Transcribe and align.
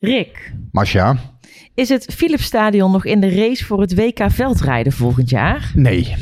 Rick, 0.00 0.52
Masja? 0.72 1.16
is 1.74 1.88
het 1.88 2.14
Philipsstadion 2.14 2.90
nog 2.90 3.04
in 3.04 3.20
de 3.20 3.34
race 3.34 3.64
voor 3.64 3.80
het 3.80 3.94
WK 3.94 4.30
veldrijden 4.30 4.92
volgend 4.92 5.30
jaar? 5.30 5.72
Nee. 5.74 6.14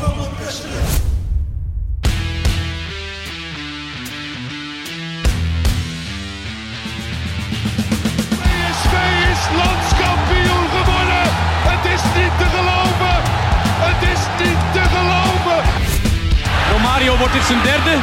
Come 0.00 0.22
on, 0.22 0.99
landskampioen 9.58 10.66
geworden. 10.76 11.24
Het 11.72 11.84
is 11.94 12.02
niet 12.18 12.34
te 12.40 12.46
geloven. 12.56 13.16
Het 13.86 14.00
is 14.12 14.22
niet 14.42 14.60
te 14.76 14.82
geloven. 14.94 15.60
Romario, 16.72 17.16
wordt 17.16 17.32
dit 17.32 17.46
zijn 17.50 17.62
derde? 17.70 17.94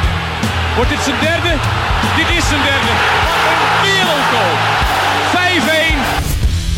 Wordt 0.76 0.90
dit 0.94 1.02
zijn 1.08 1.20
derde? 1.28 1.52
Dit 2.18 2.28
is 2.38 2.44
zijn 2.52 2.62
derde. 2.70 2.92
Wat 3.46 3.58
een 3.64 3.74
wereldgoal. 3.86 4.54
5-1. 5.34 5.98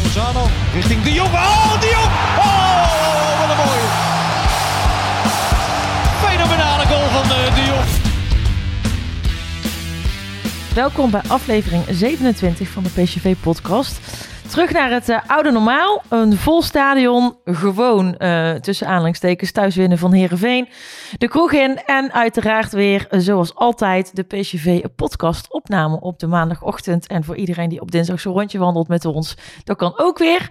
Lozano 0.02 0.44
richting 0.74 1.02
De 1.02 1.12
Jong. 1.12 1.32
Oh, 1.34 1.72
De 1.80 1.88
Jong. 1.96 2.12
Oh, 2.46 3.32
wat 3.40 3.48
een 3.52 3.60
mooie. 3.64 3.88
Fenomenale 6.26 6.86
goal 6.86 7.08
van 7.16 7.22
eh, 7.36 7.54
De 7.54 7.64
Jong. 7.70 7.88
Welkom 10.74 11.10
bij 11.10 11.22
aflevering 11.28 11.82
27 11.90 12.68
van 12.68 12.82
de 12.82 13.02
PSV-podcast. 13.02 13.98
Terug 14.50 14.72
naar 14.72 14.90
het 14.90 15.08
eh, 15.08 15.18
oude 15.26 15.50
normaal. 15.50 16.02
Een 16.08 16.36
vol 16.36 16.62
stadion, 16.62 17.36
gewoon 17.44 18.16
eh, 18.16 18.52
tussen 18.52 18.86
aanhalingstekens 18.86 19.52
thuis 19.52 19.76
winnen 19.76 19.98
van 19.98 20.12
Herenveen. 20.12 20.68
De 21.18 21.28
kroeg 21.28 21.52
in 21.52 21.80
en 21.84 22.12
uiteraard 22.12 22.72
weer, 22.72 23.06
eh, 23.08 23.20
zoals 23.20 23.54
altijd, 23.54 24.16
de 24.16 24.22
PSV-podcast 24.22 25.52
opname 25.52 26.00
op 26.00 26.18
de 26.18 26.26
maandagochtend. 26.26 27.06
En 27.06 27.24
voor 27.24 27.36
iedereen 27.36 27.68
die 27.68 27.80
op 27.80 27.90
dinsdag 27.90 28.20
zo'n 28.20 28.32
rondje 28.32 28.58
wandelt 28.58 28.88
met 28.88 29.04
ons, 29.04 29.36
dat 29.64 29.76
kan 29.76 29.98
ook 29.98 30.18
weer. 30.18 30.50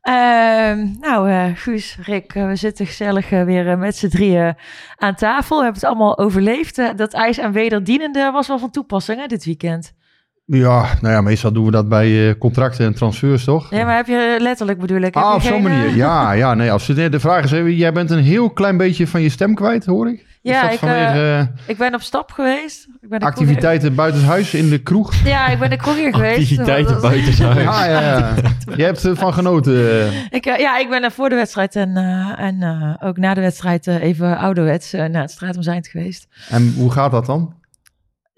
Ehm, 0.00 0.86
nou, 0.98 1.52
Guus, 1.54 1.96
Rick, 2.02 2.32
we 2.32 2.56
zitten 2.56 2.86
gezellig 2.86 3.28
weer 3.28 3.78
met 3.78 3.96
z'n 3.96 4.08
drieën 4.08 4.54
aan 4.96 5.14
tafel. 5.14 5.56
We 5.56 5.62
hebben 5.62 5.80
het 5.80 5.90
allemaal 5.90 6.18
overleefd. 6.18 6.96
Dat 6.96 7.12
ijs 7.12 7.38
en 7.38 7.52
wederdienende 7.52 8.30
was 8.30 8.48
wel 8.48 8.58
van 8.58 8.70
toepassing 8.70 9.26
dit 9.26 9.44
weekend. 9.44 9.92
Ja, 10.50 10.86
nou 11.00 11.14
ja, 11.14 11.20
meestal 11.20 11.52
doen 11.52 11.64
we 11.64 11.70
dat 11.70 11.88
bij 11.88 12.28
eh, 12.28 12.38
contracten 12.38 12.86
en 12.86 12.94
transfers, 12.94 13.44
toch? 13.44 13.70
Ja, 13.70 13.84
maar 13.84 13.96
heb 13.96 14.06
je 14.06 14.36
letterlijk 14.40 14.78
bedoel 14.78 15.00
ik? 15.00 15.14
Heb 15.14 15.22
Ah, 15.22 15.34
op 15.34 15.40
zo'n 15.42 15.52
geen, 15.62 15.66
eh, 15.66 15.78
manier. 15.78 15.96
Ja, 15.96 16.32
ja, 16.42 16.54
nee, 16.54 16.72
absoluut. 16.72 17.12
De 17.12 17.20
vraag 17.20 17.44
is 17.44 17.52
even, 17.52 17.74
jij 17.74 17.92
bent 17.92 18.10
een 18.10 18.22
heel 18.22 18.50
klein 18.50 18.76
beetje 18.76 19.06
van 19.06 19.22
je 19.22 19.28
stem 19.28 19.54
kwijt, 19.54 19.86
hoor 19.86 20.08
ik. 20.08 20.28
Ja, 20.42 20.70
ik, 20.70 20.78
vanwege 20.78 21.48
eh, 21.64 21.68
Ik 21.68 21.76
ben 21.78 21.94
op 21.94 22.00
stap 22.00 22.30
geweest. 22.30 22.88
Ik 23.00 23.08
ben 23.08 23.20
activiteiten 23.20 23.94
buitenshuis 23.94 24.54
in 24.54 24.68
de 24.68 24.78
kroeg? 24.78 25.14
Ja, 25.24 25.46
ik 25.46 25.58
ben 25.58 25.70
de 25.70 25.76
kroeg 25.76 25.96
hier 25.96 26.14
geweest. 26.14 26.38
Activiteiten 26.38 27.00
buitenshuis. 27.00 27.56
Ja, 27.64 27.84
ja, 27.86 28.00
ja. 28.00 28.34
Je 28.76 28.82
hebt 28.82 29.04
ervan 29.04 29.32
genoten. 29.32 30.06
Ik, 30.30 30.44
ja, 30.44 30.78
ik 30.78 30.88
ben 30.88 31.02
er 31.02 31.10
voor 31.10 31.28
de 31.28 31.34
wedstrijd 31.34 31.76
en, 31.76 31.96
eh, 31.96 32.44
en 32.46 32.62
eh, 32.62 33.08
ook 33.08 33.16
na 33.16 33.34
de 33.34 33.40
wedstrijd 33.40 33.86
even 33.86 34.38
ouderwets 34.38 34.92
naar 34.92 35.22
het 35.22 35.56
Zijnd 35.58 35.88
geweest. 35.88 36.26
En 36.48 36.72
hoe 36.76 36.90
gaat 36.90 37.10
dat 37.10 37.26
dan? 37.26 37.54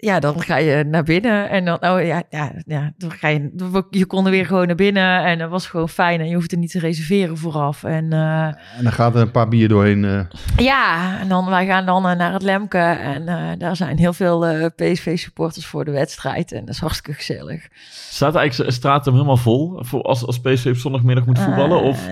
Ja, 0.03 0.19
dan 0.19 0.41
ga 0.41 0.55
je 0.57 0.83
naar 0.83 1.03
binnen 1.03 1.49
en 1.49 1.65
dan, 1.65 1.75
oh 1.75 2.05
ja, 2.05 2.23
ja, 2.29 2.51
ja 2.65 2.91
dan 2.97 3.11
ga 3.11 3.27
je, 3.27 3.51
je 3.89 4.05
kon 4.05 4.25
er 4.25 4.31
weer 4.31 4.45
gewoon 4.45 4.67
naar 4.67 4.75
binnen 4.75 5.23
en 5.23 5.37
dat 5.39 5.49
was 5.49 5.67
gewoon 5.67 5.89
fijn 5.89 6.19
en 6.19 6.27
je 6.27 6.35
hoefde 6.35 6.57
niet 6.57 6.71
te 6.71 6.79
reserveren 6.79 7.37
vooraf. 7.37 7.83
En 7.83 8.13
eh, 8.13 8.45
En 8.77 8.83
dan 8.83 8.91
gaat 8.91 9.15
er 9.15 9.21
een 9.21 9.31
paar 9.31 9.47
bier 9.47 9.67
doorheen. 9.67 10.05
eh. 10.05 10.19
ja, 10.65 11.19
en 11.19 11.27
dan, 11.27 11.45
wij 11.49 11.65
gaan 11.65 11.85
dan 11.85 12.07
eh, 12.07 12.15
naar 12.15 12.33
het 12.33 12.41
Lemke 12.41 12.77
en 12.77 13.27
eh, 13.27 13.37
daar 13.57 13.75
zijn 13.75 13.97
heel 13.97 14.13
veel 14.13 14.45
eh, 14.45 14.65
PSV-supporters 14.75 15.65
voor 15.65 15.85
de 15.85 15.91
wedstrijd 15.91 16.51
en 16.51 16.59
dat 16.65 16.73
is 16.75 16.79
hartstikke 16.81 17.13
gezellig. 17.13 17.67
Staat 18.09 18.35
eigenlijk 18.35 18.69
de 18.69 18.75
straat 18.75 19.05
hem 19.05 19.13
helemaal 19.13 19.37
vol 19.37 19.77
voor 19.79 20.01
als, 20.01 20.25
als 20.25 20.39
PSV 20.39 20.65
op 20.65 20.75
zondagmiddag 20.75 21.25
moet 21.25 21.39
voetballen? 21.39 21.81
Of 21.81 22.07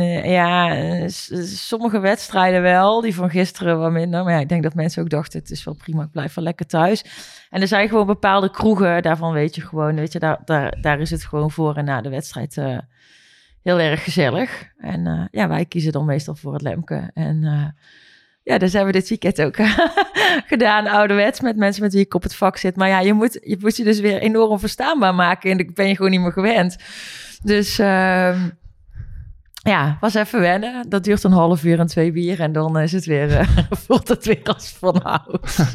Eh, 0.00 0.30
ja, 0.30 1.08
sommige 1.44 2.00
wedstrijden 2.00 2.62
wel. 2.62 3.00
Die 3.00 3.14
van 3.14 3.30
gisteren 3.30 3.78
wat 3.78 3.90
minder. 3.90 4.24
Maar 4.24 4.32
ja, 4.32 4.40
ik 4.40 4.48
denk 4.48 4.62
dat 4.62 4.74
mensen 4.74 5.02
ook 5.02 5.10
dachten, 5.10 5.40
het 5.40 5.50
is 5.50 5.64
wel 5.64 5.74
prima, 5.74 6.02
ik 6.02 6.10
blijf 6.10 6.34
wel 6.34 6.44
lekker 6.44 6.66
thuis. 6.66 7.04
En 7.50 7.60
er 7.60 7.68
zijn 7.68 7.88
gewoon 7.88 8.06
bepaalde 8.06 8.50
kroegen, 8.50 9.02
daarvan 9.02 9.32
weet 9.32 9.54
je 9.54 9.60
gewoon, 9.60 9.94
weet 9.94 10.12
je, 10.12 10.18
daar, 10.18 10.40
daar, 10.44 10.80
daar 10.80 11.00
is 11.00 11.10
het 11.10 11.24
gewoon 11.24 11.50
voor 11.50 11.76
en 11.76 11.84
na 11.84 12.00
de 12.00 12.08
wedstrijd 12.08 12.56
eh, 12.56 12.78
heel 13.62 13.80
erg 13.80 14.04
gezellig. 14.04 14.68
En 14.78 15.06
eh, 15.06 15.24
ja, 15.30 15.48
wij 15.48 15.64
kiezen 15.64 15.92
dan 15.92 16.04
meestal 16.04 16.34
voor 16.34 16.52
het 16.52 16.62
Lemke. 16.62 17.10
En 17.14 17.74
ja, 18.42 18.58
dus 18.58 18.72
hebben 18.72 18.92
we 18.92 18.98
dit 18.98 19.08
weekend 19.08 19.42
ook 19.42 19.56
gedaan, 20.52 20.86
ouderwets, 20.86 21.40
met 21.40 21.56
mensen 21.56 21.82
met 21.82 21.92
wie 21.92 22.04
ik 22.04 22.14
op 22.14 22.22
het 22.22 22.34
vak 22.34 22.56
zit. 22.56 22.76
Maar 22.76 22.88
ja, 22.88 23.00
je 23.00 23.12
moet 23.12 23.38
je, 23.42 23.56
moet 23.60 23.76
je 23.76 23.84
dus 23.84 24.00
weer 24.00 24.18
enorm 24.18 24.58
verstaanbaar 24.58 25.14
maken 25.14 25.50
en 25.50 25.56
dat 25.56 25.74
ben 25.74 25.88
je 25.88 25.96
gewoon 25.96 26.10
niet 26.10 26.20
meer 26.20 26.32
gewend. 26.32 26.76
Dus 27.42 27.78
ehm, 27.78 28.48
ja, 29.66 29.96
was 30.00 30.14
even 30.14 30.40
wennen. 30.40 30.86
Dat 30.88 31.04
duurt 31.04 31.22
een 31.24 31.32
half 31.32 31.64
uur 31.64 31.78
en 31.78 31.86
twee 31.86 32.12
bier. 32.12 32.40
En 32.40 32.52
dan 32.52 32.78
is 32.78 32.92
het 32.92 33.04
weer, 33.04 33.36
eh, 33.36 33.48
voelt 33.86 34.08
het 34.08 34.24
weer 34.26 34.40
als 34.44 34.76
van 34.78 35.02
ouds. 35.02 35.60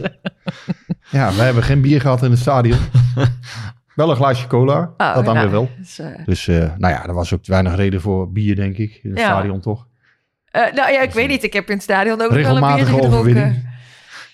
Ja, 1.09 1.35
wij 1.35 1.45
hebben 1.45 1.63
geen 1.63 1.81
bier 1.81 2.01
gehad 2.01 2.23
in 2.23 2.31
het 2.31 2.39
stadion. 2.39 2.79
wel 3.95 4.09
een 4.09 4.15
glaasje 4.15 4.47
cola, 4.47 4.79
Oh, 4.97 5.15
dat 5.15 5.25
dan 5.25 5.33
nou, 5.35 5.39
weer 5.39 5.51
wel. 5.51 5.69
dus, 5.77 5.99
eh, 5.99 6.07
Dus 6.25 6.47
eh, 6.47 6.57
nou 6.77 6.93
ja, 6.93 7.05
er 7.07 7.13
was 7.13 7.33
ook 7.33 7.45
weinig 7.45 7.75
reden 7.75 8.01
voor 8.01 8.31
bier, 8.31 8.55
denk 8.55 8.77
ik. 8.77 8.99
In 9.03 9.09
het 9.09 9.19
Ja. 9.19 9.25
stadion 9.25 9.59
toch? 9.59 9.87
nou 10.51 10.91
ja, 10.91 11.01
ik 11.01 11.11
weet 11.11 11.27
niet. 11.27 11.43
Ik 11.43 11.53
heb 11.53 11.67
in 11.67 11.73
het 11.73 11.83
stadion 11.83 12.21
ook 12.21 12.31
wel 12.31 12.57
een 12.57 12.75
biertje 12.75 12.93
gedronken. 13.01 13.69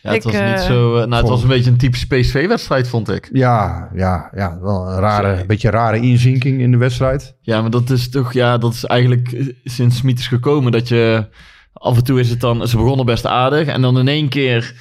Ja, 0.08 0.14
het 0.14 0.26
Ik, 0.26 0.32
was 0.32 0.42
eh, 0.42 0.52
niet 0.52 0.60
zo. 0.60 0.96
eh, 0.98 1.06
nou, 1.08 1.22
het 1.22 1.30
was 1.30 1.42
een 1.42 1.48
beetje 1.48 1.72
een 1.72 1.78
typische 1.78 2.08
PSV-wedstrijd, 2.08 2.88
vond 2.88 3.10
ik. 3.10 3.30
Ja, 3.32 3.90
ja, 3.94 4.30
ja, 4.36 4.60
wel 4.62 4.88
een 4.90 5.00
rare, 5.00 5.46
beetje 5.46 5.70
rare 5.70 6.00
inzinking 6.00 6.62
in 6.62 6.72
de 6.72 6.78
wedstrijd. 6.78 7.36
Ja, 7.42 7.62
maar 7.62 7.70
dat 7.70 7.90
is 7.90 8.10
toch, 8.10 8.34
ja, 8.34 8.58
dat 8.58 8.74
is 8.74 8.86
eigenlijk 8.86 9.32
eh, 9.32 9.48
sinds 9.64 9.98
Smit 9.98 10.20
is 10.20 10.28
gekomen 10.28 10.72
dat 10.72 10.88
je 10.88 11.28
af 11.74 11.98
en 11.98 12.04
toe 12.04 12.20
is 12.20 12.30
het 12.30 12.40
dan, 12.40 12.68
ze 12.68 12.78
begonnen 12.78 13.06
best 13.06 13.26
aardig 13.26 13.68
en 13.68 13.82
dan 13.82 14.00
in 14.00 14.08
één 14.08 14.30
keer 14.30 14.76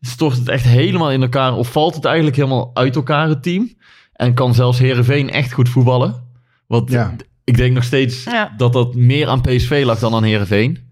stort 0.00 0.36
het 0.36 0.48
echt 0.48 0.64
helemaal 0.64 1.10
in 1.12 1.22
elkaar 1.22 1.54
of 1.54 1.72
valt 1.72 1.94
het 1.94 2.04
eigenlijk 2.04 2.36
helemaal 2.36 2.70
uit 2.74 2.96
elkaar 2.96 3.28
het 3.28 3.42
team 3.42 3.72
en 4.12 4.34
kan 4.34 4.54
zelfs 4.54 4.78
Herenveen 4.78 5.30
echt 5.30 5.52
goed 5.52 5.68
voetballen. 5.68 6.30
Want 6.66 6.90
Ja. 6.90 7.14
ik 7.44 7.56
denk 7.56 7.74
nog 7.74 7.84
steeds 7.84 8.24
Ja. 8.24 8.54
dat 8.56 8.72
dat 8.72 8.94
meer 8.94 9.28
aan 9.28 9.40
PSV 9.40 9.82
lag 9.84 9.98
dan 9.98 10.14
aan 10.14 10.22
Herenveen. 10.24 10.90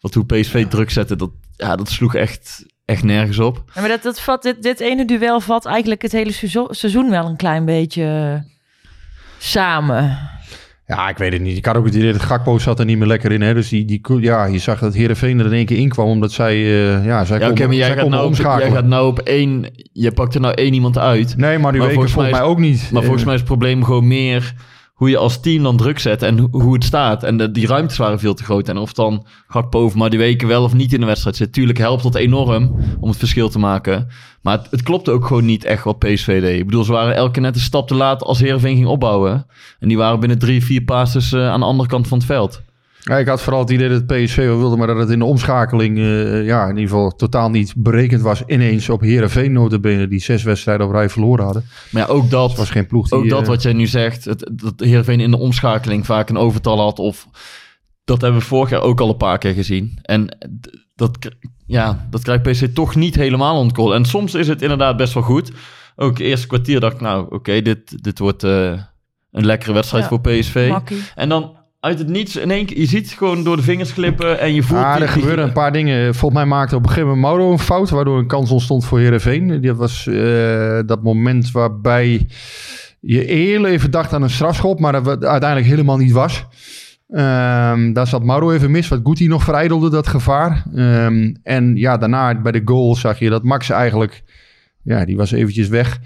Want 0.00 0.14
hoe 0.14 0.24
PSV 0.26 0.66
druk 0.66 0.90
zette, 0.90 1.16
dat, 1.16 1.30
ja, 1.56 1.76
dat 1.76 1.88
sloeg 1.88 2.14
echt, 2.14 2.66
echt 2.86 3.02
nergens 3.02 3.38
op. 3.38 3.62
Ja, 3.74 3.80
maar 3.80 3.90
dat, 3.90 4.02
dat 4.02 4.20
vat, 4.20 4.42
dit, 4.42 4.62
dit 4.62 4.80
ene 4.80 5.04
duel 5.04 5.40
vat 5.40 5.66
eigenlijk 5.66 6.02
het 6.02 6.12
hele 6.12 6.32
seizoen, 6.70 7.10
wel 7.10 7.26
een 7.26 7.36
klein 7.36 7.64
beetje 7.64 8.42
samen. 9.38 10.18
Ja, 10.86 11.08
ik 11.08 11.18
weet 11.18 11.32
het 11.32 11.42
niet. 11.42 11.56
Ik 11.56 11.64
had 11.66 11.76
ook 11.76 11.84
het 11.84 11.94
idee 11.94 12.12
dat 12.12 12.22
Gakpo 12.22 12.58
zat 12.58 12.78
er 12.78 12.84
niet 12.84 12.98
meer 12.98 13.06
lekker 13.06 13.32
in. 13.32 13.40
Hè? 13.40 13.54
Dus 13.54 13.68
die, 13.68 13.84
die, 13.84 14.00
ja, 14.20 14.44
je 14.44 14.58
zag 14.58 14.78
dat 14.78 14.94
Heerenveen 14.94 15.38
er 15.38 15.46
in 15.46 15.52
één 15.52 15.66
keer 15.66 15.78
in 15.78 15.88
kwam. 15.88 16.06
Omdat 16.08 16.32
zij, 16.32 16.54
eh, 16.54 17.04
ja, 17.04 17.24
zij 17.24 17.38
Ja, 17.38 17.48
maar 17.48 17.74
jij 17.74 17.86
zij 17.86 17.96
gaat, 17.96 17.96
nou 17.96 18.06
op, 18.06 18.12
jij 18.12 18.24
omschakelen. 18.46 18.72
gaat 18.72 18.84
nou 18.84 19.06
op 19.06 19.18
één, 19.18 19.66
je 19.92 20.12
pakt 20.12 20.34
er 20.34 20.40
nou 20.40 20.54
één 20.54 20.74
iemand 20.74 20.98
uit. 20.98 21.36
Nee, 21.36 21.58
maar 21.58 21.72
die 21.72 21.80
Maar 21.80 21.88
weken 21.90 21.92
volgens 21.92 22.12
volgens 22.12 22.32
mij, 22.38 22.42
ook 22.42 22.58
niet. 22.58 22.88
Maar 22.92 23.02
volgens 23.02 23.20
Eh, 23.20 23.26
mij 23.26 23.34
is 23.34 23.40
het 23.40 23.48
probleem 23.48 23.84
gewoon 23.84 24.06
meer 24.06 24.54
hoe 24.96 25.10
je 25.10 25.16
als 25.16 25.40
team 25.40 25.62
dan 25.62 25.76
druk 25.76 25.98
zet 25.98 26.22
en 26.22 26.38
ho- 26.38 26.48
hoe 26.50 26.74
het 26.74 26.84
staat. 26.84 27.22
En 27.22 27.36
de, 27.36 27.50
die 27.50 27.66
ruimtes 27.66 27.96
waren 27.96 28.18
veel 28.18 28.34
te 28.34 28.44
groot. 28.44 28.68
En 28.68 28.76
of 28.78 28.92
dan 28.92 29.26
Gakpo 29.48 29.84
of 29.84 29.94
maar 29.94 30.10
die 30.10 30.18
weken 30.18 30.48
wel 30.48 30.62
of 30.62 30.74
niet 30.74 30.92
in 30.92 31.00
de 31.00 31.06
wedstrijd 31.06 31.36
zit. 31.36 31.52
Tuurlijk 31.52 31.78
helpt 31.78 32.02
dat 32.02 32.14
enorm 32.14 32.74
om 33.00 33.08
het 33.08 33.18
verschil 33.18 33.48
te 33.48 33.58
maken. 33.58 34.08
Maar 34.42 34.58
het, 34.58 34.70
het 34.70 34.82
klopte 34.82 35.10
ook 35.10 35.26
gewoon 35.26 35.44
niet 35.44 35.64
echt 35.64 35.84
wat 35.84 35.98
PSV 35.98 36.40
deed. 36.40 36.58
Ik 36.58 36.64
bedoel, 36.66 36.84
ze 36.84 36.92
waren 36.92 37.14
elke 37.14 37.40
net 37.40 37.54
een 37.54 37.60
stap 37.60 37.88
te 37.88 37.94
laat 37.94 38.22
als 38.22 38.38
Heerenveen 38.40 38.76
ging 38.76 38.86
opbouwen. 38.88 39.46
En 39.80 39.88
die 39.88 39.96
waren 39.96 40.20
binnen 40.20 40.38
drie, 40.38 40.64
vier 40.64 40.82
passes 40.82 41.32
eh, 41.32 41.48
aan 41.48 41.60
de 41.60 41.66
andere 41.66 41.88
kant 41.88 42.08
van 42.08 42.18
het 42.18 42.26
veld. 42.26 42.62
Ja, 43.08 43.18
ik 43.18 43.28
had 43.28 43.42
vooral 43.42 43.60
het 43.60 43.70
idee 43.70 43.88
dat 43.88 44.06
PSV 44.06 44.36
wel 44.36 44.58
wilde, 44.58 44.76
maar 44.76 44.86
dat 44.86 44.96
het 44.96 45.10
in 45.10 45.18
de 45.18 45.24
omschakeling 45.24 45.98
eh, 45.98 46.44
ja, 46.44 46.62
in 46.62 46.76
ieder 46.76 46.90
geval 46.90 47.10
totaal 47.10 47.50
niet 47.50 47.74
berekend 47.76 48.22
was. 48.22 48.42
Ineens 48.46 48.88
op 48.88 49.00
Heerenveen 49.00 49.52
notabene 49.52 50.08
die 50.08 50.20
zes 50.20 50.42
wedstrijden 50.42 50.86
op 50.86 50.92
rij 50.92 51.08
verloren 51.08 51.44
hadden. 51.44 51.64
Maar 51.90 52.02
ja, 52.02 52.08
ook 52.08 52.30
dat... 52.30 52.56
Was 52.56 52.70
geen 52.70 52.86
ploeg 52.86 53.08
die... 53.08 53.18
Ook 53.18 53.28
dat 53.28 53.42
eh, 53.42 53.46
wat 53.46 53.62
jij 53.62 53.72
nu 53.72 53.86
zegt, 53.86 54.24
het, 54.24 54.50
dat 54.52 54.74
Heerenveen 54.76 55.20
in 55.20 55.30
de 55.30 55.36
omschakeling 55.36 56.06
vaak 56.06 56.28
een 56.28 56.36
overtal 56.36 56.80
had. 56.80 56.98
Of 56.98 57.26
dat 58.04 58.20
hebben 58.20 58.40
we 58.40 58.46
vorig 58.46 58.70
jaar 58.70 58.82
ook 58.82 59.00
al 59.00 59.08
een 59.08 59.16
paar 59.16 59.38
keer 59.38 59.54
gezien. 59.54 59.98
En 60.02 60.36
dat, 60.94 61.18
ja, 61.66 62.06
dat 62.10 62.22
krijgt 62.22 62.42
PC 62.42 62.74
toch 62.74 62.94
niet 62.94 63.14
helemaal 63.14 63.56
onder 63.56 63.74
controle. 63.74 63.98
En 63.98 64.04
soms 64.04 64.34
is 64.34 64.48
het 64.48 64.62
inderdaad 64.62 64.96
best 64.96 65.14
wel 65.14 65.22
goed. 65.22 65.52
Ook 65.96 66.18
eerste 66.18 66.46
kwartier 66.46 66.80
dacht 66.80 66.94
ik, 66.94 67.00
nou 67.00 67.26
oké, 67.34 67.62
dit, 67.62 68.02
dit 68.02 68.18
wordt 68.18 68.44
eh, 68.44 68.80
een 69.30 69.46
lekkere 69.46 69.72
wedstrijd 69.72 70.02
Ja, 70.02 70.08
voor 70.08 70.20
PSV. 70.20 70.68
Makkie. 70.70 71.02
En 71.14 71.28
dan 71.28 71.56
uit 71.86 71.98
het 71.98 72.08
niets 72.08 72.36
in 72.36 72.50
één 72.50 72.66
keer, 72.66 72.78
je 72.78 72.86
ziet 72.86 73.10
gewoon 73.10 73.44
door 73.44 73.56
de 73.56 73.62
vingers 73.62 73.92
glippen 73.92 74.40
en 74.40 74.54
je 74.54 74.62
voelt... 74.62 74.82
Ah, 74.82 75.00
er 75.00 75.08
gebeuren 75.08 75.44
een 75.44 75.52
paar 75.52 75.72
dingen. 75.72 76.14
Volgens 76.14 76.40
mij 76.40 76.50
maakte 76.50 76.76
op 76.76 76.82
een 76.82 76.88
gegeven 76.88 77.08
moment 77.08 77.26
Mauro 77.26 77.52
een 77.52 77.58
fout, 77.58 77.90
waardoor 77.90 78.18
een 78.18 78.26
kans 78.26 78.50
ontstond 78.50 78.84
voor 78.84 78.98
Heerenveen. 78.98 79.60
Dat 79.60 79.76
was 79.76 80.06
eh, 80.06 80.78
dat 80.86 81.02
moment 81.02 81.50
waarbij 81.50 82.26
je 83.00 83.18
heel 83.18 83.66
even 83.66 83.90
dacht 83.90 84.12
aan 84.12 84.22
een 84.22 84.30
strafschop, 84.30 84.80
maar 84.80 84.92
dat 84.92 85.24
uiteindelijk 85.24 85.70
helemaal 85.70 85.96
niet 85.96 86.12
was. 86.12 86.46
Ehm, 87.08 87.92
daar 87.92 88.06
zat 88.06 88.24
Mauro 88.24 88.50
even 88.50 88.70
mis, 88.70 88.88
wat 88.88 89.00
Guti 89.02 89.26
nog 89.26 89.42
verijdelde, 89.42 89.90
dat 89.90 90.06
gevaar. 90.06 90.64
Ehm, 90.74 91.34
en 91.42 91.76
ja, 91.76 91.96
daarna 91.96 92.40
bij 92.40 92.52
de 92.52 92.62
goal 92.64 92.94
zag 92.94 93.18
je 93.18 93.30
dat 93.30 93.42
Max 93.42 93.70
eigenlijk... 93.70 94.22
Ja, 94.82 95.04
die 95.04 95.16
was 95.16 95.32
eventjes 95.32 95.68
weg. 95.68 96.00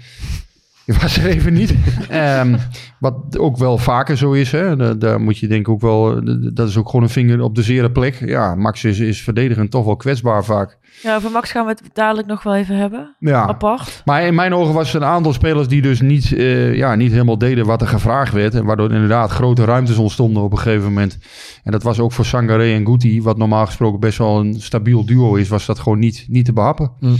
Die 0.85 0.95
was 1.01 1.17
er 1.17 1.25
even 1.25 1.53
niet. 1.53 1.73
Ehm, 2.09 2.57
wat 2.99 3.37
ook 3.37 3.57
wel 3.57 3.77
vaker 3.77 4.17
zo 4.17 4.31
is. 4.31 4.51
Hè? 4.51 4.75
Da- 4.75 4.93
Daar 4.93 5.21
moet 5.21 5.37
je 5.37 5.47
denk 5.47 5.59
ik 5.61 5.69
ook 5.69 5.81
wel... 5.81 6.21
Dat 6.53 6.67
is 6.67 6.77
ook 6.77 6.85
gewoon 6.89 7.03
een 7.03 7.09
vinger 7.09 7.41
op 7.41 7.55
de 7.55 7.61
zere 7.63 7.91
plek. 7.91 8.23
Ja, 8.25 8.55
Max 8.55 8.83
is, 8.83 8.99
is 8.99 9.21
verdedigend 9.21 9.71
toch 9.71 9.85
wel 9.85 9.95
kwetsbaar 9.95 10.43
vaak. 10.45 10.77
Ja, 11.03 11.15
over 11.15 11.31
Max 11.31 11.51
gaan 11.51 11.65
we 11.65 11.71
het 11.71 11.81
dadelijk 11.93 12.27
nog 12.27 12.43
wel 12.43 12.55
even 12.55 12.75
hebben. 12.77 13.15
Ja. 13.19 13.47
Apart. 13.47 14.01
Maar 14.05 14.23
in 14.25 14.35
mijn 14.35 14.53
ogen 14.53 14.73
was 14.73 14.93
er 14.93 15.01
een 15.01 15.07
aantal 15.07 15.33
spelers 15.33 15.67
die 15.67 15.81
dus 15.81 16.01
niet, 16.01 16.33
eh, 16.33 16.75
ja, 16.75 16.95
niet 16.95 17.11
helemaal 17.11 17.37
deden 17.37 17.65
wat 17.65 17.81
er 17.81 17.87
gevraagd 17.87 18.33
werd. 18.33 18.55
En 18.55 18.65
waardoor 18.65 18.91
inderdaad 18.91 19.31
grote 19.31 19.65
ruimtes 19.65 19.97
ontstonden 19.97 20.43
op 20.43 20.51
een 20.51 20.57
gegeven 20.57 20.83
moment. 20.83 21.17
En 21.63 21.71
dat 21.71 21.83
was 21.83 21.99
ook 21.99 22.11
voor 22.11 22.25
Sangaré 22.25 22.73
en 22.73 22.85
Guti, 22.85 23.21
wat 23.21 23.37
normaal 23.37 23.65
gesproken 23.65 23.99
best 23.99 24.17
wel 24.17 24.39
een 24.39 24.55
stabiel 24.61 25.05
duo 25.05 25.35
is, 25.35 25.47
was 25.47 25.65
dat 25.65 25.79
gewoon 25.79 25.99
niet, 25.99 26.25
niet 26.29 26.45
te 26.45 26.53
behappen. 26.53 26.91
Mm. 26.99 27.15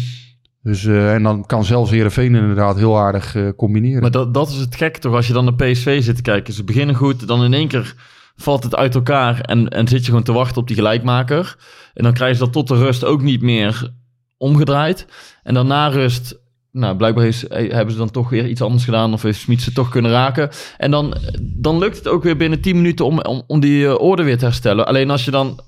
Dus, 0.63 0.85
eh, 0.85 1.13
en 1.13 1.23
dan 1.23 1.45
kan 1.45 1.65
zelfs 1.65 1.91
Heerenveen 1.91 2.35
inderdaad 2.35 2.77
heel 2.77 2.97
aardig 2.97 3.35
eh, 3.35 3.49
combineren. 3.57 4.01
Maar 4.01 4.11
dat, 4.11 4.33
dat 4.33 4.49
is 4.49 4.57
het 4.57 4.75
gek 4.75 4.97
toch, 4.97 5.15
als 5.15 5.27
je 5.27 5.33
dan 5.33 5.43
naar 5.43 5.53
PSV 5.53 6.03
zit 6.03 6.15
te 6.15 6.21
kijken. 6.21 6.53
Ze 6.53 6.63
beginnen 6.63 6.95
goed, 6.95 7.27
dan 7.27 7.43
in 7.43 7.53
één 7.53 7.67
keer 7.67 7.95
valt 8.35 8.63
het 8.63 8.75
uit 8.75 8.95
elkaar 8.95 9.41
en, 9.41 9.69
en 9.69 9.87
zit 9.87 9.99
je 9.99 10.05
gewoon 10.05 10.23
te 10.23 10.33
wachten 10.33 10.61
op 10.61 10.67
die 10.67 10.75
gelijkmaker. 10.75 11.57
En 11.93 12.03
dan 12.03 12.13
krijgen 12.13 12.37
ze 12.37 12.43
dat 12.43 12.53
tot 12.53 12.67
de 12.67 12.75
rust 12.75 13.03
ook 13.03 13.21
niet 13.21 13.41
meer 13.41 13.93
omgedraaid. 14.37 15.07
En 15.43 15.53
dan 15.53 15.67
na 15.67 15.87
rust, 15.87 16.39
nou 16.71 16.95
blijkbaar 16.95 17.25
eh, 17.25 17.71
hebben 17.71 17.91
ze 17.91 17.97
dan 17.97 18.11
toch 18.11 18.29
weer 18.29 18.47
iets 18.47 18.61
anders 18.61 18.83
gedaan 18.83 19.13
of 19.13 19.21
heeft 19.21 19.39
Smit 19.39 19.61
ze 19.61 19.73
toch 19.73 19.89
kunnen 19.89 20.11
raken. 20.11 20.49
En 20.77 20.91
dan, 20.91 21.17
dan 21.41 21.77
lukt 21.77 21.97
het 21.97 22.07
ook 22.07 22.23
weer 22.23 22.37
binnen 22.37 22.61
10 22.61 22.75
minuten 22.75 23.05
om, 23.05 23.19
om, 23.19 23.43
om 23.47 23.59
die 23.59 23.97
orde 23.97 24.23
weer 24.23 24.37
te 24.37 24.45
herstellen. 24.45 24.87
Alleen 24.87 25.09
als 25.09 25.25
je 25.25 25.31
dan 25.31 25.59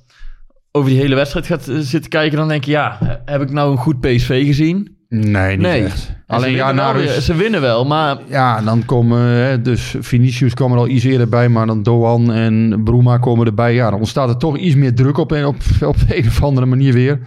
over 0.76 0.90
die 0.90 1.00
hele 1.00 1.16
wedstrijd 1.16 1.46
gaat 1.46 1.68
eh, 1.68 1.76
zitten 1.80 2.10
kijken, 2.10 2.38
dan 2.38 2.48
denk 2.48 2.64
je, 2.64 2.72
ja, 2.72 2.98
heb 3.26 3.42
ik 3.42 3.52
nou 3.52 3.72
een 3.72 3.78
goed 3.78 4.00
PSV 4.00 4.46
gezien? 4.46 4.98
nee, 5.10 5.52
niet 5.58 5.66
nee. 5.68 5.84
echt. 5.84 6.08
En 6.08 6.16
ze 6.40 6.46
Alleen 6.46 6.54
ja, 6.56 6.94
weer- 6.94 7.04
rust. 7.04 7.22
Ze 7.22 7.36
winnen 7.36 7.62
wel, 7.62 7.86
maar 7.86 8.18
Ja, 8.30 8.62
dan 8.62 8.86
komen, 8.86 9.64
dus 9.64 9.96
Vinicius 10.00 10.54
kwam 10.54 10.72
er 10.72 10.78
al 10.78 10.88
iets 10.88 11.04
eerder 11.04 11.30
bij, 11.30 11.50
maar 11.50 11.66
dan 11.66 11.84
Doan 11.84 12.32
en 12.32 12.82
Bruma 12.84 13.18
komen 13.18 13.46
erbij. 13.46 13.74
Ja, 13.74 13.90
dan 13.90 14.00
ontstaat 14.00 14.30
er 14.30 14.38
toch 14.38 14.58
iets 14.58 14.76
meer 14.76 14.96
druk 14.96 15.18
op, 15.18 15.32
een- 15.32 15.46
op, 15.46 15.56
op 15.82 15.96
een 16.10 16.28
of 16.28 16.44
andere 16.44 16.66
manier 16.66 16.94
weer. 16.94 17.20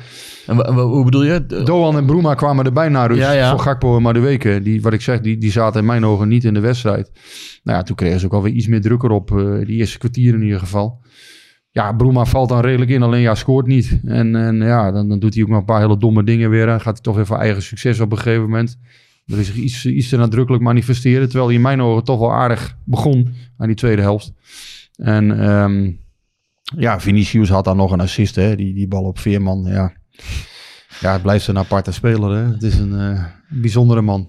En 0.46 0.70
hoe 0.72 1.04
bedoel 1.04 1.22
je? 1.24 1.46
Doan 1.64 1.96
en 1.96 2.06
Bruma 2.06 2.34
kwamen 2.34 2.64
erbij 2.64 2.88
na 2.88 3.06
rust 3.06 3.20
Ja, 3.20 3.32
ja. 3.32 3.50
voor 3.50 3.58
Gakpo 3.60 3.96
en 3.96 4.02
Madueke. 4.02 4.60
Die, 4.62 4.82
wat 4.82 4.92
ik 4.92 5.00
zeg, 5.00 5.20
die, 5.20 5.38
die 5.38 5.50
zaten 5.50 5.80
in 5.80 5.86
mijn 5.86 6.04
ogen 6.06 6.28
niet 6.28 6.44
in 6.44 6.54
de 6.54 6.60
wedstrijd. 6.60 7.10
Nou 7.62 7.78
ja, 7.78 7.84
toen 7.84 7.96
kregen 7.96 8.20
ze 8.20 8.26
ook 8.26 8.32
alweer 8.32 8.52
iets 8.52 8.66
meer 8.66 8.80
druk 8.80 9.02
erop. 9.02 9.30
eh, 9.38 9.66
die 9.66 9.76
eerste 9.76 9.98
kwartier 9.98 10.34
in 10.34 10.42
ieder 10.42 10.58
geval. 10.58 11.00
Ja, 11.76 11.92
Bruma 11.92 12.24
valt 12.24 12.48
dan 12.48 12.60
redelijk 12.60 12.90
in, 12.90 13.02
alleen 13.02 13.20
ja, 13.20 13.34
scoort 13.34 13.66
niet. 13.66 14.00
En, 14.04 14.36
en 14.36 14.56
ja, 14.56 14.90
dan, 14.90 15.08
dan 15.08 15.18
doet 15.18 15.34
hij 15.34 15.42
ook 15.42 15.48
nog 15.48 15.58
een 15.58 15.64
paar 15.64 15.80
hele 15.80 15.98
domme 15.98 16.24
dingen 16.24 16.50
weer. 16.50 16.68
En 16.68 16.80
gaat 16.80 16.94
hij 16.94 17.02
toch 17.02 17.16
weer 17.16 17.26
voor 17.26 17.38
eigen 17.38 17.62
succes 17.62 18.00
op 18.00 18.12
een 18.12 18.18
gegeven 18.18 18.42
moment. 18.42 18.78
Dat 19.26 19.38
is 19.38 19.46
zich 19.46 19.54
iets, 19.54 19.86
iets 19.86 20.08
te 20.08 20.16
nadrukkelijk 20.16 20.62
manifesteren. 20.62 21.24
Terwijl 21.24 21.46
hij 21.46 21.54
in 21.54 21.62
mijn 21.62 21.82
ogen 21.82 22.04
toch 22.04 22.18
wel 22.18 22.32
aardig 22.32 22.76
begon 22.84 23.34
aan 23.56 23.66
die 23.66 23.76
tweede 23.76 24.02
helft. 24.02 24.32
En 24.96 25.40
ehm, 25.40 25.92
ja, 26.76 27.00
Vinicius 27.00 27.48
had 27.48 27.64
dan 27.64 27.76
nog 27.76 27.92
een 27.92 28.00
assist, 28.00 28.34
hè? 28.34 28.56
Die, 28.56 28.74
die 28.74 28.88
bal 28.88 29.04
op 29.04 29.18
Veerman. 29.18 29.64
Ja. 29.64 29.92
ja, 31.00 31.12
het 31.12 31.22
blijft 31.22 31.46
een 31.46 31.58
aparte 31.58 31.92
speler. 31.92 32.30
Hè? 32.30 32.52
Het 32.52 32.62
is 32.62 32.78
een 32.78 33.00
eh, 33.00 33.24
bijzondere 33.48 34.02
man. 34.02 34.28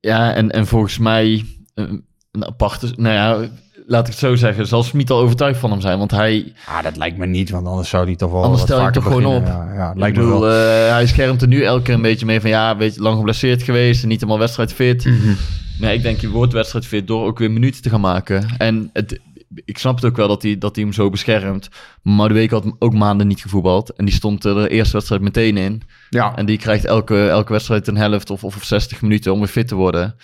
Ja, 0.00 0.34
en, 0.34 0.50
en 0.50 0.66
volgens 0.66 0.98
mij 0.98 1.44
eh, 1.74 1.84
een 2.30 2.46
aparte... 2.46 2.92
Nou 2.96 3.14
ja, 3.14 3.48
laat 3.86 4.00
ik 4.00 4.06
het 4.06 4.18
zo 4.18 4.34
zeggen. 4.36 4.66
Zal 4.66 4.82
Smit 4.82 5.10
al 5.10 5.20
overtuigd 5.20 5.60
van 5.60 5.70
hem 5.70 5.80
zijn? 5.80 5.98
Want 5.98 6.10
hij... 6.10 6.52
Ah, 6.66 6.82
dat 6.82 6.96
lijkt 6.96 7.16
me 7.16 7.26
niet, 7.26 7.50
want 7.50 7.66
anders 7.66 7.88
zou 7.88 8.04
hij 8.04 8.16
toch 8.16 8.30
wel 8.32 8.42
Anders 8.42 8.62
stel 8.62 8.84
je 8.84 8.90
toch 8.90 9.02
gewoon 9.04 9.22
beginnen. 9.22 9.74
Ja, 9.74 9.92
lijkt 9.96 10.16
me 10.16 10.22
bedoel, 10.22 10.40
wel. 10.40 10.50
eh, 10.86 10.92
hij 10.92 11.06
schermt 11.06 11.42
er 11.42 11.48
nu 11.48 11.62
elke 11.62 11.82
keer 11.82 11.94
een 11.94 12.02
beetje 12.02 12.26
mee 12.26 12.40
van... 12.40 12.50
Ja, 12.50 12.76
weet 12.76 12.94
je, 12.94 13.00
lang 13.00 13.16
geblesseerd 13.16 13.62
geweest. 13.62 14.02
En 14.02 14.08
niet 14.08 14.20
helemaal 14.20 14.40
wedstrijdfit. 14.40 15.04
Mhm. 15.04 15.32
Nee, 15.78 15.96
ik 15.96 16.02
denk 16.02 16.20
je 16.20 16.28
wordt 16.28 16.52
wedstrijdfit 16.52 17.06
door 17.06 17.26
ook 17.26 17.38
weer 17.38 17.50
minuten 17.50 17.82
te 17.82 17.88
gaan 17.90 18.00
maken. 18.00 18.46
En 18.58 18.90
het, 18.92 19.20
ik 19.64 19.78
snap 19.78 19.94
het 19.94 20.04
ook 20.04 20.16
wel 20.16 20.28
dat 20.28 20.42
hij, 20.42 20.58
dat 20.58 20.74
hij 20.74 20.84
hem 20.84 20.92
zo 20.92 21.10
beschermt. 21.10 21.68
Maar 22.02 22.28
de 22.28 22.34
week 22.34 22.50
had 22.50 22.62
hem 22.64 22.76
ook 22.78 22.94
maanden 22.94 23.26
niet 23.26 23.40
gevoetbald. 23.40 23.92
En 23.92 24.04
die 24.04 24.14
stond 24.14 24.44
er 24.44 24.54
de 24.54 24.68
eerste 24.68 24.92
wedstrijd 24.92 25.22
meteen 25.22 25.56
in. 25.56 25.82
ja, 26.10 26.36
En 26.36 26.46
die 26.46 26.58
krijgt 26.58 26.84
elke, 26.84 27.28
elke 27.28 27.52
wedstrijd 27.52 27.86
een 27.88 27.96
helft 27.96 28.30
of, 28.30 28.44
of 28.44 28.58
60 28.64 29.02
minuten 29.02 29.32
om 29.32 29.38
weer 29.38 29.48
fit 29.48 29.68
te 29.68 29.74
worden. 29.74 30.16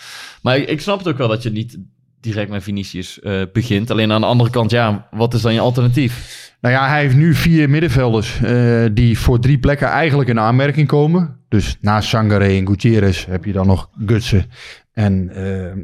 Maar 0.43 0.57
ik, 0.57 0.69
ik 0.69 0.81
snap 0.81 0.99
het 0.99 1.09
ook 1.09 1.19
wel 1.19 1.29
dat 1.29 1.43
je 1.43 1.51
niet 1.51 1.79
direct 2.21 2.51
met 2.51 2.63
Vinicius 2.63 3.21
eh, 3.21 3.43
begint. 3.53 3.91
Alleen 3.91 4.13
aan 4.13 4.21
de 4.21 4.27
andere 4.27 4.51
kant, 4.51 4.71
ja, 4.71 5.09
wat 5.11 5.35
is 5.35 5.43
dan 5.43 5.55
je 5.55 5.61
alternatief? 5.61 6.39
Nou 6.61 6.75
ja, 6.75 6.89
hij 6.89 7.01
heeft 7.01 7.17
nu 7.17 7.35
vier 7.35 7.71
middenvelders 7.71 8.41
eh, 8.43 8.85
die 8.93 9.19
voor 9.19 9.41
drie 9.41 9.59
plekken 9.59 9.89
eigenlijk 9.89 10.29
in 10.29 10.39
aanmerking 10.39 10.87
komen. 10.89 11.37
Dus 11.49 11.77
naast 11.81 12.09
Sangaré 12.09 12.57
en 12.57 12.67
Gutierrez 12.67 13.27
heb 13.27 13.45
je 13.45 13.53
dan 13.53 13.67
nog 13.67 13.91
Gutsen 14.07 14.45
en 14.93 15.31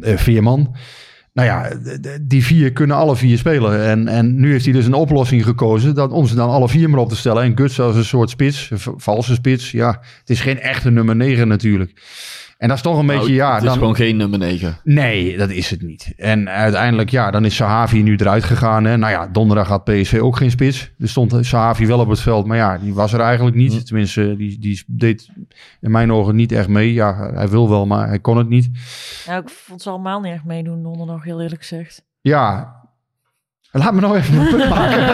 eh, 0.01 0.17
Veerman. 0.17 0.77
Nou 1.33 1.49
ja, 1.49 1.73
die 2.23 2.45
vier 2.45 2.73
kunnen 2.73 2.97
alle 2.97 3.17
vier 3.17 3.39
spelen. 3.39 3.85
En, 3.85 4.09
en 4.09 4.41
nu 4.41 4.51
heeft 4.51 4.65
hij 4.65 4.75
dus 4.75 4.87
een 4.87 4.95
oplossing 4.95 5.45
gekozen 5.45 5.95
dat, 5.95 6.11
om 6.11 6.27
ze 6.27 6.35
dan 6.35 6.51
alle 6.51 6.69
vier 6.69 6.91
maar 6.91 7.01
op 7.01 7.09
te 7.09 7.17
stellen. 7.17 7.43
En 7.43 7.57
Gutsen 7.57 7.85
als 7.85 7.97
een 7.97 8.05
soort 8.05 8.31
spits, 8.31 8.71
een 8.71 8.79
valse 8.97 9.35
spits. 9.35 9.71
Ja, 9.71 9.89
het 10.21 10.31
is 10.31 10.41
geen 10.41 10.61
echte 10.61 10.91
nummer 10.91 11.17
9 11.17 11.49
natuurlijk. 11.49 11.93
En 12.59 12.69
dat 12.69 12.77
is 12.77 12.83
toch 12.83 12.99
een 12.99 13.07
beetje, 13.07 13.21
Nou, 13.23 13.33
ja... 13.33 13.55
het 13.55 13.63
is 13.63 13.69
dan, 13.69 13.79
gewoon 13.79 13.97
geen 13.97 14.17
nummer 14.17 14.39
9. 14.39 14.79
Nee, 14.85 15.37
dat 15.37 15.51
is 15.51 15.71
het 15.71 15.83
niet. 15.83 16.13
En 16.17 16.49
uiteindelijk, 16.49 17.11
ja, 17.11 17.31
dan 17.31 17.45
is 17.45 17.57
Sahavi 17.57 18.03
nu 18.03 18.17
eruit 18.17 18.45
gegaan. 18.45 18.85
Hè. 18.85 18.97
Nou 18.97 19.13
ja, 19.13 19.27
donderdag 19.27 19.69
had 19.69 19.85
PSV 19.85 20.19
ook 20.23 20.37
geen 20.37 20.51
spits. 20.51 20.93
Er 20.99 21.09
stond 21.09 21.37
Sahavi 21.41 21.87
wel 21.87 22.01
op 22.01 22.09
het 22.09 22.21
veld, 22.21 22.47
maar 22.47 22.57
ja, 22.57 22.79
die 22.79 22.95
was 22.95 23.13
er 23.13 23.21
eigenlijk 23.21 23.57
niet. 23.57 23.73
Hm. 23.73 23.83
Tenminste, 23.83 24.37
die, 24.37 24.59
die 24.59 24.85
deed 24.87 25.29
in 25.81 25.91
mijn 25.91 26.13
ogen 26.13 26.37
niet 26.37 26.53
echt 26.53 26.69
mee. 26.69 26.93
Ja, 26.93 27.31
hij 27.35 27.49
wil 27.49 27.69
wel, 27.69 27.87
maar 27.87 28.09
hij 28.09 28.19
kon 28.19 28.37
het 28.37 28.49
niet. 28.49 28.71
Nou, 29.27 29.43
ik 29.43 29.49
vond 29.49 29.83
ze 29.83 29.91
allemaal 29.91 30.21
niet 30.21 30.33
echt 30.33 30.45
meedoen 30.45 30.83
donderdag, 30.83 31.25
heel 31.25 31.41
eerlijk 31.41 31.61
gezegd. 31.61 32.05
Ja, 32.21 32.75
laat 33.79 33.95
me 33.95 34.01
nou 34.01 34.17
even 34.17 34.37
mijn 34.37 34.49
punt 34.49 34.69
maken. 34.69 35.05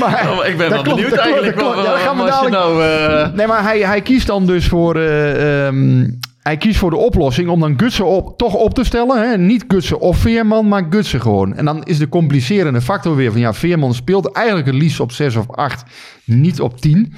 maar, 0.00 0.28
Oh, 0.30 0.46
ik 0.46 0.56
ben 0.58 0.70
wel 0.70 0.82
klopt, 0.82 0.84
benieuwd 0.84 1.10
dat 1.10 1.20
klopt, 1.20 1.24
eigenlijk. 1.42 1.54
dat 1.56 1.64
klopt. 1.64 1.76
wat- 1.76 1.84
Ja, 1.84 1.90
dat 1.90 2.00
gaan 2.00 2.16
we 2.44 2.50
nou... 2.50 2.82
eh, 2.84 3.32
Nee, 3.34 3.46
maar 3.46 3.62
hij, 3.62 3.78
hij 3.80 4.00
kiest 4.02 4.26
dan 4.26 4.46
dus 4.46 4.66
voor. 4.68 4.96
eh, 4.96 5.66
ehm, 5.66 6.08
hij 6.42 6.56
kiest 6.56 6.78
voor 6.78 6.90
de 6.90 6.96
oplossing 6.96 7.48
om 7.48 7.60
dan 7.60 7.74
Gutsen 7.76 8.06
op, 8.06 8.38
toch 8.38 8.54
op 8.54 8.74
te 8.74 8.84
stellen. 8.84 9.30
Hè? 9.30 9.36
Niet 9.38 9.64
Gutsen 9.68 10.00
of 10.00 10.16
Veerman, 10.18 10.68
maar 10.68 10.86
Gutsen 10.90 11.20
gewoon. 11.20 11.54
En 11.54 11.64
dan 11.64 11.82
is 11.84 11.98
de 11.98 12.08
complicerende 12.08 12.80
factor 12.80 13.16
weer 13.16 13.32
van 13.32 13.40
ja, 13.40 13.52
Veerman 13.52 13.94
speelt 13.94 14.32
eigenlijk 14.32 14.66
het 14.66 14.74
liefst 14.76 15.00
op 15.00 15.12
6 15.12 15.36
of 15.36 15.50
8, 15.50 15.82
niet 16.24 16.60
op 16.60 16.80
10. 16.80 17.14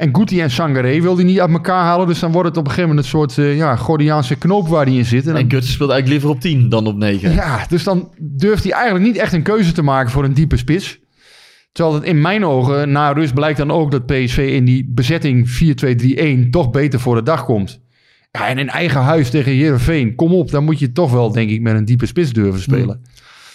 En 0.00 0.16
Guti 0.16 0.40
en 0.40 0.50
Sangaré 0.50 1.00
wil 1.00 1.14
hij 1.16 1.24
niet 1.24 1.40
uit 1.40 1.50
elkaar 1.50 1.82
halen. 1.84 2.06
Dus 2.06 2.18
dan 2.18 2.32
wordt 2.32 2.48
het 2.48 2.56
op 2.56 2.64
een 2.64 2.70
gegeven 2.70 2.88
moment 2.88 3.06
een 3.06 3.10
soort 3.18 3.38
eh, 3.38 3.56
ja, 3.56 3.76
Gordiaanse 3.76 4.36
knoop 4.36 4.68
waar 4.68 4.84
hij 4.86 4.94
in 4.94 5.04
zit. 5.04 5.26
En 5.26 5.32
dan- 5.32 5.42
en 5.42 5.50
Gutsen 5.50 5.72
speelt 5.72 5.90
eigenlijk 5.90 6.22
liever 6.22 6.36
op 6.36 6.40
10 6.42 6.68
dan 6.68 6.86
op 6.86 6.96
9. 6.96 7.32
ja, 7.32 7.66
dus 7.68 7.84
dan 7.84 8.08
durft 8.18 8.62
hij 8.64 8.72
eigenlijk 8.72 9.04
niet 9.04 9.16
echt 9.16 9.32
een 9.32 9.42
keuze 9.42 9.72
te 9.72 9.82
maken 9.82 10.10
voor 10.10 10.24
een 10.24 10.34
diepe 10.34 10.56
spits. 10.56 10.98
Terwijl 11.72 11.94
het 11.96 12.04
in 12.04 12.20
mijn 12.20 12.44
ogen, 12.44 12.92
na 12.92 13.12
rust 13.12 13.34
blijkt 13.34 13.58
dan 13.58 13.70
ook 13.70 13.90
dat 13.90 14.06
PSV 14.06 14.50
in 14.54 14.64
die 14.64 14.90
bezetting 14.94 15.48
4-2-3-1 16.46 16.50
toch 16.50 16.70
beter 16.70 17.00
voor 17.00 17.14
de 17.14 17.22
dag 17.22 17.44
komt. 17.44 17.80
Ja, 18.30 18.48
en 18.48 18.58
in 18.58 18.68
eigen 18.68 19.00
huis 19.00 19.30
tegen 19.30 19.52
Heerenveen, 19.52 20.14
kom 20.14 20.32
op, 20.34 20.50
dan 20.50 20.64
moet 20.64 20.78
je 20.78 20.92
toch 20.92 21.12
wel, 21.12 21.32
denk 21.32 21.50
ik, 21.50 21.60
met 21.60 21.74
een 21.74 21.84
diepe 21.84 22.06
spits 22.06 22.32
durven 22.32 22.60
spelen. 22.60 23.00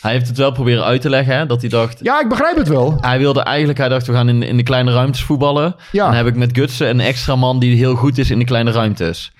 Hij 0.05 0.13
heeft 0.13 0.27
het 0.27 0.37
wel 0.37 0.51
proberen 0.51 0.83
uit 0.83 1.01
te 1.01 1.09
leggen, 1.09 1.37
hè, 1.37 1.45
dat 1.45 1.61
hij 1.61 1.69
dacht... 1.69 1.99
Ja, 2.03 2.21
ik 2.21 2.29
begrijp 2.29 2.57
het 2.57 2.67
wel. 2.67 2.97
Hij 2.99 3.19
wilde 3.19 3.41
eigenlijk, 3.41 3.77
hij 3.77 3.89
dacht 3.89 4.07
we 4.07 4.13
gaan 4.13 4.29
in, 4.29 4.43
in 4.43 4.57
de 4.57 4.63
kleine 4.63 4.93
ruimtes 4.93 5.23
voetballen. 5.23 5.75
Ja. 5.91 6.03
En 6.03 6.09
dan 6.09 6.17
heb 6.17 6.27
ik 6.27 6.35
met 6.35 6.57
Gutsen 6.57 6.89
een 6.89 6.99
extra 6.99 7.35
man 7.35 7.59
die 7.59 7.75
heel 7.75 7.95
goed 7.95 8.17
is 8.17 8.29
in 8.29 8.39
de 8.39 8.45
kleine 8.45 8.71
ruimtes. 8.71 9.31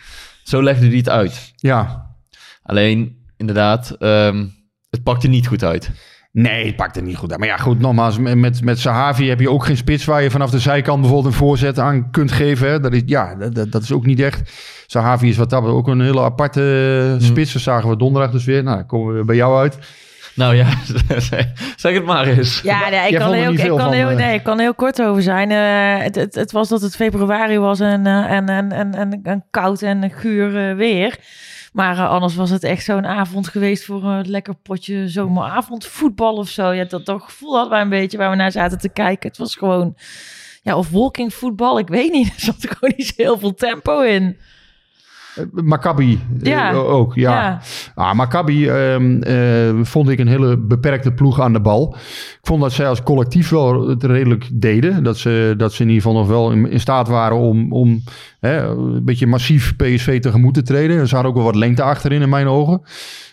Zo 0.44 0.64
legde 0.64 0.88
hij 0.88 0.98
het 0.98 1.10
uit. 1.10 1.54
Ja. 1.56 2.12
Alleen, 2.64 3.18
inderdaad, 3.38 3.96
ehm, 4.00 4.46
het 4.90 5.04
pakte 5.04 5.28
niet 5.28 5.48
goed 5.48 5.64
uit. 5.64 5.92
Nee, 6.32 6.66
het 6.66 6.76
pakt 6.76 6.96
er 6.96 7.04
niet 7.04 7.18
goed 7.18 7.32
uit. 7.32 7.40
Maar 7.40 7.50
ja, 7.50 7.58
goed, 7.58 7.80
nogmaals, 7.80 8.18
met, 8.18 8.64
met, 8.64 8.80
Sahavi 8.80 9.28
heb 9.28 9.40
je 9.40 9.50
ook 9.50 9.66
geen 9.66 9.78
spits 9.78 10.06
waar 10.06 10.24
je 10.24 10.32
vanaf 10.32 10.50
de 10.50 10.60
zijkant 10.60 11.02
bijvoorbeeld 11.02 11.34
een 11.34 11.40
voorzet 11.40 11.80
aan 11.80 12.12
kunt 12.12 12.32
geven. 12.32 12.70
Hè. 12.70 12.80
Dat, 12.80 12.94
is, 12.94 13.02
ja, 13.06 13.36
dat, 13.36 13.72
dat 13.72 13.82
is 13.82 13.92
ook 13.92 14.06
niet 14.06 14.20
echt. 14.20 14.52
Sahavi 14.88 15.30
is 15.30 15.38
wat 15.38 15.50
dat 15.50 15.60
betreft 15.60 15.80
ook 15.80 15.88
een 15.88 16.02
hele 16.02 16.22
aparte 16.22 16.62
uh, 17.20 17.28
spits. 17.28 17.54
Dat 17.54 17.62
zagen 17.62 17.90
we 17.90 17.98
donderdag 17.98 18.32
dus 18.32 18.46
weer. 18.46 18.64
Nou, 18.64 18.78
dan 18.78 18.86
komen 18.86 19.16
we 19.16 19.26
bij 19.26 19.36
jou 19.36 19.58
uit. 19.58 19.78
Nou 20.36 20.56
ja, 20.56 20.70
zeg 21.76 21.94
het 21.94 22.06
maar 22.06 22.28
eens. 22.28 22.62
Ja, 22.62 22.90
nee, 22.90 23.00
ik, 23.00 23.10
Jij 23.10 23.20
kan 23.20 23.34
er 23.34 23.40
heel, 23.40 23.52
ik, 23.52 23.68
kan 23.68 23.80
van, 23.80 23.94
heel, 23.94 24.10
eh. 24.10 24.16
nee, 24.16 24.34
ik 24.34 24.44
kan 24.44 24.60
heel 24.60 24.74
kort 24.74 25.02
over 25.02 25.22
zijn. 25.22 25.52
Eh, 25.52 26.04
het, 26.04 26.16
het, 26.16 26.36
het 26.36 26.52
was 26.52 26.70
dat 26.70 26.82
het 26.82 26.96
februari 26.96 27.58
was 27.60 27.80
en, 27.80 28.06
eh, 28.06 28.32
en, 28.32 28.50
en, 28.50 28.72
en, 28.72 28.94
en, 28.94 29.20
en 29.24 29.46
koud 29.50 29.82
en 29.82 30.12
guur 30.12 30.76
weer. 30.76 31.20
Maar 31.76 31.98
eh, 31.98 32.10
anders 32.10 32.36
was 32.36 32.50
het 32.50 32.64
echt 32.64 32.84
zo'n 32.84 33.06
avond 33.06 33.48
geweest 33.48 33.86
voor 33.86 34.04
een 34.04 34.30
lekker 34.30 34.56
potje 34.56 35.08
zomeravond 35.08 35.86
voetbal 35.86 36.36
of 36.36 36.50
zo. 36.50 36.72
Ja, 36.72 36.84
dat, 36.84 37.06
dat 37.06 37.22
gevoel 37.24 37.54
hadden 37.54 37.70
wij 37.72 37.82
een 37.82 37.90
beetje 37.90 38.18
waar 38.18 38.30
we 38.30 38.36
naar 38.36 38.52
zaten 38.52 38.78
te 38.78 38.90
kijken. 38.90 39.30
Het 39.30 39.38
was 39.38 39.56
gewoon, 39.56 39.96
ja, 40.62 40.78
of 40.78 40.90
walking 40.90 41.34
voetbal, 41.34 41.80
ik 41.80 41.88
weet 41.88 42.12
niet. 42.12 42.28
Er 42.36 42.42
zat 42.42 42.64
er 42.64 42.70
gewoon 42.70 42.94
niet 42.98 43.08
zo 43.08 43.14
heel 43.16 43.40
veel 43.40 43.54
tempo 43.54 44.02
in. 44.02 44.38
Eh, 45.36 45.44
Maccabi 45.52 46.20
eh, 46.42 46.52
Ja. 46.52 46.74
ook, 46.74 47.16
ja. 47.16 47.32
Ja. 47.32 47.62
Ah, 47.96 48.14
Maccabi 48.14 48.68
ehm, 48.68 49.22
eh, 49.22 49.84
vond 49.84 50.10
ik 50.10 50.20
een 50.20 50.28
hele 50.28 50.58
beperkte 50.58 51.12
ploeg 51.12 51.42
aan 51.42 51.54
de 51.54 51.62
bal. 51.62 51.96
Ik 51.96 52.40
vond 52.42 52.62
dat 52.62 52.74
zij 52.74 52.88
als 52.88 53.04
collectief 53.04 53.50
wel 53.50 53.88
het 53.88 54.04
redelijk 54.04 54.50
deden. 54.54 55.04
Dat 55.04 55.18
ze, 55.18 55.54
dat 55.58 55.74
ze 55.74 55.82
in 55.82 55.90
ieder 55.90 56.04
geval 56.04 56.18
nog 56.18 56.28
wel 56.28 56.52
in, 56.52 56.70
in 56.70 56.80
staat 56.80 57.08
waren 57.08 57.38
om, 57.38 57.72
om 57.72 58.04
hè, 58.40 58.68
een 58.68 59.06
beetje 59.06 59.28
massief 59.28 59.76
PSV 59.76 60.20
tegemoet 60.20 60.54
te 60.54 60.62
treden. 60.62 61.08
Ze 61.08 61.14
hadden 61.14 61.32
ook 61.32 61.38
wel 61.38 61.48
wat 61.48 61.56
lengte 61.56 61.84
achterin 61.84 62.22
in 62.22 62.30
mijn 62.30 62.48
ogen. 62.48 62.82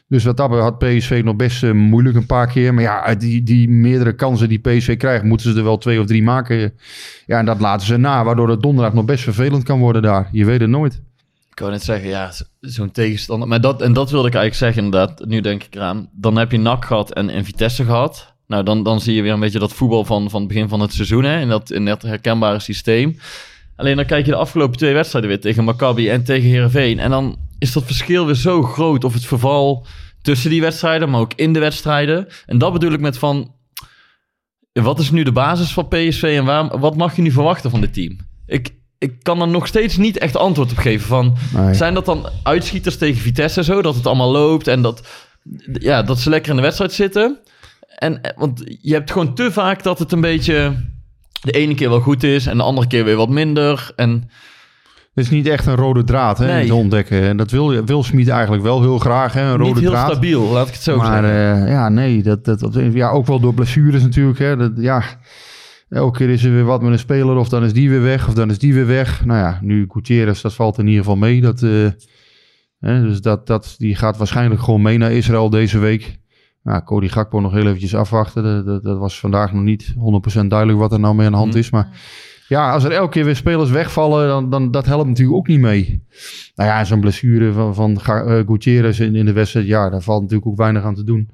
Dus 0.09 0.25
wat 0.25 0.37
dat 0.37 0.50
had 0.50 0.78
PSV 0.78 1.21
nog 1.25 1.37
best 1.37 1.73
moeilijk 1.73 2.16
een 2.16 2.26
paar 2.26 2.47
keer. 2.47 2.75
Maar 2.75 2.82
ja, 2.82 3.02
uit 3.02 3.21
die, 3.21 3.42
die 3.42 3.68
meerdere 3.68 4.12
kansen 4.12 4.49
die 4.49 4.59
PSV 4.59 4.97
krijgt, 4.97 5.25
moeten 5.25 5.52
ze 5.52 5.59
er 5.59 5.64
wel 5.64 5.78
twee 5.78 6.00
of 6.00 6.06
drie 6.06 6.23
maken. 6.23 6.73
Ja, 7.26 7.38
en 7.38 7.44
dat 7.44 7.61
laten 7.61 7.87
ze 7.87 7.97
na, 7.97 8.25
waardoor 8.25 8.49
het 8.49 8.62
donderdag 8.62 8.94
nog 8.94 9.04
best 9.04 9.25
vervelend 9.25 9.62
kan 9.62 9.78
worden 9.78 10.02
daar. 10.02 10.28
Je 10.32 10.44
weet 10.44 10.61
het 10.61 10.71
nooit. 10.71 11.02
Ik 11.52 11.59
wou 11.59 11.71
net 11.71 11.82
zeggen, 11.82 12.09
ja, 12.09 12.30
zo- 12.32 12.44
zo'n 12.61 12.90
tegenstander. 12.90 13.49
Maar 13.49 13.61
dat, 13.61 13.82
en 13.82 13.92
dat 13.92 14.11
wilde 14.11 14.28
ik 14.28 14.35
eigenlijk 14.35 14.64
zeggen 14.64 14.85
inderdaad. 14.85 15.25
Nu 15.26 15.40
denk 15.40 15.62
ik 15.64 15.75
eraan. 15.75 16.09
Dan 16.12 16.37
heb 16.37 16.50
je 16.52 16.59
NAC 16.59 16.85
gehad 16.85 17.12
en, 17.12 17.28
en 17.30 17.44
Vitesse 17.44 17.85
gehad. 17.85 18.35
Nou, 18.47 18.64
dan, 18.64 18.82
dan 18.82 19.00
zie 19.00 19.14
je 19.14 19.23
weer 19.23 19.32
een 19.32 19.40
beetje 19.40 19.59
dat 19.59 19.73
voetbal 19.73 20.04
van, 20.04 20.30
van 20.30 20.40
het 20.40 20.49
begin 20.49 20.68
van 20.68 20.80
het 20.80 20.92
seizoen. 20.92 21.25
Hè, 21.25 21.40
in, 21.40 21.49
dat, 21.49 21.71
in 21.71 21.85
dat 21.85 22.02
herkenbare 22.02 22.59
systeem. 22.59 23.18
Alleen 23.76 23.97
dan 23.97 24.04
kijk 24.06 24.25
je 24.25 24.30
de 24.30 24.37
afgelopen 24.37 24.76
twee 24.76 24.94
wedstrijden 24.94 25.30
weer 25.30 25.40
tegen 25.40 25.64
Maccabi 25.64 26.09
en 26.09 26.25
tegen 26.25 26.49
Heerenveen. 26.49 26.99
En 26.99 27.11
dan 27.11 27.38
is 27.59 27.73
dat 27.73 27.85
verschil 27.85 28.26
weer 28.26 28.35
zo 28.35 28.62
groot. 28.62 29.04
Of 29.04 29.12
het 29.14 29.26
verval 29.26 29.87
tussen 30.23 30.50
die 30.50 30.61
wedstrijden, 30.61 31.11
maar 31.11 31.21
ook 31.21 31.32
in 31.37 31.52
de 31.52 31.59
wedstrijden. 31.61 32.26
En 32.47 32.59
dat 32.59 32.73
bedoel 32.73 32.92
ik 32.92 33.00
met 33.00 33.18
van... 33.18 33.54
Wat 34.73 34.99
is 34.99 35.11
nu 35.11 35.23
de 35.23 35.32
basis 35.32 35.73
van 35.73 35.88
PSV 35.88 36.23
en 36.23 36.44
waar, 36.44 36.78
wat 36.78 36.97
mag 36.97 37.16
je 37.16 37.23
nu 37.23 37.30
verwachten 37.30 37.71
van 37.71 37.80
dit 37.80 37.94
team? 37.94 38.16
Ik, 38.47 38.75
ik 39.02 39.23
kan 39.23 39.40
er 39.40 39.49
nog 39.49 39.66
steeds 39.66 39.97
niet 39.97 40.18
echt 40.18 40.37
antwoord 40.37 40.71
op 40.71 40.76
geven 40.78 41.06
van... 41.06 41.37
Nee. 41.56 41.75
Zijn 41.75 41.94
dat 41.94 42.04
dan 42.06 42.28
uitschieters 42.42 42.97
tegen 42.99 43.21
Vitesse 43.23 43.59
en 43.59 43.64
zo? 43.64 43.82
Dat 43.82 43.94
het 43.94 44.06
allemaal 44.06 44.30
loopt 44.30 44.68
en 44.68 44.82
dat, 44.82 45.09
ja, 45.73 46.02
dat 46.02 46.18
ze 46.21 46.30
lekker 46.30 46.50
in 46.50 46.56
de 46.56 46.62
wedstrijd 46.62 46.92
zitten? 46.92 47.38
En, 47.97 48.23
eh, 48.23 48.30
want 48.37 48.62
je 48.80 48.92
hebt 48.92 49.11
gewoon 49.11 49.35
te 49.35 49.52
vaak 49.52 49.82
dat 49.82 49.99
het 49.99 50.12
een 50.12 50.21
beetje... 50.21 50.75
De 51.40 51.52
ene 51.52 51.75
keer 51.75 51.88
wel 51.88 52.00
goed 52.00 52.23
is 52.23 52.47
en 52.47 52.56
de 52.56 52.62
andere 52.62 52.87
keer 52.87 53.04
weer 53.04 53.16
wat 53.16 53.28
minder. 53.28 53.92
En 53.97 54.11
Het 55.14 55.25
is 55.25 55.30
niet 55.30 55.47
echt 55.47 55.66
een 55.66 55.75
rode 55.75 56.04
draad 56.04 56.38
hè, 56.38 56.47
Nee. 56.47 56.66
te 56.66 56.75
ontdekken. 56.75 57.23
En 57.23 57.37
dat 57.37 57.50
wil, 57.50 57.85
wil 57.85 58.02
Smit 58.02 58.28
eigenlijk 58.28 58.62
wel 58.62 58.80
heel 58.80 58.99
graag, 58.99 59.32
hè, 59.32 59.42
een 59.42 59.56
rode 59.56 59.64
niet 59.64 59.78
heel 59.78 59.90
draad. 59.90 60.11
stabiel, 60.11 60.42
laat 60.42 60.68
ik 60.68 60.75
het 60.75 60.82
zo 60.82 60.97
maar 60.97 61.23
zeggen. 61.23 61.64
eh, 61.66 61.73
ja, 61.73 61.88
nee, 61.88 62.23
dat, 62.23 62.44
dat, 62.44 62.61
dat- 62.61 62.75
ja, 62.92 63.11
ook 63.11 63.26
wel 63.26 63.40
door 63.40 63.54
blessures 63.54 64.02
natuurlijk. 64.02 64.38
Hè, 64.38 64.56
dat, 64.56 64.73
ja, 64.76 65.02
elke 65.93 66.19
keer 66.19 66.29
is 66.29 66.45
er 66.45 66.53
weer 66.53 66.65
wat 66.65 66.83
met 66.83 66.93
een 66.93 66.99
speler 66.99 67.37
of 67.37 67.49
dan 67.49 67.65
is 67.65 67.73
die 67.73 67.91
weer 67.91 68.03
weg 68.03 68.29
of 68.29 68.35
dan 68.35 68.51
is 68.51 68.59
die 68.59 68.75
weer 68.75 68.87
weg. 68.87 69.25
Nou 69.25 69.39
ja, 69.39 69.59
nu 69.63 69.85
Gutierrez, 69.89 70.41
dat 70.43 70.55
valt 70.55 70.79
in 70.79 70.87
ieder 70.87 71.01
geval 71.01 71.17
mee. 71.17 71.41
Dat, 71.41 71.63
eh, 71.63 71.89
hè, 72.79 73.03
dus 73.03 73.21
dat, 73.21 73.47
dat, 73.47 73.75
die 73.79 73.95
gaat 73.95 74.17
waarschijnlijk 74.17 74.61
gewoon 74.61 74.83
mee 74.83 74.99
naar 74.99 75.13
Israël 75.13 75.51
deze 75.51 75.79
week. 75.79 76.21
Nou, 76.63 76.83
Cody 76.85 77.09
Gakpo 77.09 77.41
nog 77.41 77.53
heel 77.53 77.67
eventjes 77.67 77.95
afwachten. 77.95 78.43
Dat, 78.43 78.67
dat, 78.67 78.83
dat 78.83 78.99
was 78.99 79.21
vandaag 79.21 79.53
nog 79.53 79.63
niet 79.63 79.95
100% 80.43 80.47
duidelijk 80.47 80.79
wat 80.79 80.93
er 80.93 81.01
nou 81.01 81.15
mee 81.15 81.27
aan 81.27 81.33
de 81.33 81.39
hand 81.39 81.55
is. 81.55 81.71
Maar 81.71 81.89
ja, 82.49 82.73
als 82.73 82.85
er 82.85 82.93
elke 82.93 83.11
keer 83.11 83.25
weer 83.25 83.37
spelers 83.37 83.71
wegvallen, 83.71 84.29
dan, 84.29 84.51
dan 84.51 84.71
dat 84.71 84.87
helpt 84.87 85.09
natuurlijk 85.09 85.37
ook 85.37 85.47
niet 85.47 85.61
mee. 85.61 86.07
Nou 86.55 86.69
ja, 86.71 86.85
zo'n 86.85 87.01
blessure 87.01 87.53
van, 87.53 87.75
van 87.75 88.01
eh, 88.01 88.41
Gutierrez 88.47 89.01
in, 89.01 89.15
in 89.15 89.25
de 89.25 89.33
wedstrijd, 89.33 89.67
ja, 89.67 89.91
daar 89.91 90.03
valt 90.03 90.21
natuurlijk 90.21 90.49
ook 90.49 90.57
weinig 90.57 90.83
aan 90.83 90.95
te 90.95 91.05
doen. 91.05 91.31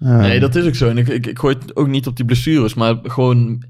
Eh, 0.00 0.18
Nee, 0.18 0.40
dat 0.40 0.54
is 0.54 0.66
ook 0.66 0.74
zo. 0.74 0.88
En 0.88 0.98
ik, 0.98 1.08
ik, 1.08 1.26
ik 1.26 1.38
gooi 1.38 1.56
het 1.60 1.76
ook 1.76 1.88
niet 1.88 2.06
op 2.06 2.16
die 2.16 2.24
blessures, 2.24 2.74
maar 2.74 2.98
gewoon... 3.02 3.62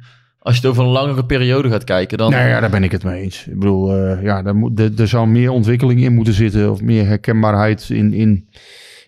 Als 0.43 0.55
je 0.55 0.61
het 0.61 0.71
over 0.71 0.85
een 0.85 0.91
langere 0.91 1.25
periode 1.25 1.71
gaat 1.71 1.85
kijken, 1.85 2.19
dan... 2.19 2.31
Nou 2.31 2.49
ja, 2.49 2.61
daar 2.61 2.71
ben 2.71 2.85
ik 2.85 2.93
het 2.93 3.05
mee 3.05 3.23
eens. 3.23 3.47
Ik 3.47 3.59
bedoel, 3.59 3.95
eh, 3.95 4.23
ja, 4.23 4.43
daar 4.43 4.57
moet, 4.57 4.81
er, 4.81 5.01
er 5.01 5.09
zou 5.09 5.27
meer 5.27 5.51
ontwikkeling 5.51 6.01
in 6.03 6.15
moeten 6.15 6.35
zitten. 6.35 6.71
Of 6.71 6.81
meer 6.81 7.07
herkenbaarheid 7.07 7.91
in, 7.91 8.13
in 8.13 8.49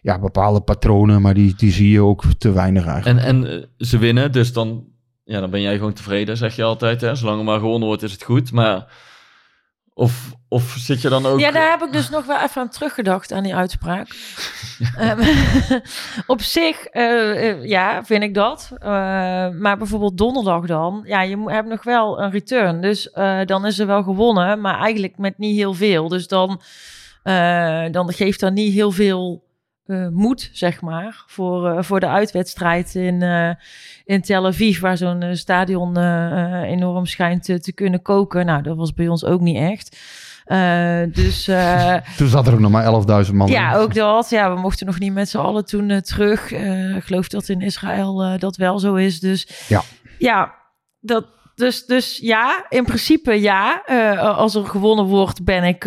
ja, 0.03 0.19
bepaalde 0.19 0.61
patronen. 0.61 1.23
Maar 1.23 1.35
die, 1.35 1.55
die 1.57 1.73
zie 1.73 1.91
je 1.91 2.01
ook 2.01 2.25
te 2.39 2.53
weinig 2.53 2.87
eigenlijk. 2.87 3.25
En, 3.25 3.25
en 3.27 3.51
eh, 3.51 3.65
ze 3.77 3.99
winnen, 3.99 4.33
dus 4.33 4.53
dan, 4.53 4.85
ja, 5.25 5.41
dan 5.41 5.51
ben 5.51 5.61
jij 5.61 5.77
gewoon 5.77 5.93
tevreden, 5.93 6.37
zeg 6.37 6.57
je 6.57 6.63
altijd. 6.63 7.01
Hè? 7.01 7.15
Zolang 7.15 7.39
er 7.39 7.45
maar 7.45 7.59
gewonnen 7.59 7.89
wordt, 7.89 8.03
is 8.03 8.13
het 8.13 8.23
goed. 8.23 8.53
Maar 8.53 8.87
of, 9.95 10.33
of 10.49 10.75
zit 10.79 11.01
je 11.01 11.09
dan 11.09 11.27
ook... 11.27 11.41
Ja, 11.41 11.51
daar 11.51 11.71
heb 11.71 11.83
ik 11.83 11.93
dus 11.93 12.11
nog 12.11 12.25
wel 12.25 12.41
even 12.41 12.61
aan 12.61 12.69
teruggedacht 12.69 13.33
aan 13.33 13.43
die 13.43 13.55
uitspraak. 13.55 14.09
Ehm, 14.97 15.21
op 16.27 16.43
zich, 16.43 16.85
eh, 16.85 17.51
eh, 17.51 17.65
ja, 17.65 18.05
vind 18.05 18.23
ik 18.23 18.35
dat. 18.35 18.71
Eh, 18.79 18.89
maar 19.49 19.77
bijvoorbeeld 19.79 20.19
donderdag 20.19 20.67
dan, 20.67 21.03
ja, 21.05 21.23
je 21.23 21.43
hebt 21.47 21.69
nog 21.69 21.83
wel 21.83 22.21
een 22.21 22.31
return. 22.31 22.81
Dus 22.81 23.11
eh, 23.11 23.41
dan 23.45 23.67
is 23.67 23.79
er 23.79 23.87
wel 23.87 24.03
gewonnen, 24.03 24.61
maar 24.61 24.79
eigenlijk 24.79 25.19
met 25.19 25.39
niet 25.39 25.57
heel 25.57 25.75
veel. 25.75 26.09
Dus 26.09 26.29
dan, 26.29 26.61
dan 27.91 28.13
geeft 28.13 28.41
dat 28.41 28.53
niet 28.53 28.73
heel 28.73 28.91
veel 28.91 29.43
eh, 29.87 30.09
moed, 30.09 30.51
zeg 30.53 30.81
maar, 30.81 31.25
voor, 31.27 31.69
eh, 31.69 31.83
voor 31.83 32.01
de 32.01 32.09
uitwedstrijd 32.09 32.95
in, 32.95 33.23
eh, 33.23 33.51
in 34.05 34.21
Tel 34.21 34.47
Aviv, 34.47 34.81
waar 34.81 34.97
zo'n 34.97 35.25
stadion 35.33 35.99
enorm 36.65 37.07
schijnt 37.07 37.45
te, 37.45 37.73
kunnen 37.75 38.03
koken. 38.03 38.47
Nou, 38.47 38.63
dat 38.63 38.77
was 38.77 38.95
bij 38.95 39.09
ons 39.09 39.25
ook 39.25 39.41
niet 39.41 39.57
echt. 39.57 39.97
Dus 41.15 41.45
Toen 42.17 42.29
zat 42.29 42.47
er 42.47 42.53
ook 42.53 42.59
nog 42.59 42.71
maar 42.71 42.85
11.000 42.85 43.35
man. 43.35 43.47
in. 43.47 43.53
ja, 43.53 43.77
ook 43.77 43.95
dat. 43.95 44.31
Ja, 44.31 44.55
we 44.55 44.61
mochten 44.61 44.87
nog 44.87 44.99
niet 44.99 45.13
met 45.13 45.29
z'n 45.29 45.39
allen 45.39 45.65
toen 45.65 46.01
terug. 46.01 46.51
Ik 46.97 47.05
geloof 47.05 47.29
dat 47.29 47.49
in 47.49 47.61
Israël 47.61 48.39
dat 48.39 48.57
wel 48.57 48.79
zo 48.79 48.95
is. 48.95 49.21
Dus 49.21 49.67
Ja. 49.69 49.83
ja, 50.19 50.55
dat, 51.01 51.27
dus, 51.55 51.87
dus 51.87 52.19
ja, 52.19 52.67
in 52.69 52.85
principe 52.85 53.41
ja. 53.41 53.83
Als 54.19 54.55
er 54.55 54.67
gewonnen 54.67 55.05
wordt, 55.05 55.45
ben 55.45 55.65
ik 55.65 55.85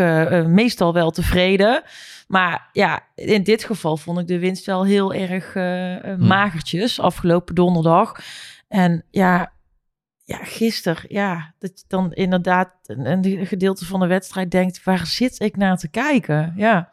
meestal 0.47 0.93
wel 0.93 1.11
tevreden. 1.11 1.83
Maar 2.27 2.69
ja, 2.71 3.01
in 3.15 3.43
dit 3.43 3.63
geval 3.63 3.97
vond 3.97 4.19
ik 4.19 4.27
de 4.27 4.39
winst 4.39 4.65
wel 4.65 4.85
heel 4.85 5.13
erg 5.13 5.55
eh, 5.55 5.95
eh, 5.95 6.17
Hm. 6.17 6.27
magertjes 6.27 6.99
afgelopen 6.99 7.55
donderdag. 7.55 8.19
En 8.67 9.03
ja, 9.11 9.53
ja, 10.23 10.37
gisteren, 10.37 11.03
ja, 11.07 11.53
dat 11.59 11.71
je 11.79 11.85
dan 11.87 12.13
inderdaad 12.13 12.69
een, 12.83 13.05
een 13.05 13.45
gedeelte 13.45 13.85
van 13.85 13.99
de 13.99 14.07
wedstrijd 14.07 14.51
denkt, 14.51 14.83
waar 14.83 15.05
zit 15.05 15.39
ik 15.39 15.57
naar 15.57 15.77
te 15.77 15.89
kijken? 15.89 16.53
Ja. 16.55 16.91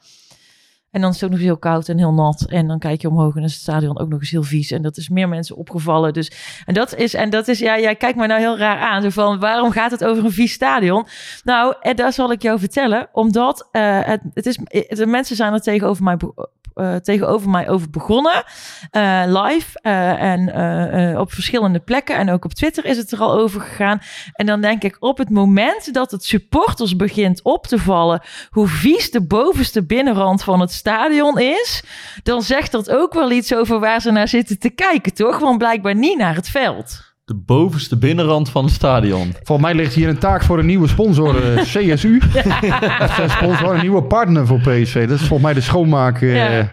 En 0.92 1.00
dan 1.00 1.10
is 1.10 1.14
het 1.16 1.24
ook 1.24 1.30
nog 1.30 1.38
eens 1.38 1.48
heel 1.48 1.58
koud 1.58 1.88
en 1.88 1.98
heel 1.98 2.12
nat. 2.12 2.44
En 2.48 2.66
dan 2.66 2.78
kijk 2.78 3.00
je 3.00 3.08
omhoog 3.08 3.36
en 3.36 3.42
is 3.42 3.52
het 3.52 3.60
stadion 3.62 3.98
ook 3.98 4.08
nog 4.08 4.20
eens 4.20 4.30
heel 4.30 4.42
vies. 4.42 4.70
En 4.70 4.82
dat 4.82 4.96
is 4.96 5.08
meer 5.08 5.28
mensen 5.28 5.56
opgevallen. 5.56 6.12
Dus, 6.12 6.32
en 6.66 6.74
dat 6.74 6.94
is, 6.94 7.14
en 7.14 7.30
dat 7.30 7.48
is, 7.48 7.58
ja, 7.58 7.78
jij 7.78 7.96
kijkt 7.96 8.18
me 8.18 8.26
nou 8.26 8.40
heel 8.40 8.58
raar 8.58 8.78
aan. 8.78 9.02
Zo 9.02 9.08
van, 9.10 9.38
waarom 9.40 9.70
gaat 9.70 9.90
het 9.90 10.04
over 10.04 10.24
een 10.24 10.32
vies 10.32 10.52
stadion? 10.52 11.06
Nou, 11.44 11.74
en 11.80 11.96
daar 11.96 12.12
zal 12.12 12.32
ik 12.32 12.42
jou 12.42 12.58
vertellen. 12.58 13.08
Omdat 13.12 13.68
eh, 13.70 13.98
het, 14.02 14.20
het 14.34 14.46
is, 14.46 14.58
de 14.88 15.06
mensen 15.06 15.36
zijn 15.36 15.52
er 15.52 15.60
tegenover 15.60 16.02
mij, 16.04 16.16
eh, 16.74 16.94
tegenover 16.96 17.50
mij 17.50 17.68
over 17.68 17.90
begonnen. 17.90 18.44
eh, 18.90 19.22
live 19.26 19.78
eh, 19.80 20.22
en 20.22 20.52
eh, 20.54 21.10
eh, 21.12 21.18
op 21.18 21.32
verschillende 21.32 21.78
plekken. 21.80 22.16
En 22.16 22.30
ook 22.30 22.44
op 22.44 22.52
Twitter 22.54 22.84
is 22.84 22.96
het 22.96 23.12
er 23.12 23.18
al 23.18 23.32
over 23.32 23.60
gegaan. 23.60 24.00
En 24.32 24.46
dan 24.46 24.60
denk 24.60 24.82
ik, 24.82 24.96
op 25.00 25.18
het 25.18 25.30
moment 25.30 25.94
dat 25.94 26.10
het 26.10 26.24
supporters 26.24 26.96
begint 26.96 27.42
op 27.42 27.66
te 27.66 27.78
vallen... 27.78 28.20
hoe 28.50 28.66
vies 28.68 29.10
de 29.10 29.26
bovenste 29.26 29.84
binnenrand 29.84 30.42
van 30.44 30.60
het 30.60 30.70
stadion 30.82 31.38
is... 31.38 31.82
dan 32.22 32.42
zegt 32.42 32.72
dat 32.72 32.90
ook 32.90 33.14
wel 33.14 33.30
iets 33.30 33.54
over 33.54 33.80
waar 33.80 34.00
ze 34.00 34.10
naar 34.10 34.28
zitten 34.28 34.58
te 34.58 34.70
kijken, 34.70 35.14
toch? 35.14 35.38
Want 35.38 35.58
blijkbaar 35.58 35.94
niet 35.94 36.18
naar 36.18 36.34
het 36.34 36.48
veld. 36.48 37.14
De 37.24 37.34
bovenste 37.34 37.98
binnenrand 37.98 38.48
van 38.50 38.64
het 38.64 38.72
stadion. 38.74 39.34
Volgens 39.42 39.66
mij 39.66 39.76
ligt 39.76 39.94
hier 39.94 40.08
een 40.08 40.18
taak 40.18 40.42
voor 40.42 40.58
een 40.58 40.66
nieuwe 40.66 40.88
sponsor, 40.88 41.34
CSU. 41.72 42.20
Dat 42.98 43.10
is 43.10 43.18
een 43.18 43.30
sponsor, 43.30 43.74
een 43.74 43.80
nieuwe 43.80 44.02
partner 44.02 44.46
voor 44.46 44.58
PSV. 44.60 45.08
Dat 45.08 45.20
is 45.20 45.26
volgens 45.26 45.42
mij 45.42 45.54
de 45.54 45.60
schoonmaak 45.60 46.22
eh, 46.22 46.34
Ja. 46.34 46.72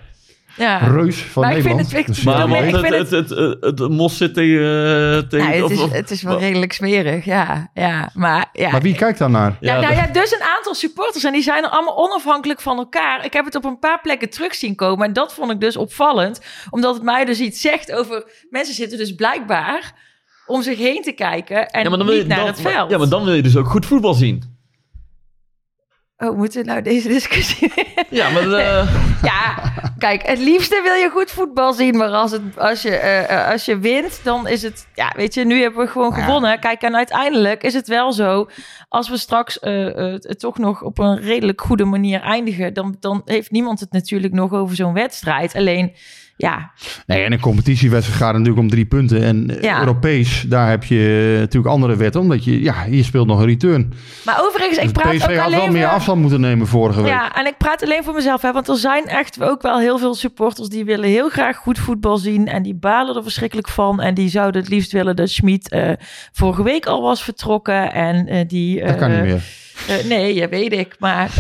Ja. 0.59 0.77
reus 0.77 1.21
van 1.21 1.43
Maar 1.43 1.55
ik 1.55 1.61
vind 1.63 1.75
Nederland. 1.75 2.07
het- 2.07 2.17
ik- 2.17 2.23
Maar- 2.23 2.63
ik 2.63 2.71
het, 2.73 2.79
vind 2.81 2.95
het, 2.95 3.09
het, 3.11 3.29
het, 3.29 3.79
het 3.79 3.89
mos 3.89 4.17
zit 4.17 4.33
tegen... 4.33 4.59
eh, 4.59 5.17
tegen 5.29 5.47
Ja, 5.47 5.53
het, 5.53 5.63
of- 5.63 5.71
is, 5.71 5.81
of- 5.81 5.91
het 5.91 6.11
is 6.11 6.21
wel 6.21 6.39
redelijk 6.39 6.73
smerig, 6.73 7.25
ja. 7.25 7.69
ja 7.73 8.09
maar 8.13 8.49
ja, 8.53 8.69
maar 8.71 8.81
wie 8.81 8.95
kijkt 8.95 9.19
daar 9.19 9.29
naar? 9.29 9.57
Ja, 9.59 9.73
Ja, 9.73 9.81
nou 9.81 9.95
dat- 9.95 10.05
ja, 10.05 10.11
dus 10.21 10.31
een 10.31 10.43
aantal 10.57 10.73
supporters 10.73 11.23
en 11.23 11.33
die 11.33 11.41
zijn 11.41 11.63
er 11.63 11.69
allemaal 11.69 11.97
onafhankelijk 11.97 12.61
van 12.61 12.77
elkaar. 12.77 13.25
Ik 13.25 13.33
heb 13.33 13.45
het 13.45 13.55
op 13.55 13.65
een 13.65 13.79
paar 13.79 13.99
plekken 14.01 14.29
terug 14.29 14.55
zien 14.55 14.75
komen 14.75 15.07
en 15.07 15.13
dat 15.13 15.33
vond 15.33 15.51
ik 15.51 15.59
dus 15.59 15.77
opvallend, 15.77 16.41
omdat 16.69 16.93
het 16.93 17.03
mij 17.03 17.25
dus 17.25 17.39
iets 17.39 17.61
zegt 17.61 17.91
over 17.91 18.23
mensen 18.49 18.75
zitten 18.75 18.97
dus 18.97 19.15
blijkbaar 19.15 19.93
om 20.45 20.61
zich 20.61 20.77
heen 20.77 21.01
te 21.01 21.11
kijken 21.11 21.67
en 21.69 21.83
ja, 21.83 21.89
maar 21.89 21.97
dan 21.97 22.07
wil 22.07 22.15
je, 22.15 22.21
niet 22.21 22.29
naar 22.29 22.37
dan, 22.37 22.47
het 22.47 22.61
veld. 22.61 22.89
Ja, 22.91 22.97
maar 22.97 23.09
dan 23.09 23.23
wil 23.23 23.33
je 23.33 23.41
dus 23.41 23.55
ook 23.57 23.67
goed 23.69 23.85
voetbal 23.85 24.13
zien. 24.13 24.57
Oh, 26.21 26.37
moeten 26.37 26.61
we 26.61 26.67
nou 26.67 26.81
deze 26.81 27.07
discussie? 27.07 27.73
Ja, 28.09 28.29
maar... 28.29 28.51
eh, 28.51 28.95
ja, 29.23 29.73
kijk, 29.97 30.27
het 30.27 30.39
liefste 30.39 30.79
wil 30.83 30.93
je 30.93 31.09
goed 31.09 31.31
voetbal 31.31 31.73
zien, 31.73 31.97
maar 31.97 32.09
als, 32.09 32.31
het, 32.31 32.41
als, 32.57 32.81
je, 32.81 32.95
eh, 32.95 33.29
eh, 33.29 33.51
als 33.51 33.65
je 33.65 33.77
wint, 33.77 34.19
dan 34.23 34.47
is 34.47 34.61
het, 34.61 34.87
ja, 34.93 35.13
weet 35.15 35.33
je, 35.33 35.45
nu 35.45 35.61
hebben 35.61 35.85
we 35.85 35.91
gewoon 35.91 36.13
gewonnen. 36.13 36.59
Kijk, 36.59 36.81
en 36.81 36.95
uiteindelijk 36.95 37.63
is 37.63 37.73
het 37.73 37.87
wel 37.87 38.13
zo, 38.13 38.49
als 38.89 39.09
we 39.09 39.17
straks 39.17 39.57
het 39.61 40.39
toch 40.39 40.57
nog 40.57 40.81
op 40.81 40.97
een 40.99 41.19
redelijk 41.19 41.61
goede 41.61 41.85
manier 41.85 42.21
eindigen, 42.21 42.73
dan, 42.73 42.95
dan 42.99 43.21
heeft 43.25 43.51
niemand 43.51 43.79
het 43.79 43.91
natuurlijk 43.91 44.33
nog 44.33 44.53
over 44.53 44.75
zo'n 44.75 44.93
wedstrijd. 44.93 45.55
Alleen, 45.55 45.93
ja, 46.41 46.71
Nee, 47.05 47.23
en 47.23 47.31
een 47.31 47.39
competitiewedstrijd 47.39 48.21
gaat 48.21 48.31
natuurlijk 48.31 48.59
om 48.59 48.69
drie 48.69 48.85
punten. 48.85 49.23
En 49.23 49.49
eh, 49.57 49.61
Ja. 49.61 49.79
Europees, 49.79 50.41
daar 50.47 50.69
heb 50.69 50.83
je 50.83 51.31
eh, 51.33 51.39
natuurlijk 51.39 51.73
andere 51.73 51.95
wetten. 51.95 52.21
Omdat 52.21 52.43
je, 52.43 52.61
ja, 52.61 52.83
je 52.89 53.03
speelt 53.03 53.27
nog 53.27 53.39
een 53.39 53.45
return. 53.45 53.93
maar 54.25 54.41
overigens, 54.41 54.77
ik 54.77 54.83
Dus 54.83 54.91
praat 54.91 55.15
PSV 55.15 55.27
ook 55.29 55.35
had 55.35 55.45
alleen 55.45 55.59
wel 55.59 55.67
meer 55.71 55.81
voor- 55.83 55.91
afstand 55.91 56.21
moeten 56.21 56.41
nemen 56.41 56.67
vorige 56.67 57.01
week. 57.01 57.11
Ja, 57.11 57.35
en 57.35 57.45
ik 57.45 57.57
praat 57.57 57.83
alleen 57.83 58.03
voor 58.03 58.13
mezelf, 58.13 58.41
hè, 58.41 58.51
want 58.51 58.67
er 58.67 58.75
zijn 58.77 59.05
echt 59.05 59.43
ook 59.43 59.61
wel 59.61 59.79
heel 59.79 59.97
veel 59.97 60.15
supporters 60.15 60.69
die 60.69 60.85
willen 60.85 61.09
heel 61.09 61.29
graag 61.29 61.57
goed 61.57 61.79
voetbal 61.79 62.17
zien 62.17 62.47
en 62.47 62.63
die 62.63 62.75
balen 62.75 63.15
er 63.15 63.23
verschrikkelijk 63.23 63.67
van 63.69 64.01
en 64.01 64.13
die 64.13 64.29
zouden 64.29 64.61
het 64.61 64.69
liefst 64.69 64.91
willen 64.91 65.15
dat 65.15 65.29
Schmid 65.29 65.69
eh, 65.69 65.91
vorige 66.31 66.63
week 66.63 66.85
al 66.85 67.01
was 67.01 67.23
vertrokken 67.23 67.93
en 67.93 68.27
eh, 68.27 68.47
die... 68.47 68.85
Dat 68.85 68.95
kan 68.95 69.11
niet 69.11 69.21
meer. 69.21 69.41
eh, 69.87 70.05
nee, 70.05 70.33
ja, 70.35 70.49
weet 70.49 70.73
ik, 70.73 70.95
maar... 70.99 71.29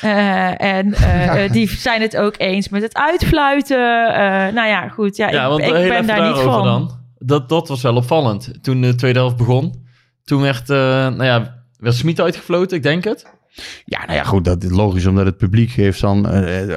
eh, 0.00 0.60
en 0.62 0.94
eh, 0.94 1.44
eh, 1.44 1.52
die 1.52 1.68
zijn 1.68 2.00
het 2.00 2.16
ook 2.16 2.34
eens 2.38 2.68
met 2.68 2.82
het 2.82 2.96
uitfluiten. 2.96 4.14
Eh, 4.14 4.52
nou 4.54 4.68
ja, 4.68 4.88
goed. 4.88 5.16
Ja, 5.16 5.30
Ja, 5.30 5.42
ik, 5.42 5.48
want 5.48 5.60
ik 5.60 5.66
heel 5.66 5.74
ben 5.74 5.92
even 5.92 6.06
daar 6.06 6.28
niet 6.28 6.38
van. 6.38 6.64
dan. 6.64 6.96
Dat, 7.18 7.48
dat 7.48 7.68
was 7.68 7.82
wel 7.82 7.96
opvallend. 7.96 8.52
Toen 8.62 8.80
de 8.80 8.94
tweede 8.94 9.18
helft 9.18 9.36
begon, 9.36 9.86
toen 10.24 10.40
werd, 10.42 10.70
eh 10.70 10.76
nou 10.76 11.24
ja, 11.24 11.62
werd 11.78 11.94
Smit 11.94 12.20
uitgefloten, 12.20 12.76
ik 12.76 12.82
denk 12.82 13.04
het. 13.04 13.26
Ja, 13.84 13.98
nou 14.06 14.12
ja, 14.12 14.24
goed, 14.24 14.44
dat 14.44 14.62
is 14.64 14.70
logisch, 14.70 15.06
omdat 15.06 15.26
het 15.26 15.36
publiek 15.36 15.70
heeft 15.70 16.00
dan 16.00 16.32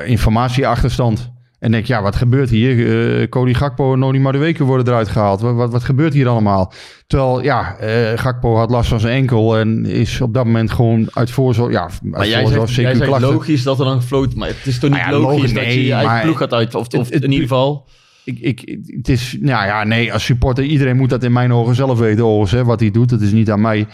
informatieachterstand. 0.05 1.31
En 1.61 1.71
denk, 1.71 1.85
ja, 1.85 2.01
wat 2.01 2.15
gebeurt 2.15 2.49
hier? 2.49 3.19
Eh 3.21 3.27
Cody 3.29 3.53
Gakpo 3.53 3.93
en 3.93 3.99
Noni 3.99 4.19
Madueke 4.19 4.63
worden 4.63 4.87
eruit 4.87 5.07
gehaald. 5.07 5.41
Wat, 5.41 5.55
wat, 5.55 5.71
wat 5.71 5.83
gebeurt 5.83 6.13
hier 6.13 6.27
allemaal? 6.27 6.73
Terwijl, 7.07 7.41
ja, 7.43 7.75
eh, 7.79 8.17
Gakpo 8.19 8.55
had 8.55 8.69
last 8.69 8.89
van 8.89 8.99
zijn 8.99 9.13
enkel 9.13 9.57
en 9.57 9.85
is 9.85 10.21
op 10.21 10.33
dat 10.33 10.45
moment 10.45 10.71
gewoon 10.71 11.07
uit 11.13 11.31
voorzorg... 11.31 11.71
Ja, 11.71 11.89
Maar 12.03 12.19
uit 12.19 12.29
jij 12.29 12.41
voorzorg 12.41 12.69
zegt, 12.69 12.97
jij 12.97 13.07
zegt 13.07 13.21
logisch 13.21 13.63
dat 13.63 13.79
er 13.79 13.85
dan 13.85 14.01
gefloten... 14.01 14.37
Maar 14.37 14.47
het 14.47 14.65
is 14.65 14.79
toch 14.79 14.89
niet 14.89 14.99
Nou 14.99 15.11
ja, 15.11 15.19
logisch 15.19 15.53
dat 15.53 15.63
je 15.63 15.85
je 15.85 15.93
eigen 15.93 16.11
maar 16.13 16.21
ploeg 16.21 16.37
gaat 16.37 16.53
uit... 16.53 16.75
Of, 16.75 16.85
of 16.87 16.91
het- 16.91 17.13
het- 17.13 17.23
in 17.23 17.31
ieder 17.31 17.47
geval... 17.47 17.87
Ik, 18.23 18.39
ik, 18.39 18.79
het 18.85 19.09
is, 19.09 19.37
nou 19.39 19.65
ja, 19.65 19.83
nee, 19.83 20.13
als 20.13 20.25
supporter, 20.25 20.63
iedereen 20.63 20.97
moet 20.97 21.09
dat 21.09 21.23
in 21.23 21.31
mijn 21.31 21.53
ogen 21.53 21.75
zelf 21.75 21.99
weten, 21.99 22.25
Oors, 22.25 22.51
hè, 22.51 22.63
wat 22.63 22.79
hij 22.79 22.91
doet. 22.91 23.09
Dat 23.09 23.21
is 23.21 23.31
niet 23.31 23.51
aan 23.51 23.61
mij. 23.61 23.87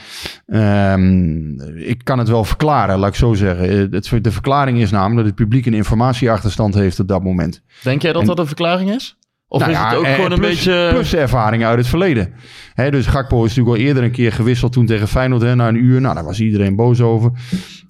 Ehm, 0.46 1.60
ik 1.76 2.02
kan 2.04 2.20
het 2.20 2.28
wel 2.30 2.44
verklaren, 2.44 3.00
laat 3.00 3.10
ik 3.10 3.16
zo 3.16 3.34
zeggen. 3.34 3.70
Eh, 3.70 3.78
Het, 3.92 4.24
de 4.24 4.32
verklaring 4.32 4.80
is 4.80 4.92
namelijk 4.92 5.18
dat 5.18 5.26
het 5.26 5.36
publiek 5.36 5.66
een 5.66 5.74
informatieachterstand 5.74 6.74
heeft 6.74 7.00
op 7.00 7.08
dat 7.08 7.24
moment. 7.24 7.62
Denk 7.84 8.02
jij 8.02 8.12
dat 8.14 8.22
En- 8.22 8.28
dat 8.28 8.40
een 8.40 8.48
verklaring 8.48 8.90
is? 8.92 9.18
Of 9.50 9.60
Nou 9.60 9.72
is 9.72 9.78
ja, 9.78 9.90
het 9.90 9.98
ook 9.98 10.04
eh, 10.06 10.14
gewoon 10.14 10.32
een 10.32 10.40
beetje... 10.40 10.88
Plus 10.94 11.10
de 11.10 11.18
ervaringen 11.18 11.68
uit 11.68 11.78
het 11.78 11.88
verleden. 11.88 12.34
Hè, 12.74 12.92
dus 12.92 13.06
Gakpo 13.06 13.44
is 13.44 13.50
natuurlijk 13.56 13.78
al 13.78 13.84
eerder 13.86 14.04
een 14.04 14.12
keer 14.12 14.32
gewisseld 14.32 14.72
toen 14.72 14.86
tegen 14.86 15.08
Feyenoord 15.08 15.42
hè, 15.42 15.56
na 15.56 15.68
een 15.68 15.84
uur. 15.84 16.02
Nou, 16.02 16.16
daar 16.16 16.24
was 16.24 16.40
iedereen 16.40 16.76
boos 16.76 17.02
over. 17.02 17.32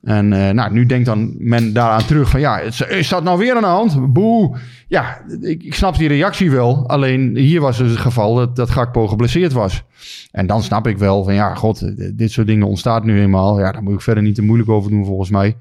En 0.04 0.34
eh, 0.34 0.54
nou, 0.54 0.74
nu 0.74 0.86
denkt 0.86 1.06
dan 1.06 1.36
men 1.38 1.74
daaraan 1.74 2.06
terug 2.06 2.30
van 2.30 2.40
ja, 2.40 2.60
is, 2.60 3.10
dat 3.10 3.24
nou 3.24 3.38
weer 3.38 3.56
aan 3.56 3.62
de 3.62 3.68
hand? 3.68 4.14
Boe. 4.14 4.58
Ja, 4.88 5.22
ik, 5.42 5.64
ik 5.64 5.74
snap 5.74 5.98
die 5.98 6.08
reactie 6.08 6.52
wel. 6.52 6.88
Alleen 6.88 7.38
hier 7.38 7.62
was 7.62 7.78
dus 7.78 7.90
het 7.90 8.00
geval 8.00 8.36
dat, 8.36 8.56
dat 8.56 8.70
Gakpo 8.70 9.08
geblesseerd 9.08 9.54
was. 9.54 9.84
En 10.32 10.48
dan 10.48 10.64
snap 10.64 10.88
ik 10.88 10.98
wel 10.98 11.24
van 11.24 11.34
ja, 11.34 11.54
god, 11.54 11.92
dit 12.18 12.32
soort 12.32 12.48
dingen 12.48 12.68
ontstaat 12.68 13.04
nu 13.04 13.22
eenmaal. 13.22 13.60
Ja, 13.60 13.72
daar 13.72 13.84
moet 13.84 13.94
ik 13.94 14.02
verder 14.02 14.24
niet 14.24 14.36
te 14.36 14.44
moeilijk 14.44 14.70
over 14.70 14.92
doen 14.92 15.06
volgens 15.06 15.30
mij. 15.30 15.56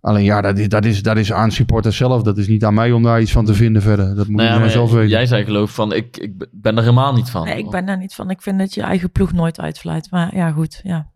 Alleen 0.00 0.24
ja, 0.24 0.40
dat 0.40 0.58
is, 0.58 0.68
dat 0.68 0.84
is, 0.84 1.02
dat 1.02 1.16
is 1.16 1.32
aan 1.32 1.50
supporters 1.50 1.96
zelf. 1.96 2.22
Dat 2.22 2.38
is 2.38 2.48
niet 2.48 2.64
aan 2.64 2.74
mij 2.74 2.92
om 2.92 3.02
daar 3.02 3.20
iets 3.20 3.32
van 3.32 3.44
te 3.44 3.54
vinden 3.54 3.82
verder. 3.82 4.14
Dat 4.14 4.26
moet 4.26 4.36
Nou 4.36 4.42
ja, 4.42 4.52
iedereen 4.52 4.72
zelf 4.72 4.92
weten. 4.92 5.08
jij 5.08 5.26
zei 5.26 5.44
geloof 5.44 5.70
van, 5.70 5.92
ik, 5.92 6.16
ik 6.16 6.32
ben 6.50 6.76
er 6.76 6.82
helemaal 6.82 7.14
niet 7.14 7.30
van. 7.30 7.44
Nee, 7.44 7.58
ik 7.58 7.70
ben 7.70 7.86
daar 7.86 7.98
niet 7.98 8.14
van. 8.14 8.30
Ik 8.30 8.42
vind 8.42 8.58
dat 8.58 8.74
je 8.74 8.82
eigen 8.82 9.10
ploeg 9.10 9.32
nooit 9.32 9.60
uitfluit. 9.60 10.10
Maar 10.10 10.36
ja, 10.36 10.50
goed. 10.50 10.80
Ja. 10.82 11.10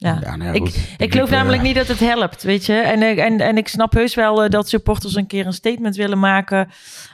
Ja. 0.00 0.18
Ja, 0.22 0.36
nou 0.36 0.50
ja, 0.50 0.52
ik, 0.52 0.60
goed. 0.60 0.78
ik 0.96 1.12
geloof 1.12 1.30
eh, 1.30 1.36
namelijk 1.36 1.62
niet 1.62 1.74
dat 1.74 1.88
het 1.88 2.00
helpt, 2.00 2.42
weet 2.42 2.66
je. 2.66 2.74
En, 2.74 3.02
eh, 3.02 3.24
en, 3.24 3.40
en 3.40 3.56
ik 3.56 3.68
snap 3.68 3.92
heus 3.92 4.14
wel 4.14 4.42
eh, 4.42 4.50
dat 4.50 4.68
supporters 4.68 5.14
een 5.14 5.26
keer 5.26 5.46
een 5.46 5.52
statement 5.52 5.96
willen 5.96 6.18
maken. 6.18 6.68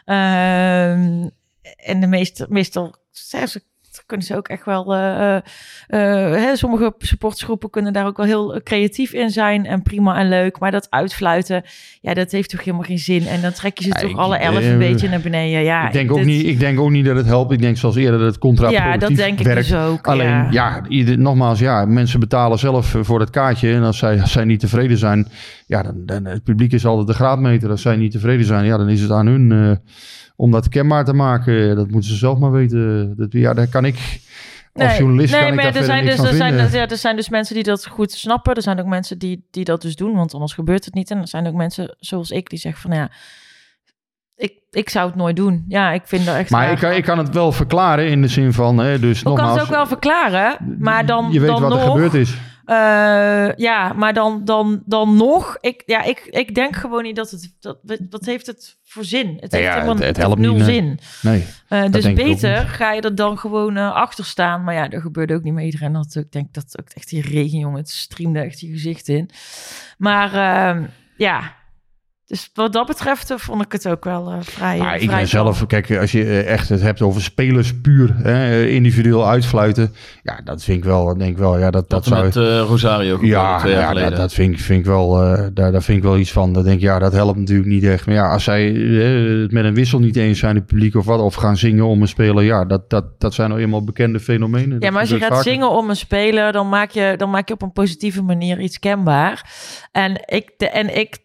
Ehm, 0.05 1.29
en 1.77 2.01
de 2.01 2.07
meeste, 2.07 2.47
meestal 2.49 2.95
zeggen 3.11 3.49
ze, 3.49 3.63
kunnen 4.07 4.27
ze 4.27 4.37
ook 4.37 4.49
echt 4.49 4.65
wel... 4.65 4.95
eh, 4.95 5.35
eh, 5.37 5.43
eh, 5.87 6.33
hè, 6.33 6.57
sommige 6.57 6.95
supportersgroepen 6.99 7.71
kunnen 7.71 7.93
daar 7.93 8.07
ook 8.07 8.17
wel 8.17 8.27
heel 8.27 8.61
creatief 8.65 9.13
in 9.13 9.31
zijn. 9.31 9.67
En 9.67 9.83
prima 9.83 10.19
en 10.19 10.29
leuk. 10.29 10.59
Maar 10.59 10.71
dat 10.71 10.87
uitfluiten, 10.91 11.63
ja, 12.01 12.15
dat 12.15 12.31
heeft 12.31 12.51
toch 12.51 12.65
helemaal 12.65 12.87
geen 12.87 12.99
zin. 12.99 13.27
En 13.27 13.41
dan 13.41 13.53
trek 13.53 13.79
je 13.79 13.85
ze 13.85 13.91
Ja, 13.95 14.01
toch 14.01 14.11
ik- 14.11 14.17
alle 14.17 14.37
elf 14.37 14.65
een 14.65 14.79
beetje 14.79 15.09
naar 15.09 15.21
beneden. 15.21 15.63
Ja, 15.63 15.87
ik, 15.87 15.93
denk 15.93 16.13
ook 16.13 16.25
niet, 16.25 16.47
ik 16.47 16.59
denk 16.59 16.81
ook 16.81 16.91
niet 16.91 17.05
dat 17.05 17.17
het 17.17 17.27
helpt. 17.27 17.53
Ik 17.53 17.61
denk 17.61 17.77
zoals 17.77 17.97
eerder 17.97 18.19
dat 18.19 18.29
het 18.29 18.39
contraproductief 18.39 18.93
Ja, 18.93 19.09
dat 19.09 19.17
denk 19.17 19.39
ik 19.39 19.47
werkt. 19.47 19.69
dus 19.69 19.79
ook. 19.79 20.07
Alleen, 20.07 20.27
ja. 20.29 20.47
ja, 20.51 20.83
ieder, 20.89 21.19
nogmaals, 21.19 21.59
ja, 21.59 21.85
mensen 21.85 22.21
betalen 22.21 22.59
zelf 22.59 22.97
voor 23.01 23.21
het 23.21 23.31
kaartje. 23.31 23.73
En 23.73 23.83
als 23.83 23.99
zij, 23.99 24.21
als 24.21 24.33
zij 24.33 24.45
niet 24.45 24.61
tevreden 24.61 24.99
zijn, 24.99 25.29
ja, 25.67 25.83
dan, 25.83 26.03
dan 26.07 26.25
het 26.25 26.45
publiek 26.45 26.73
is 26.73 26.87
altijd 26.87 27.07
de 27.07 27.15
graadmeter. 27.15 27.71
Als 27.71 27.83
zij 27.83 27.97
niet 27.97 28.13
tevreden 28.13 28.47
zijn, 28.47 28.65
ja, 28.65 28.77
dan 28.77 28.89
is 28.89 29.01
het 29.01 29.11
aan 29.11 29.27
hun 29.27 29.81
om 30.37 30.51
dat 30.51 30.69
kenbaar 30.69 31.05
te 31.05 31.13
maken. 31.13 31.77
Dat 31.77 31.91
moeten 31.91 32.11
ze 32.11 32.17
zelf 32.17 32.39
maar 32.39 32.53
weten. 32.53 33.15
Dat, 33.17 33.33
ja, 33.33 33.55
daar 33.55 33.69
kan 33.69 33.85
ik 33.85 34.21
als 34.75 34.97
journalist 34.97 35.33
nee, 35.33 35.41
kan 35.41 35.51
ik 35.51 35.55
maar 35.55 35.65
daar 35.65 35.77
er 35.77 35.85
zijn, 35.85 36.05
dus, 36.05 36.19
er, 36.19 36.35
zijn, 36.35 36.57
dus- 36.57 36.73
ja, 36.73 36.89
er 36.89 36.97
zijn 36.97 37.17
dus 37.17 37.29
mensen 37.29 37.55
die 37.55 37.65
dat 37.65 37.87
goed 37.87 38.13
snappen. 38.13 38.55
Er 38.55 38.63
zijn 38.63 38.81
ook 38.81 38.87
mensen 38.87 39.19
die, 39.19 39.47
die 39.51 39.65
dat 39.65 39.83
dus 39.83 39.97
doen, 39.97 40.15
want 40.15 40.35
anders 40.35 40.53
gebeurt 40.53 40.85
het 40.85 40.95
niet. 40.95 41.11
En 41.11 41.19
er 41.19 41.29
zijn 41.29 41.47
ook 41.47 41.55
mensen 41.55 41.97
zoals 41.99 42.31
ik 42.31 42.51
die 42.51 42.59
zeggen 42.59 42.83
van 42.83 42.99
ja, 42.99 43.11
ik, 44.37 44.53
ik 44.71 44.89
zou 44.91 45.07
het 45.07 45.17
nooit 45.17 45.37
doen. 45.37 45.65
Ja, 45.69 45.93
ik 45.93 46.03
vind 46.05 46.27
dat 46.27 46.37
echt. 46.37 46.51
Maar 46.51 46.71
ik 46.71 46.79
kan, 46.79 46.93
ik 46.93 47.05
kan 47.05 47.19
het 47.19 47.35
wel 47.35 47.53
verklaren 47.53 48.09
in 48.09 48.23
de 48.23 48.29
zin 48.29 48.53
van, 48.53 48.79
hè, 48.79 48.99
dus 48.99 49.19
Ik 49.23 49.35
kan 49.35 49.51
het 49.51 49.61
ook 49.61 49.69
wel 49.69 49.87
verklaren, 49.87 50.77
maar 50.79 51.07
dan, 51.07 51.33
je 51.33 51.41
weet 51.41 51.49
dan 51.49 51.61
wat 51.61 51.71
nog, 51.71 51.81
er 51.81 51.91
gebeurd 51.91 52.15
is. 52.15 52.37
Eh, 52.65 53.55
ja, 53.57 53.93
maar 53.93 54.13
dan, 54.13 54.45
dan, 54.45 54.83
dan 54.87 55.17
nog. 55.17 55.57
Ik, 55.61 55.83
ja, 55.87 56.03
ik, 56.03 56.19
ik 56.31 56.55
denk 56.55 56.77
gewoon 56.77 57.03
niet 57.03 57.17
dat 57.17 57.31
het. 57.31 57.55
Dat, 57.61 57.79
wat 58.11 58.25
heeft 58.25 58.47
het 58.47 58.77
voor 58.85 59.05
zin? 59.05 59.27
Het 59.41 59.51
Nee, 59.51 59.61
heeft 59.61 59.65
ja, 59.65 59.73
helemaal 59.73 59.95
het- 59.95 60.05
het 60.05 60.17
helpt 60.17 60.39
nul 60.41 60.55
niet, 60.55 60.65
zin. 60.65 60.99
Nee. 61.23 61.45
Eh, 61.69 61.91
dus 61.91 62.13
beter 62.13 62.57
ga 62.69 62.93
je 62.93 63.01
er 63.01 63.15
dan 63.15 63.39
gewoon 63.39 63.77
eh, 63.77 63.93
achter 63.93 64.25
staan. 64.25 64.65
Maar 64.65 64.75
ja, 64.75 64.89
dat 64.89 65.01
gebeurde 65.03 65.35
ook 65.35 65.43
niet 65.43 65.55
met 65.55 65.65
iedereen. 65.65 65.93
Dat, 65.93 66.15
ik 66.15 66.33
denk 66.33 66.55
dat 66.55 66.79
ook 66.81 66.89
echt 66.89 67.09
die 67.09 67.23
regen, 67.23 67.59
jongen, 67.59 67.79
het 67.79 67.91
streamde 67.91 68.41
echt 68.41 68.61
je 68.61 68.69
gezicht 68.71 69.09
in. 69.09 69.31
Maar 69.99 70.33
ehm, 70.35 70.85
ja, 71.17 71.55
dus 72.27 72.51
wat 72.55 72.73
dat 72.73 72.87
betreft 72.87 73.31
eh, 73.31 73.37
vond 73.39 73.65
ik 73.65 73.73
het 73.73 73.89
ook 73.89 74.05
wel 74.05 74.31
eh, 74.31 74.37
vrij. 74.41 74.79
Maar 74.79 74.95
ik 74.95 75.03
vrij 75.05 75.19
ben 75.19 75.29
zelf, 75.29 75.67
kijk, 75.67 75.97
als 75.97 76.13
je 76.13 76.25
eh, 76.25 76.47
echt 76.53 76.69
het 76.69 76.81
hebt 76.81 77.03
over 77.03 77.23
spelers 77.23 77.81
puur 77.81 78.15
hè, 78.17 78.67
individueel 78.67 79.29
uitfluiten. 79.29 79.95
Ja, 80.23 80.41
dat 80.45 80.65
vind 80.65 80.79
ik 80.79 80.85
wel, 80.85 81.19
denk 81.19 81.31
ik 81.31 81.39
wel, 81.39 81.59
ja, 81.59 81.71
dat, 81.71 81.91
dat 81.91 81.91
Dat 81.91 82.05
zou... 82.05 82.25
met 82.25 82.37
eh, 82.37 82.61
Rosario 82.61 83.19
Ja, 83.21 83.59
twee 83.59 83.73
jaar 83.73 83.81
ja 83.83 83.89
geleden. 83.89 84.11
dat, 84.11 84.19
dat 84.19 84.33
vind, 84.33 84.55
ik, 84.55 84.61
vind 84.61 84.79
ik 84.81 84.87
wel, 84.87 85.23
eh, 85.23 85.47
daar, 85.53 85.73
daar 85.73 85.83
vind 85.83 85.99
ik 85.99 86.05
wel 86.05 86.19
iets 86.19 86.33
van. 86.33 86.53
Dat 86.53 86.65
denk 86.65 86.77
ik, 86.77 86.83
ja, 86.83 86.99
dat 86.99 87.13
helpt 87.13 87.39
natuurlijk 87.39 87.69
niet 87.69 87.85
echt. 87.85 88.07
Maar 88.07 88.15
ja, 88.15 88.33
als 88.33 88.45
zij 88.45 88.65
het 88.67 89.53
met 89.53 89.65
een 89.65 89.75
wissel 89.75 89.99
niet 89.99 90.17
eens 90.17 90.39
zijn, 90.39 90.55
het 90.55 90.67
publiek 90.67 90.95
of 90.95 91.05
wat, 91.05 91.21
of 91.21 91.35
gaan 91.35 91.57
zingen 91.57 91.85
om 91.85 92.01
een 92.01 92.09
speler, 92.09 92.43
ja, 92.45 92.65
dat, 92.65 92.91
dat, 92.91 93.21
dat 93.21 93.35
zijn 93.35 93.49
nou 93.49 93.61
eenmaal 93.61 93.85
bekende 93.85 94.21
fenomenen. 94.21 94.81
Ja, 94.81 94.91
maar 94.91 95.01
als 95.01 95.11
je 95.11 95.19
gaat 95.19 95.29
vaker. 95.29 95.45
zingen 95.45 95.71
om 95.71 95.91
een 95.91 95.97
speler, 95.97 96.53
dan 96.53 96.69
maak 96.69 96.91
je, 96.91 97.15
dan 97.17 97.31
maak 97.31 97.49
je 97.49 97.55
op 97.55 97.63
een 97.63 97.73
positieve 97.73 98.23
manier 98.23 98.61
iets 98.61 98.79
kenbaar. 98.79 99.51
En 99.93 100.23
ik, 100.27 100.51
de, 100.57 100.69
en 100.69 100.97
ik 100.99 101.23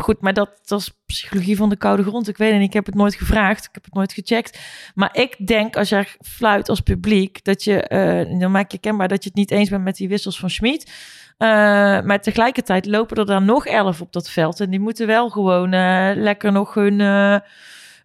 goed, 0.00 0.20
maar 0.20 0.32
dat, 0.32 0.60
dat 0.64 0.80
is 0.80 0.90
psychologie 1.06 1.56
van 1.56 1.68
de 1.68 1.76
koude 1.76 2.02
grond. 2.02 2.28
Ik 2.28 2.36
weet 2.36 2.50
het 2.50 2.58
niet, 2.58 2.68
ik 2.68 2.74
heb 2.74 2.86
het 2.86 2.94
nooit 2.94 3.14
gevraagd, 3.14 3.64
ik 3.64 3.70
heb 3.72 3.84
het 3.84 3.94
nooit 3.94 4.12
gecheckt. 4.12 4.58
Maar 4.94 5.10
ik 5.12 5.46
denk, 5.46 5.76
als 5.76 5.88
jij 5.88 6.06
fluit 6.20 6.68
als 6.68 6.80
publiek, 6.80 7.44
dat 7.44 7.64
je, 7.64 7.82
eh, 7.82 8.40
dan 8.40 8.50
maak 8.50 8.72
je 8.72 8.78
kenbaar 8.78 9.08
dat 9.08 9.22
je 9.22 9.28
het 9.28 9.38
niet 9.38 9.50
eens 9.50 9.68
bent 9.68 9.84
met 9.84 9.96
die 9.96 10.08
wissels 10.08 10.38
van 10.38 10.50
Schmid. 10.50 10.92
Eh, 11.38 11.48
maar 12.00 12.20
tegelijkertijd 12.20 12.86
lopen 12.86 13.16
er 13.16 13.26
dan 13.26 13.44
nog 13.44 13.66
elf 13.66 14.00
op 14.00 14.12
dat 14.12 14.30
veld. 14.30 14.60
En 14.60 14.70
die 14.70 14.80
moeten 14.80 15.06
wel 15.06 15.28
gewoon 15.28 15.72
eh, 15.72 16.10
lekker 16.14 16.52
nog 16.52 16.74
hun, 16.74 16.98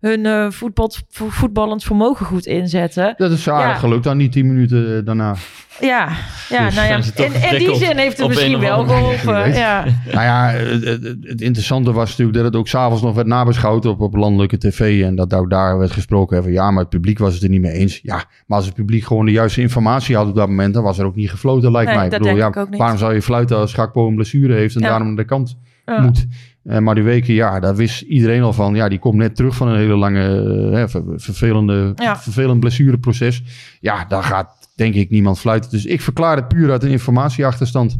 hun 0.07 0.25
eh, 0.25 0.49
voetbal, 0.51 0.91
vo- 1.09 1.29
voetballend 1.29 1.83
vermogen 1.83 2.25
goed 2.25 2.45
inzetten. 2.45 3.13
Dat 3.17 3.31
is 3.31 3.49
aardig 3.49 3.67
Ja. 3.73 3.79
gelukt 3.79 4.03
dan 4.03 4.17
die 4.17 4.29
tien 4.29 4.47
minuten 4.47 4.97
eh, 4.97 5.05
daarna. 5.05 5.35
Ja, 5.79 6.09
ja 6.49 6.65
Dus 6.65 6.75
nou 6.75 6.87
ja, 6.87 6.95
in, 7.25 7.33
in 7.51 7.57
die 7.57 7.75
zin 7.75 7.97
heeft 7.97 8.17
het 8.17 8.27
misschien 8.27 8.59
wel 8.59 8.83
geholpen. 8.85 9.53
Ja. 9.53 9.83
Nou 10.11 10.23
ja, 10.23 10.47
het, 10.49 10.83
het- 10.85 11.17
het 11.21 11.41
interessante 11.41 11.91
was 11.91 12.09
natuurlijk 12.09 12.37
dat 12.37 12.45
het 12.45 12.55
ook 12.55 12.67
s'avonds 12.67 13.01
nog 13.03 13.15
werd 13.15 13.27
nabeschouwd 13.27 13.85
op, 13.85 13.99
op 14.01 14.15
landelijke 14.15 14.57
tv. 14.57 15.03
En 15.03 15.15
dat 15.15 15.33
ook 15.33 15.49
daar 15.49 15.77
werd 15.77 15.91
gesproken 15.91 16.43
van 16.43 16.51
ja, 16.51 16.71
maar 16.71 16.81
het 16.81 16.89
publiek 16.89 17.17
was 17.19 17.33
het 17.33 17.43
er 17.43 17.49
niet 17.49 17.61
mee 17.61 17.71
eens. 17.71 17.99
Ja, 18.03 18.23
maar 18.45 18.57
als 18.57 18.65
het 18.65 18.75
publiek 18.75 19.03
gewoon 19.03 19.25
de 19.25 19.31
juiste 19.31 19.61
informatie 19.61 20.15
had 20.15 20.27
op 20.27 20.35
dat 20.35 20.47
moment, 20.47 20.73
dan 20.73 20.83
was 20.83 20.97
er 20.99 21.05
ook 21.05 21.15
niet 21.15 21.29
gefloten, 21.29 21.71
lijkt 21.71 21.89
Nee, 21.89 21.97
mij. 21.99 22.09
dat 22.09 22.13
ik 22.13 22.19
bedoel, 22.25 22.37
denk 22.39 22.53
ja, 22.53 22.59
ik 22.61 22.65
ook 22.65 22.69
niet. 22.71 22.79
waarom 22.79 22.97
zou 22.97 23.13
je 23.13 23.21
fluiten 23.21 23.57
als 23.57 23.73
Gakpo 23.73 24.07
een 24.07 24.15
blessure 24.15 24.53
heeft 24.53 24.75
en 24.75 24.81
Ja. 24.81 24.87
daarom 24.87 25.07
naar 25.07 25.15
de 25.15 25.25
kant 25.25 25.57
Ja. 25.85 26.01
moet? 26.01 26.25
Eh, 26.63 26.77
maar 26.79 26.95
die 26.95 27.03
weken, 27.03 27.33
ja, 27.33 27.59
daar 27.59 27.75
wist 27.75 28.01
iedereen 28.01 28.41
al 28.41 28.53
van. 28.53 28.75
Ja, 28.75 28.89
die 28.89 28.99
komt 28.99 29.15
net 29.15 29.35
terug 29.35 29.55
van 29.55 29.67
een 29.67 29.77
hele 29.77 29.95
lange, 29.95 30.41
eh, 30.73 31.01
vervelende, 31.15 31.91
Ja. 31.95 32.17
vervelend 32.17 32.59
blessureproces. 32.59 33.43
Ja, 33.79 34.05
daar 34.05 34.23
gaat 34.23 34.69
denk 34.75 34.93
ik 34.95 35.09
niemand 35.09 35.39
fluiten. 35.39 35.69
Dus 35.71 35.85
ik 35.85 36.01
verklaar 36.01 36.35
het 36.35 36.47
puur 36.47 36.71
uit 36.71 36.83
een 36.83 36.89
informatieachterstand. 36.91 37.99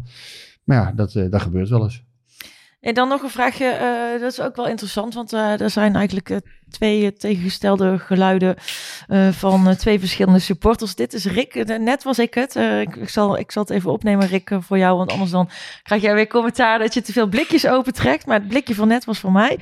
Maar 0.64 0.78
ja, 0.78 0.92
dat, 0.96 1.16
eh, 1.16 1.30
dat 1.30 1.42
gebeurt 1.42 1.70
wel 1.70 1.84
eens. 1.84 2.04
En 2.86 2.94
dan 2.94 3.08
nog 3.08 3.22
een 3.24 3.30
vraagje, 3.30 3.66
eh, 3.66 4.22
dat 4.22 4.32
is 4.32 4.40
ook 4.40 4.56
wel 4.56 4.68
interessant, 4.68 5.14
want 5.14 5.34
eh, 5.34 5.62
er 5.62 5.70
zijn 5.70 5.96
eigenlijk 5.96 6.30
eh, 6.30 6.38
twee 6.70 7.14
tegengestelde 7.14 8.00
geluiden 8.00 8.56
van 9.32 9.76
twee 9.76 10.00
verschillende 10.00 10.40
supporters. 10.40 10.96
Dit 10.96 11.14
is 11.14 11.26
Rick, 11.26 11.80
net 11.80 12.04
was 12.04 12.20
ik 12.20 12.34
het. 12.34 12.56
Ik, 12.56 12.96
ik, 12.96 13.10
zal, 13.10 13.38
ik 13.38 13.52
zal 13.52 13.62
het 13.62 13.72
even 13.72 13.92
opnemen, 13.92 14.28
Rick, 14.28 14.52
voor 14.60 14.78
jou, 14.78 14.98
want 14.98 15.12
anders 15.12 15.32
dan 15.32 15.50
krijg 15.84 16.02
jij 16.02 16.14
weer 16.14 16.28
commentaar 16.28 16.80
dat 16.80 16.94
je 16.94 17.02
te 17.02 17.12
veel 17.12 17.28
blikjes 17.28 17.68
opentrekt. 17.68 18.26
Maar 18.26 18.40
het 18.40 18.48
blikje 18.48 18.76
van 18.76 18.88
net 18.88 19.06
was 19.06 19.20
voor 19.20 19.32
mij. 19.32 19.60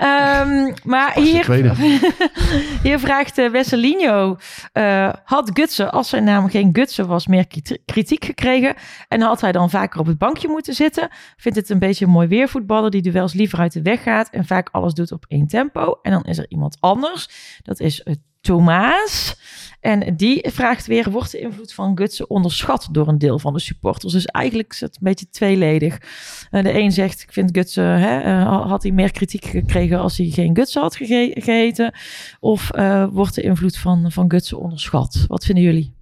Ehm, 0.00 0.72
maar 0.84 1.14
hier, 1.14 1.52
hier 2.82 2.98
vraagt 2.98 3.38
uh, 3.38 3.50
Wesselinho, 3.50 4.36
eh, 4.72 5.12
had 5.24 5.50
Gutsen, 5.54 5.92
als 5.92 6.08
zijn 6.08 6.24
naam 6.24 6.48
geen 6.48 6.68
Gutsen 6.72 7.06
was, 7.06 7.26
meer 7.26 7.46
kriti- 7.46 7.78
kritiek 7.84 8.24
gekregen? 8.24 8.74
En 9.08 9.20
had 9.20 9.40
hij 9.40 9.52
dan 9.52 9.70
vaker 9.70 10.00
op 10.00 10.06
het 10.06 10.18
bankje 10.18 10.48
moeten 10.48 10.74
zitten? 10.74 11.08
Vindt 11.36 11.58
het 11.58 11.70
een 11.70 11.78
beetje 11.78 12.04
een 12.04 12.10
mooi 12.10 12.28
weervoetballer 12.28 12.90
die 12.90 13.02
duels 13.02 13.32
liever 13.32 13.58
uit 13.58 13.72
de 13.72 13.82
weg 13.82 14.02
gaat 14.02 14.30
en 14.30 14.44
vaak 14.46 14.68
alles 14.72 14.94
doet 14.94 15.12
op 15.12 15.24
één 15.28 15.46
tempo? 15.46 15.98
En 16.02 16.10
dan 16.10 16.24
is 16.24 16.38
er 16.38 16.46
iemand 16.48 16.76
anders, 16.80 17.28
dat 17.62 17.80
is 17.80 18.00
uh, 18.04 18.14
Thomas. 18.40 19.38
En 19.80 20.16
die 20.16 20.48
vraagt 20.50 20.86
weer, 20.86 21.10
wordt 21.10 21.30
de 21.30 21.38
invloed 21.38 21.72
van 21.72 21.96
Gutsen 21.96 22.30
onderschat 22.30 22.88
door 22.92 23.08
een 23.08 23.18
deel 23.18 23.38
van 23.38 23.52
de 23.52 23.60
supporters? 23.60 24.12
Dus 24.12 24.24
eigenlijk 24.24 24.72
is 24.72 24.80
het 24.80 24.94
een 24.94 25.04
beetje 25.04 25.28
tweeledig. 25.30 25.98
Uh, 26.50 26.62
de 26.62 26.78
een 26.78 26.92
zegt, 26.92 27.22
ik 27.22 27.32
vind 27.32 27.50
Gutsen, 27.52 27.84
hè, 27.84 28.24
uh, 28.24 28.66
had 28.66 28.82
hij 28.82 28.92
meer 28.92 29.10
kritiek 29.10 29.44
gekregen 29.44 29.98
als 29.98 30.16
hij 30.16 30.26
geen 30.26 30.56
Gutsen 30.56 30.82
had 30.82 30.96
gege 30.96 31.40
geheten? 31.40 31.94
Of 32.40 32.70
uh, 32.76 33.06
wordt 33.10 33.34
de 33.34 33.42
invloed 33.42 33.76
van, 33.76 34.12
van 34.12 34.30
Gutsen 34.30 34.58
onderschat? 34.58 35.24
Wat 35.26 35.44
vinden 35.44 35.64
jullie? 35.64 35.94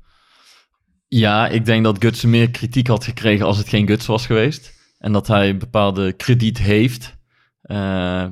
Ja, 1.08 1.48
ik 1.48 1.64
denk 1.64 1.84
dat 1.84 2.02
Gutsen 2.02 2.30
meer 2.30 2.50
kritiek 2.50 2.86
had 2.86 3.04
gekregen 3.04 3.46
als 3.46 3.58
het 3.58 3.68
geen 3.68 3.86
Gutsen 3.86 4.10
was 4.10 4.26
geweest. 4.26 4.72
En 4.98 5.12
dat 5.12 5.26
hij 5.26 5.48
een 5.48 5.58
bepaalde 5.58 6.12
krediet 6.12 6.58
heeft 6.58 7.16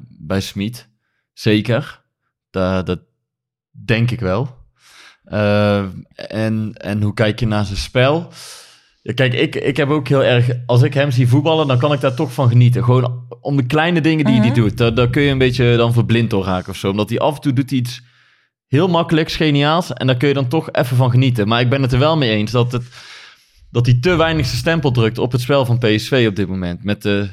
bij 0.08 0.40
Smit. 0.40 0.88
Zeker. 1.32 2.04
Da 2.50 2.82
dat 2.82 3.00
denk 3.84 4.10
ik 4.10 4.20
wel. 4.20 4.56
Uh, 5.32 5.84
en, 6.14 6.72
en 6.74 7.02
hoe 7.02 7.14
kijk 7.14 7.40
je 7.40 7.46
naar 7.46 7.64
zijn 7.64 7.78
spel? 7.78 8.28
Ja, 9.02 9.12
kijk, 9.12 9.34
ik, 9.34 9.54
ik 9.54 9.76
heb 9.76 9.88
ook 9.88 10.08
heel 10.08 10.24
erg... 10.24 10.50
Als 10.66 10.82
ik 10.82 10.94
hem 10.94 11.10
zie 11.10 11.28
voetballen, 11.28 11.66
dan 11.66 11.78
kan 11.78 11.92
ik 11.92 12.00
daar 12.00 12.14
toch 12.14 12.32
van 12.32 12.48
genieten. 12.48 12.84
Gewoon 12.84 13.26
om 13.40 13.56
de 13.56 13.66
kleine 13.66 14.00
dingen 14.00 14.24
die 14.24 14.34
uh 14.34 14.40
-huh. 14.40 14.52
hij 14.52 14.62
doet. 14.62 14.76
Daar, 14.76 14.94
daar 14.94 15.10
kun 15.10 15.22
je 15.22 15.30
een 15.30 15.38
beetje 15.38 15.76
dan 15.76 15.92
verblind 15.92 16.30
door 16.30 16.44
raken 16.44 16.70
of 16.70 16.76
zo. 16.76 16.90
Omdat 16.90 17.08
hij 17.08 17.18
af 17.18 17.34
en 17.34 17.40
toe 17.40 17.52
doet 17.52 17.70
iets 17.70 18.02
heel 18.66 18.88
makkelijks, 18.88 19.36
geniaals. 19.36 19.92
En 19.92 20.06
daar 20.06 20.16
kun 20.16 20.28
je 20.28 20.34
dan 20.34 20.48
toch 20.48 20.72
even 20.72 20.96
van 20.96 21.10
genieten. 21.10 21.48
Maar 21.48 21.60
ik 21.60 21.68
ben 21.70 21.82
het 21.82 21.92
er 21.92 21.98
wel 21.98 22.16
mee 22.16 22.30
eens 22.30 22.50
dat, 22.50 22.72
het, 22.72 22.84
dat 23.70 23.86
hij 23.86 23.98
te 24.00 24.16
weinig 24.16 24.46
zijn 24.46 24.58
stempel 24.58 24.90
drukt 24.90 25.18
op 25.18 25.32
het 25.32 25.40
spel 25.40 25.64
van 25.64 25.78
PSV 25.78 26.26
op 26.28 26.36
dit 26.36 26.48
moment. 26.48 26.84
Met 26.84 27.02
de... 27.02 27.28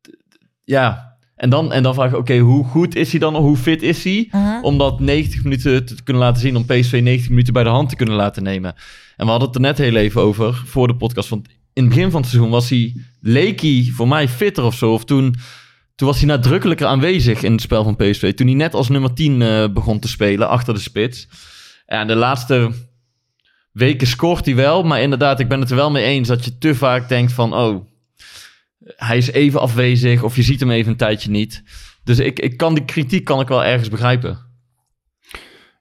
de 0.00 0.18
ja... 0.64 1.05
En 1.36 1.50
dan, 1.50 1.72
en 1.72 1.82
dan 1.82 1.94
vraag 1.94 2.06
ik, 2.08 2.12
oké, 2.12 2.20
okay, 2.20 2.38
hoe 2.38 2.64
goed 2.64 2.94
is 2.94 3.10
hij 3.10 3.20
dan? 3.20 3.36
Hoe 3.36 3.56
fit 3.56 3.82
is 3.82 4.04
hij? 4.04 4.28
Uh 4.28 4.32
-huh. 4.32 4.64
Om 4.64 4.78
dat 4.78 5.00
90 5.00 5.42
minuten 5.42 5.84
te 5.84 6.02
kunnen 6.02 6.22
laten 6.22 6.40
zien. 6.40 6.56
Om 6.56 6.64
PSV 6.64 7.00
90 7.02 7.28
minuten 7.28 7.52
bij 7.52 7.62
de 7.62 7.68
hand 7.68 7.88
te 7.88 7.96
kunnen 7.96 8.14
laten 8.14 8.42
nemen. 8.42 8.74
En 9.16 9.24
we 9.24 9.30
hadden 9.30 9.48
het 9.48 9.56
er 9.56 9.62
net 9.62 9.78
heel 9.78 9.96
even 9.96 10.20
over 10.20 10.62
voor 10.64 10.86
de 10.86 10.96
podcast. 10.96 11.28
Want 11.28 11.48
in 11.72 11.84
het 11.84 11.94
begin 11.94 12.10
van 12.10 12.20
het 12.20 12.30
seizoen 12.30 12.50
was 12.50 12.70
hij, 12.70 12.94
leek 13.20 13.60
hij 13.60 13.90
voor 13.94 14.08
mij 14.08 14.28
fitter 14.28 14.64
of 14.64 14.74
zo. 14.74 14.92
Of 14.92 15.04
toen, 15.04 15.34
toen 15.94 16.08
was 16.08 16.18
hij 16.18 16.26
nadrukkelijker 16.26 16.86
aanwezig 16.86 17.42
in 17.42 17.52
het 17.52 17.60
spel 17.60 17.84
van 17.84 17.96
PSV. 17.96 18.34
Toen 18.34 18.46
hij 18.46 18.56
net 18.56 18.74
als 18.74 18.88
nummer 18.88 19.14
10 19.14 19.40
uh, 19.40 19.68
begon 19.68 19.98
te 19.98 20.08
spelen, 20.08 20.48
achter 20.48 20.74
de 20.74 20.80
spits. 20.80 21.28
En 21.86 22.06
de 22.06 22.14
laatste 22.14 22.70
weken 23.72 24.06
scoort 24.06 24.44
hij 24.44 24.54
wel. 24.54 24.82
Maar 24.82 25.00
inderdaad, 25.00 25.40
ik 25.40 25.48
ben 25.48 25.60
het 25.60 25.70
er 25.70 25.76
wel 25.76 25.90
mee 25.90 26.04
eens 26.04 26.28
dat 26.28 26.44
je 26.44 26.58
te 26.58 26.74
vaak 26.74 27.08
denkt 27.08 27.32
van... 27.32 27.54
oh, 27.54 27.86
hij 28.86 29.16
is 29.16 29.30
even 29.30 29.60
afwezig 29.60 30.22
of 30.22 30.36
je 30.36 30.42
ziet 30.42 30.60
hem 30.60 30.70
even 30.70 30.90
een 30.90 30.96
tijdje 30.96 31.30
niet. 31.30 31.62
Dus 32.04 32.18
ik, 32.18 32.38
ik 32.38 32.56
kan 32.56 32.74
die 32.74 32.84
kritiek 32.84 33.24
kan 33.24 33.40
ik 33.40 33.48
wel 33.48 33.64
ergens 33.64 33.88
begrijpen. 33.88 34.38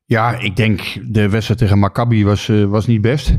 Ja, 0.05 0.39
ik 0.39 0.55
denk 0.55 0.81
de 1.03 1.29
wedstrijd 1.29 1.59
tegen 1.59 1.79
Maccabi 1.79 2.25
was, 2.25 2.47
uh, 2.47 2.65
was 2.65 2.85
niet 2.85 3.01
best. 3.01 3.37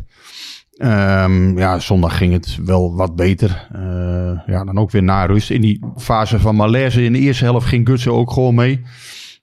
Um, 0.78 1.58
ja, 1.58 1.78
zondag 1.78 2.16
ging 2.16 2.32
het 2.32 2.58
wel 2.64 2.94
wat 2.96 3.16
beter. 3.16 3.68
Uh, 3.76 4.40
ja, 4.46 4.64
dan 4.64 4.78
ook 4.78 4.90
weer 4.90 5.02
na 5.02 5.24
rust. 5.24 5.50
In 5.50 5.60
die 5.60 5.84
fase 5.96 6.38
van 6.38 6.56
malaise 6.56 7.04
in 7.04 7.12
de 7.12 7.18
eerste 7.18 7.44
helft 7.44 7.66
ging 7.66 7.88
Gutsen 7.88 8.12
ook 8.12 8.32
gewoon 8.32 8.54
mee. 8.54 8.82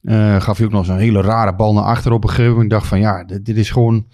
Uh, 0.01 0.41
gaf 0.41 0.57
hij 0.57 0.65
ook 0.65 0.71
nog 0.71 0.85
zo'n 0.85 0.97
hele 0.97 1.21
rare 1.21 1.55
bal 1.55 1.73
naar 1.73 1.83
achter 1.83 2.11
op 2.11 2.23
een 2.23 2.29
gegeven 2.29 2.51
moment. 2.51 2.71
Ik 2.71 2.77
dacht 2.77 2.87
van 2.87 2.99
ja, 2.99 3.23
dit 3.23 3.57
is 3.57 3.69
gewoon... 3.69 4.07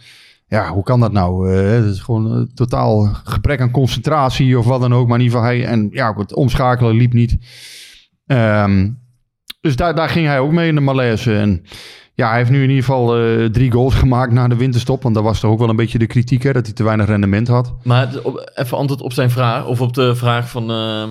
Ja, 0.49 0.69
hoe 0.69 0.83
kan 0.83 0.99
dat 0.99 1.11
nou? 1.11 1.51
Uh, 1.51 1.71
het 1.71 1.85
is 1.85 1.99
gewoon 1.99 2.39
uh, 2.39 2.45
totaal 2.53 3.09
gebrek 3.23 3.61
aan 3.61 3.71
concentratie 3.71 4.57
of 4.57 4.65
wat 4.65 4.81
dan 4.81 4.93
ook. 4.93 5.07
Maar 5.07 5.19
in 5.19 5.23
ieder 5.23 5.39
geval 5.39 5.53
hij... 5.53 5.65
En 5.65 5.89
ja, 5.91 6.13
het 6.13 6.33
omschakelen 6.33 6.95
liep 6.95 7.13
niet. 7.13 7.37
Um, 8.25 8.99
dus 9.61 9.75
daar, 9.75 9.95
daar 9.95 10.09
ging 10.09 10.27
hij 10.27 10.39
ook 10.39 10.51
mee 10.51 10.67
in 10.67 10.75
de 10.75 10.81
malaise. 10.81 11.37
En 11.37 11.65
ja, 12.13 12.27
hij 12.29 12.37
heeft 12.37 12.49
nu 12.49 12.63
in 12.63 12.69
ieder 12.69 12.83
geval 12.83 13.21
uh, 13.21 13.45
drie 13.45 13.71
goals 13.71 13.95
gemaakt 14.03 14.31
na 14.31 14.47
de 14.47 14.55
winterstop. 14.55 15.03
Want 15.03 15.15
dat 15.15 15.23
was 15.23 15.39
toch 15.39 15.51
ook 15.51 15.59
wel 15.59 15.69
een 15.69 15.75
beetje 15.75 15.97
de 15.97 16.07
kritiek, 16.07 16.43
hè, 16.43 16.51
dat 16.53 16.65
hij 16.65 16.75
te 16.75 16.83
weinig 16.83 17.07
rendement 17.07 17.47
had. 17.47 17.73
Maar 17.83 18.09
op, 18.23 18.51
even 18.53 18.77
antwoord 18.77 19.01
op 19.01 19.13
zijn 19.13 19.29
vraag, 19.29 19.65
of 19.65 19.81
op 19.81 19.93
de 19.93 20.15
vraag 20.15 20.49
van... 20.49 20.71
Uh, 20.71 21.03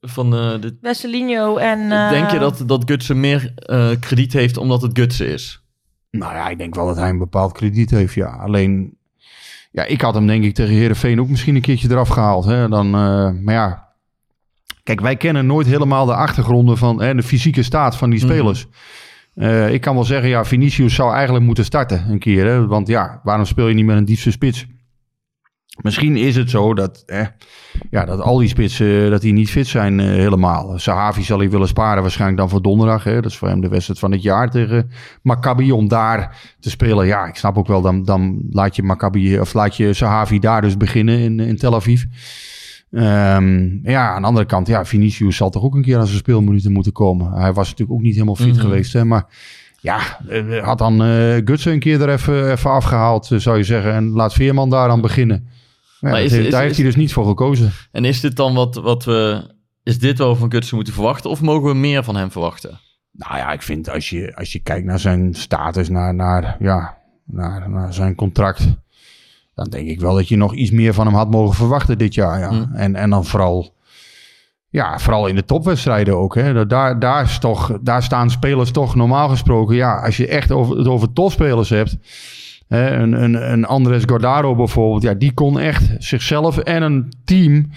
van 0.00 0.34
uh, 0.34 0.60
de... 0.60 0.78
Wesselinho 0.80 1.56
en... 1.56 1.88
Denk 1.88 2.30
je 2.30 2.38
dat, 2.38 2.62
dat 2.66 2.82
Gutsen 2.86 3.20
meer 3.20 3.54
krediet 4.00 4.32
heeft 4.32 4.56
omdat 4.56 4.82
het 4.82 4.98
Gutsen 4.98 5.28
is? 5.28 5.61
Nou 6.18 6.34
ja, 6.34 6.48
ik 6.48 6.58
denk 6.58 6.74
wel 6.74 6.86
dat 6.86 6.96
hij 6.96 7.08
een 7.08 7.18
bepaald 7.18 7.52
krediet 7.52 7.90
heeft, 7.90 8.14
ja. 8.14 8.26
Alleen, 8.26 8.96
ja, 9.70 9.84
ik 9.84 10.00
had 10.00 10.14
hem 10.14 10.26
denk 10.26 10.44
ik 10.44 10.54
tegen 10.54 10.74
Heerenveen 10.74 11.20
ook 11.20 11.28
misschien 11.28 11.54
een 11.54 11.60
keertje 11.60 11.90
eraf 11.90 12.08
gehaald. 12.08 12.44
Hè. 12.44 12.68
Dan, 12.68 12.90
maar 12.90 13.54
ja, 13.54 13.88
kijk, 14.82 15.00
wij 15.00 15.16
kennen 15.16 15.46
nooit 15.46 15.66
helemaal 15.66 16.06
de 16.06 16.14
achtergronden 16.14 16.78
van 16.78 17.02
hè, 17.02 17.14
de 17.14 17.22
fysieke 17.22 17.62
staat 17.62 17.96
van 17.96 18.10
die 18.10 18.18
spelers. 18.18 18.66
Mm. 18.66 18.72
Uh, 19.34 19.72
ik 19.72 19.80
kan 19.80 19.94
wel 19.94 20.04
zeggen, 20.04 20.28
ja, 20.28 20.44
Vinicius 20.44 20.94
zou 20.94 21.14
eigenlijk 21.14 21.44
moeten 21.44 21.64
starten 21.64 22.10
een 22.10 22.18
keer. 22.18 22.46
Hè? 22.46 22.66
Want 22.66 22.86
ja, 22.86 23.20
waarom 23.22 23.44
speel 23.44 23.68
je 23.68 23.74
niet 23.74 23.84
met 23.84 23.96
een 23.96 24.04
diepste 24.04 24.30
spits? 24.30 24.66
Misschien 25.80 26.16
is 26.16 26.36
het 26.36 26.50
zo 26.50 26.74
dat, 26.74 27.02
eh, 27.06 27.26
ja, 27.90 28.04
dat 28.04 28.20
al 28.20 28.38
die 28.38 28.48
spitsen 28.48 28.86
uh, 28.86 29.10
dat 29.10 29.20
die 29.20 29.32
niet 29.32 29.50
fit 29.50 29.66
zijn 29.66 29.98
uh, 29.98 30.06
helemaal. 30.06 30.78
Sahavi 30.78 31.22
zal 31.22 31.38
hij 31.38 31.50
willen 31.50 31.68
sparen 31.68 32.02
waarschijnlijk 32.02 32.40
dan 32.40 32.48
voor 32.48 32.62
donderdag. 32.62 33.04
Hè? 33.04 33.14
Dat 33.14 33.30
is 33.30 33.36
voor 33.36 33.48
hem 33.48 33.60
de 33.60 33.68
wedstrijd 33.68 33.98
van 33.98 34.12
het 34.12 34.22
jaar 34.22 34.50
tegen 34.50 34.90
Maccabi 35.22 35.72
om 35.72 35.88
daar 35.88 36.54
te 36.60 36.70
spelen. 36.70 37.06
Ja, 37.06 37.26
ik 37.26 37.36
snap 37.36 37.58
ook 37.58 37.66
wel, 37.66 37.80
dan, 37.80 38.04
dan 38.04 38.42
laat 38.50 38.76
je 38.76 38.82
Maccabi 38.82 39.40
of 39.40 39.54
laat 39.54 39.76
je 39.76 39.92
Sahavi 39.92 40.38
daar 40.38 40.60
dus 40.60 40.76
beginnen 40.76 41.18
in, 41.18 41.40
in 41.40 41.56
Tel 41.56 41.74
Aviv. 41.74 42.04
Um, 42.90 43.80
ja, 43.82 44.14
aan 44.14 44.22
de 44.22 44.28
andere 44.28 44.46
kant, 44.46 44.66
ja, 44.66 44.84
Vinicius 44.84 45.36
zal 45.36 45.50
toch 45.50 45.62
ook 45.62 45.74
een 45.74 45.82
keer 45.82 45.98
aan 45.98 46.06
zijn 46.06 46.18
speelminuten 46.18 46.72
moeten 46.72 46.92
komen. 46.92 47.32
Hij 47.32 47.52
was 47.52 47.68
natuurlijk 47.68 47.98
ook 47.98 48.04
niet 48.04 48.14
helemaal 48.14 48.36
fit 48.36 48.46
mm 48.46 48.52
-hmm. 48.52 48.60
geweest, 48.60 48.92
hè, 48.92 49.04
maar 49.04 49.26
ja, 49.82 50.18
had 50.62 50.78
dan 50.78 51.02
uh, 51.02 51.40
Gutsen 51.44 51.72
een 51.72 51.80
keer 51.80 52.00
er 52.00 52.08
even, 52.08 52.50
even 52.50 52.70
afgehaald, 52.70 53.30
zou 53.36 53.56
je 53.56 53.64
zeggen. 53.64 53.92
En 53.92 54.10
laat 54.10 54.32
Veerman 54.32 54.70
daar 54.70 54.88
dan 54.88 55.00
beginnen. 55.00 55.48
Ja, 56.00 56.10
maar 56.10 56.22
is, 56.22 56.30
heeft, 56.30 56.44
is, 56.44 56.50
daar 56.50 56.60
is, 56.60 56.66
heeft 56.66 56.76
hij 56.76 56.86
dus 56.86 56.96
niet 56.96 57.12
voor 57.12 57.26
gekozen. 57.26 57.72
En 57.92 58.04
is 58.04 58.20
dit 58.20 58.36
dan 58.36 58.54
wat, 58.54 58.74
wat 58.74 59.04
we... 59.04 59.50
Is 59.82 59.98
dit 59.98 60.18
wel 60.18 60.36
van 60.36 60.52
Gutsen 60.52 60.76
moeten 60.76 60.94
verwachten? 60.94 61.30
Of 61.30 61.40
mogen 61.40 61.68
we 61.68 61.74
meer 61.74 62.04
van 62.04 62.16
hem 62.16 62.30
verwachten? 62.30 62.80
Nou 63.12 63.36
ja, 63.36 63.52
ik 63.52 63.62
vind 63.62 63.90
als 63.90 64.10
je, 64.10 64.36
als 64.36 64.52
je 64.52 64.58
kijkt 64.58 64.86
naar 64.86 64.98
zijn 64.98 65.34
status, 65.34 65.88
naar, 65.88 66.14
naar, 66.14 66.56
ja, 66.58 66.98
naar, 67.24 67.70
naar 67.70 67.92
zijn 67.92 68.14
contract... 68.14 68.68
dan 69.54 69.68
denk 69.70 69.88
ik 69.88 70.00
wel 70.00 70.14
dat 70.14 70.28
je 70.28 70.36
nog 70.36 70.54
iets 70.54 70.70
meer 70.70 70.94
van 70.94 71.06
hem 71.06 71.14
had 71.14 71.30
mogen 71.30 71.54
verwachten 71.54 71.98
dit 71.98 72.14
jaar. 72.14 72.38
Ja. 72.38 72.50
Mm. 72.50 72.70
En, 72.74 72.96
en 72.96 73.10
dan 73.10 73.24
vooral... 73.24 73.74
Ja, 74.72 74.98
vooral 74.98 75.26
in 75.26 75.34
de 75.34 75.44
topwedstrijden 75.44 76.16
ook. 76.16 76.34
Hè. 76.34 76.66
Daar, 76.66 76.98
daar, 76.98 77.24
is 77.24 77.38
toch, 77.38 77.78
daar 77.80 78.02
staan 78.02 78.30
spelers 78.30 78.70
toch 78.70 78.94
normaal 78.94 79.28
gesproken. 79.28 79.76
Ja, 79.76 80.00
als 80.00 80.16
je 80.16 80.28
echt 80.28 80.50
over, 80.50 80.78
het 80.78 80.88
over 80.88 81.12
topspelers 81.12 81.68
hebt. 81.68 81.96
Hè, 82.68 82.90
een, 82.90 83.22
een, 83.22 83.52
een 83.52 83.64
Andres 83.64 84.02
Gordaro 84.06 84.54
bijvoorbeeld. 84.54 85.02
Ja, 85.02 85.14
die 85.14 85.32
kon 85.32 85.58
echt 85.58 85.94
zichzelf 85.98 86.58
en 86.58 86.82
een 86.82 87.12
team 87.24 87.70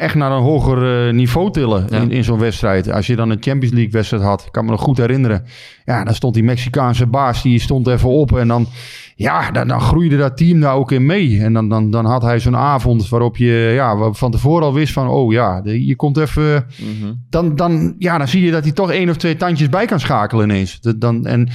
echt 0.00 0.14
naar 0.14 0.32
een 0.32 0.42
hoger 0.42 1.06
uh, 1.06 1.14
niveau 1.14 1.50
tillen 1.52 1.86
ja. 1.90 1.98
in, 1.98 2.10
in 2.10 2.24
zo'n 2.24 2.38
wedstrijd. 2.38 2.90
Als 2.90 3.06
je 3.06 3.16
dan 3.16 3.30
een 3.30 3.36
Champions 3.40 3.74
League 3.74 3.92
wedstrijd 3.92 4.22
had, 4.22 4.42
ik 4.46 4.52
kan 4.52 4.64
me 4.64 4.70
nog 4.70 4.80
goed 4.80 4.98
herinneren. 4.98 5.44
Ja, 5.84 6.04
dan 6.04 6.14
stond 6.14 6.34
die 6.34 6.42
Mexicaanse 6.42 7.06
baas, 7.06 7.42
die 7.42 7.60
stond 7.60 7.86
even 7.86 8.08
op 8.08 8.36
en 8.36 8.48
dan... 8.48 8.66
Ja, 9.14 9.50
dan, 9.50 9.68
dan 9.68 9.80
groeide 9.80 10.16
dat 10.16 10.36
team 10.36 10.60
daar 10.60 10.74
ook 10.74 10.92
in 10.92 11.06
mee. 11.06 11.40
En 11.40 11.52
dan, 11.52 11.68
dan, 11.68 11.90
dan 11.90 12.04
had 12.04 12.22
hij 12.22 12.38
zo'n 12.38 12.56
avond 12.56 13.08
waarop 13.08 13.36
je 13.36 13.72
ja, 13.74 14.12
van 14.12 14.30
tevoren 14.30 14.66
al 14.66 14.74
wist 14.74 14.92
van... 14.92 15.08
oh 15.08 15.32
ja, 15.32 15.60
je 15.64 15.96
komt 15.96 16.16
even... 16.16 16.66
Mm 16.76 17.00
-hmm. 17.00 17.24
dan, 17.30 17.56
dan, 17.56 17.94
ja, 17.98 18.18
dan 18.18 18.28
zie 18.28 18.44
je 18.44 18.50
dat 18.50 18.62
hij 18.62 18.72
toch 18.72 18.90
één 18.90 19.08
of 19.08 19.16
twee 19.16 19.36
tandjes 19.36 19.68
bij 19.68 19.86
kan 19.86 20.00
schakelen 20.00 20.44
ineens. 20.44 20.80
Dan, 20.80 21.26
en 21.26 21.48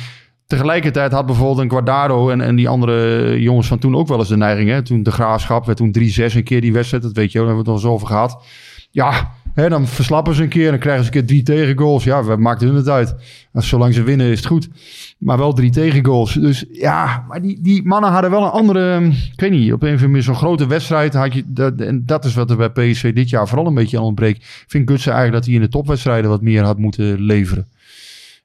tegelijkertijd 0.47 1.11
had 1.11 1.25
bijvoorbeeld 1.25 1.59
een 1.59 1.69
Guardado 1.69 2.29
en, 2.29 2.41
en 2.41 2.55
die 2.55 2.69
andere 2.69 3.41
jongens 3.41 3.67
van 3.67 3.79
toen 3.79 3.95
ook 3.95 4.07
wel 4.07 4.19
eens 4.19 4.27
de 4.27 4.37
neiging. 4.37 4.69
Hè? 4.69 4.81
Toen 4.81 5.03
de 5.03 5.11
Graafschap 5.11 5.65
werd 5.65 5.77
toen 5.77 5.95
3-6 5.99 6.35
een 6.35 6.43
keer 6.43 6.61
die 6.61 6.73
wedstrijd. 6.73 7.03
Dat 7.03 7.13
weet 7.13 7.31
je, 7.31 7.37
daar 7.37 7.47
hebben 7.47 7.65
we 7.65 7.71
het 7.71 7.81
nog 7.81 7.91
eens 7.91 7.93
over 7.93 8.07
gehad. 8.07 8.43
Ja, 8.91 9.31
hè, 9.53 9.69
dan 9.69 9.87
verslappen 9.87 10.35
ze 10.35 10.43
een 10.43 10.49
keer 10.49 10.65
en 10.65 10.71
dan 10.71 10.79
krijgen 10.79 11.03
ze 11.03 11.09
een 11.09 11.17
keer 11.17 11.27
drie 11.27 11.43
tegengoals. 11.43 12.03
Ja, 12.03 12.23
we 12.23 12.35
maakt 12.35 12.61
hun 12.61 12.75
het 12.75 12.89
uit. 12.89 13.15
Zolang 13.53 13.93
ze 13.93 14.03
winnen 14.03 14.31
is 14.31 14.37
het 14.37 14.47
goed. 14.47 14.69
Maar 15.17 15.37
wel 15.37 15.53
drie 15.53 15.71
tegengoals. 15.71 16.33
Dus 16.33 16.65
ja, 16.71 17.25
maar 17.27 17.41
die, 17.41 17.61
die 17.61 17.85
mannen 17.85 18.11
hadden 18.11 18.31
wel 18.31 18.43
een 18.43 18.49
andere... 18.49 19.05
Ik 19.05 19.39
weet 19.39 19.51
niet, 19.51 19.73
op 19.73 19.81
een 19.81 19.87
of 19.87 19.93
andere 19.93 20.07
manier 20.07 20.23
zo'n 20.23 20.35
grote 20.35 20.67
wedstrijd 20.67 21.13
had 21.13 21.33
je... 21.33 21.43
Dat, 21.45 21.81
en 21.81 22.05
dat 22.05 22.25
is 22.25 22.33
wat 22.33 22.49
er 22.49 22.57
bij 22.57 22.69
PSV 22.69 23.13
dit 23.13 23.29
jaar 23.29 23.47
vooral 23.47 23.67
een 23.67 23.73
beetje 23.73 23.97
aan 23.97 24.03
ontbreekt. 24.03 24.37
Ik 24.37 24.65
vind 24.67 24.89
Gutsen 24.89 25.11
eigenlijk 25.11 25.43
dat 25.43 25.53
hij 25.53 25.61
in 25.61 25.65
de 25.65 25.77
topwedstrijden 25.77 26.29
wat 26.29 26.41
meer 26.41 26.63
had 26.63 26.77
moeten 26.77 27.21
leveren. 27.21 27.67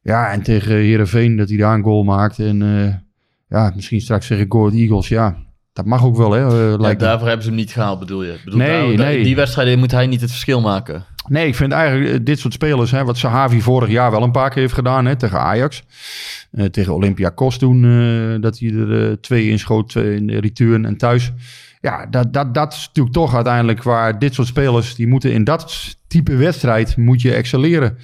Ja, 0.02 0.30
en 0.30 0.42
tegen 0.42 0.74
Heerenveen 0.74 1.36
dat 1.36 1.48
hij 1.48 1.58
daar 1.58 1.74
een 1.74 1.82
goal 1.82 2.04
maakt. 2.04 2.38
En 2.38 2.60
uh, 2.60 2.94
ja, 3.48 3.72
misschien 3.74 4.00
straks 4.00 4.26
zeggen 4.26 4.46
Gold 4.48 4.74
Eagles. 4.74 5.08
Ja, 5.08 5.36
dat 5.72 5.84
mag 5.84 6.04
ook 6.04 6.16
wel, 6.16 6.32
hè? 6.32 6.72
Uh, 6.72 6.80
ja, 6.80 6.94
daarvoor 6.94 7.26
hebben 7.26 7.44
ze 7.44 7.50
hem 7.50 7.58
niet 7.58 7.72
gehaald, 7.72 7.98
bedoel 7.98 8.22
je? 8.22 8.40
Bedoel, 8.44 8.58
nee, 8.58 8.96
daar, 8.96 9.06
nee. 9.06 9.22
Die 9.22 9.36
wedstrijden 9.36 9.78
moet 9.78 9.90
hij 9.90 10.06
niet 10.06 10.20
het 10.20 10.30
verschil 10.30 10.60
maken. 10.60 11.04
Nee, 11.28 11.46
ik 11.46 11.54
vind 11.54 11.72
eigenlijk 11.72 12.12
eh, 12.12 12.18
dit 12.22 12.38
soort 12.38 12.52
spelers, 12.52 12.90
hè, 12.90 13.04
wat 13.04 13.16
Sahavi 13.16 13.60
vorig 13.60 13.90
jaar 13.90 14.10
wel 14.10 14.22
een 14.22 14.32
paar 14.32 14.50
keer 14.50 14.60
heeft 14.60 14.74
gedaan 14.74 15.06
hè, 15.06 15.16
tegen 15.16 15.40
Ajax. 15.40 15.82
Eh, 16.50 16.64
tegen 16.64 16.94
Olympiakos 16.94 17.58
toen, 17.58 17.84
eh, 17.84 18.42
dat 18.42 18.58
hij 18.58 18.70
er 18.70 19.08
eh, 19.08 19.12
twee 19.20 19.48
inschoot, 19.48 19.88
twee 19.88 20.16
in 20.16 20.26
de 20.26 20.40
return 20.40 20.84
en 20.84 20.96
thuis. 20.96 21.32
Ja, 21.80 22.06
dat, 22.06 22.32
dat, 22.32 22.54
dat 22.54 22.72
is 22.72 22.86
natuurlijk 22.86 23.14
toch 23.14 23.34
uiteindelijk 23.34 23.82
waar 23.82 24.18
dit 24.18 24.34
soort 24.34 24.48
spelers, 24.48 24.94
die 24.94 25.06
moeten 25.06 25.32
in 25.32 25.44
dat 25.44 25.96
type 26.06 26.36
wedstrijd, 26.36 26.96
moet 26.96 27.22
je 27.22 27.34
excelleren. 27.34 27.96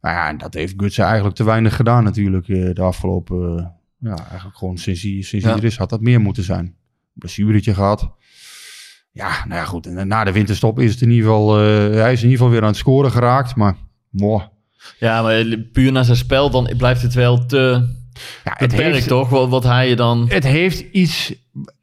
Nou 0.00 0.14
ja, 0.14 0.28
en 0.28 0.38
dat 0.38 0.54
heeft 0.54 0.74
Gutsen 0.76 1.04
eigenlijk 1.04 1.36
te 1.36 1.44
weinig 1.44 1.76
gedaan 1.76 2.04
natuurlijk 2.04 2.48
eh, 2.48 2.74
de 2.74 2.82
afgelopen, 2.82 3.58
eh, 3.58 3.66
ja, 4.10 4.16
eigenlijk 4.28 4.56
gewoon 4.56 4.78
sinds 4.78 5.02
hij, 5.02 5.22
sinds 5.22 5.44
hij 5.44 5.54
er 5.54 5.64
is, 5.64 5.76
had 5.76 5.90
dat 5.90 6.00
meer 6.00 6.20
moeten 6.20 6.42
zijn. 6.42 6.74
Blessuretje 7.12 7.74
gehad. 7.74 8.10
Ja, 9.12 9.44
nou 9.48 9.60
ja, 9.60 9.64
goed. 9.64 9.86
En 9.86 10.08
na 10.08 10.24
de 10.24 10.32
winterstop 10.32 10.78
is 10.78 10.92
het 10.92 11.02
in 11.02 11.10
ieder 11.10 11.24
geval, 11.24 11.58
eh, 11.58 11.64
hij 12.00 12.12
is 12.12 12.22
in 12.22 12.30
ieder 12.30 12.38
geval 12.38 12.50
weer 12.50 12.62
aan 12.62 12.68
het 12.68 12.76
scoren 12.76 13.10
geraakt, 13.10 13.56
maar 13.56 13.76
moh. 14.10 14.42
Ja, 14.98 15.22
maar 15.22 15.58
puur 15.72 15.92
naar 15.92 16.04
zijn 16.04 16.16
spel, 16.16 16.50
dan 16.50 16.70
blijft 16.76 17.02
het 17.02 17.14
wel 17.14 17.46
te 17.46 17.56
Ja, 18.44 18.54
het 18.54 18.70
beperkt, 18.70 18.94
heeft, 18.94 19.08
toch? 19.08 19.28
Wat, 19.28 19.48
wat 19.48 19.64
hij 19.64 19.88
je 19.88 19.96
dan... 19.96 20.26
het 20.28 20.44
heeft 20.44 20.80
iets. 20.92 21.34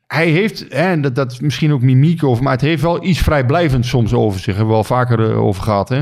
Hij 0.07 0.29
heeft, 0.29 0.59
hè, 0.69 0.91
en 0.91 1.01
dat, 1.01 1.15
dat 1.15 1.31
is 1.31 1.39
misschien 1.39 1.73
ook 1.73 1.81
mimiek 1.81 2.23
over, 2.23 2.43
maar 2.43 2.53
het 2.53 2.61
heeft 2.61 2.81
wel 2.81 3.03
iets 3.03 3.19
vrijblijvend 3.19 3.85
soms 3.85 4.13
over 4.13 4.39
zich. 4.39 4.55
Hebben 4.55 4.67
we 4.67 4.73
wel 4.73 4.83
vaker 4.83 5.31
eh, 5.31 5.43
over 5.43 5.63
gehad. 5.63 5.89
Hè? 5.89 6.01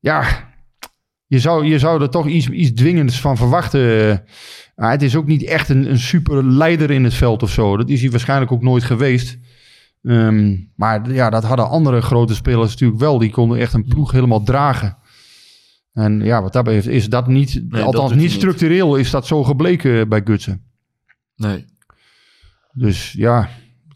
Ja, 0.00 0.47
je 1.28 1.38
zou, 1.38 1.66
je 1.66 1.78
zou 1.78 2.02
er 2.02 2.10
toch 2.10 2.26
iets, 2.26 2.48
iets 2.48 2.72
dwingends 2.72 3.20
van 3.20 3.36
verwachten. 3.36 4.22
Maar 4.76 4.90
het 4.90 5.02
is 5.02 5.16
ook 5.16 5.26
niet 5.26 5.44
echt 5.44 5.68
een, 5.68 5.90
een 5.90 5.98
super 5.98 6.44
leider 6.44 6.90
in 6.90 7.04
het 7.04 7.14
veld 7.14 7.42
of 7.42 7.50
zo. 7.50 7.76
Dat 7.76 7.88
is 7.88 8.00
hij 8.00 8.10
waarschijnlijk 8.10 8.52
ook 8.52 8.62
nooit 8.62 8.84
geweest. 8.84 9.38
Ehm, 10.02 10.56
maar 10.76 11.12
ja, 11.12 11.30
dat 11.30 11.44
hadden 11.44 11.68
andere 11.68 12.00
grote 12.00 12.34
spelers 12.34 12.70
natuurlijk 12.70 13.00
wel. 13.00 13.18
Die 13.18 13.30
konden 13.30 13.58
echt 13.58 13.72
een 13.72 13.84
ploeg 13.84 14.12
helemaal 14.12 14.42
dragen. 14.42 14.96
En 15.92 16.20
ja, 16.20 16.42
wat 16.42 16.52
dat 16.52 16.64
betreft 16.64 16.86
is 16.86 17.08
dat 17.08 17.26
niet, 17.26 17.62
althans 17.70 18.14
niet. 18.14 18.30
structureel, 18.30 18.96
is 18.96 19.10
dat 19.10 19.26
zo 19.26 19.44
gebleken 19.44 20.08
bij 20.08 20.20
Gutsen. 20.24 20.62
Nee. 21.36 21.64
Dus 22.72 23.12
ja, 23.12 23.48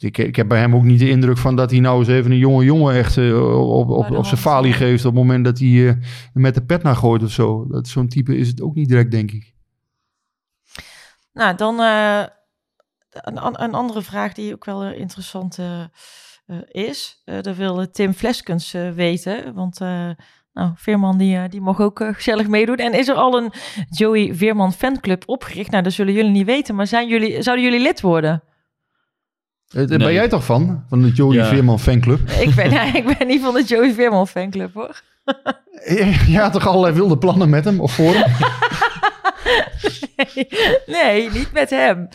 ik, 0.03 0.19
ik 0.19 0.37
heb 0.37 0.49
bij 0.49 0.59
hem 0.59 0.75
ook 0.75 0.83
niet 0.83 0.99
de 0.99 1.09
indruk 1.09 1.39
van 1.39 1.57
dat 1.57 1.71
hij 1.71 1.81
nou 1.81 1.99
eens 1.99 2.09
even 2.09 2.31
een 2.31 2.39
jonge 2.39 2.65
jongen 2.65 2.95
echt 2.95 3.17
eh, 3.17 3.61
op, 3.71 3.89
op, 3.89 4.11
op 4.11 4.25
zijn 4.25 4.41
falie 4.41 4.73
geeft 4.73 5.05
op 5.05 5.15
het 5.15 5.23
moment 5.23 5.45
dat 5.45 5.59
hij 5.59 5.89
eh, 5.89 5.95
met 6.33 6.55
de 6.55 6.65
pet 6.65 6.83
naar 6.83 6.97
gooit 6.97 7.23
of 7.23 7.31
zo. 7.31 7.67
Dat 7.67 7.89
Zo'n 7.89 8.09
type 8.09 8.37
is 8.37 8.49
het 8.49 8.63
ook 8.63 8.75
niet 8.75 8.89
direct, 8.89 9.11
denk 9.11 9.31
ik. 9.31 9.55
Nou, 11.33 11.57
dan 11.57 11.81
eh, 11.81 12.23
een, 13.11 13.63
een 13.63 13.75
andere 13.75 14.03
vraag 14.03 14.33
die 14.33 14.53
ook 14.53 14.65
wel 14.65 14.85
interessant 14.85 15.59
is. 16.69 17.23
Dat 17.25 17.57
wil 17.57 17.91
Tim 17.91 18.13
Fleskens 18.13 18.73
weten. 18.95 19.55
Want 19.55 19.79
nou, 20.53 20.73
Veerman 20.75 21.19
die, 21.19 21.49
die 21.49 21.61
mag 21.61 21.81
ook 21.81 22.05
gezellig 22.13 22.49
meedoen. 22.49 22.77
En 22.77 22.93
is 22.93 23.09
er 23.09 23.15
al 23.15 23.39
een 23.39 23.53
Joey 23.91 24.35
Veerman 24.35 24.73
fanclub 24.73 25.23
opgericht? 25.27 25.71
Nou, 25.71 25.83
dat 25.83 25.93
zullen 25.93 26.13
jullie 26.13 26.31
niet 26.31 26.47
weten. 26.47 26.75
Maar 26.75 26.87
zijn 26.87 27.09
jullie, 27.09 27.43
zouden 27.43 27.65
jullie 27.65 27.83
lid 27.83 28.01
worden? 28.01 28.43
Eh, 29.73 29.87
Ben 29.87 29.99
Nee. 29.99 30.13
jij 30.13 30.29
toch 30.29 30.45
van? 30.45 30.85
Van 30.89 31.03
de 31.03 31.09
Joey 31.11 31.37
Ja. 31.37 31.47
Veerman 31.47 31.81
fanclub? 31.81 32.31
Ik 32.31 32.55
ben, 32.55 32.73
ik 32.97 33.17
ben 33.19 33.27
niet 33.27 33.43
van 33.43 33.55
de 33.55 33.63
Joey 33.63 33.93
Veerman 33.93 34.29
fanclub 34.29 34.75
hoor. 34.75 35.01
Je 36.27 36.39
had 36.39 36.53
toch 36.53 36.67
allerlei 36.67 36.95
wilde 36.95 37.19
plannen 37.19 37.51
met 37.51 37.65
hem 37.65 37.81
of 37.81 37.93
voor 37.95 38.15
hem? 38.15 38.33
Nee, 40.87 41.31
niet 41.31 41.53
met 41.53 41.71
hem. 41.71 42.09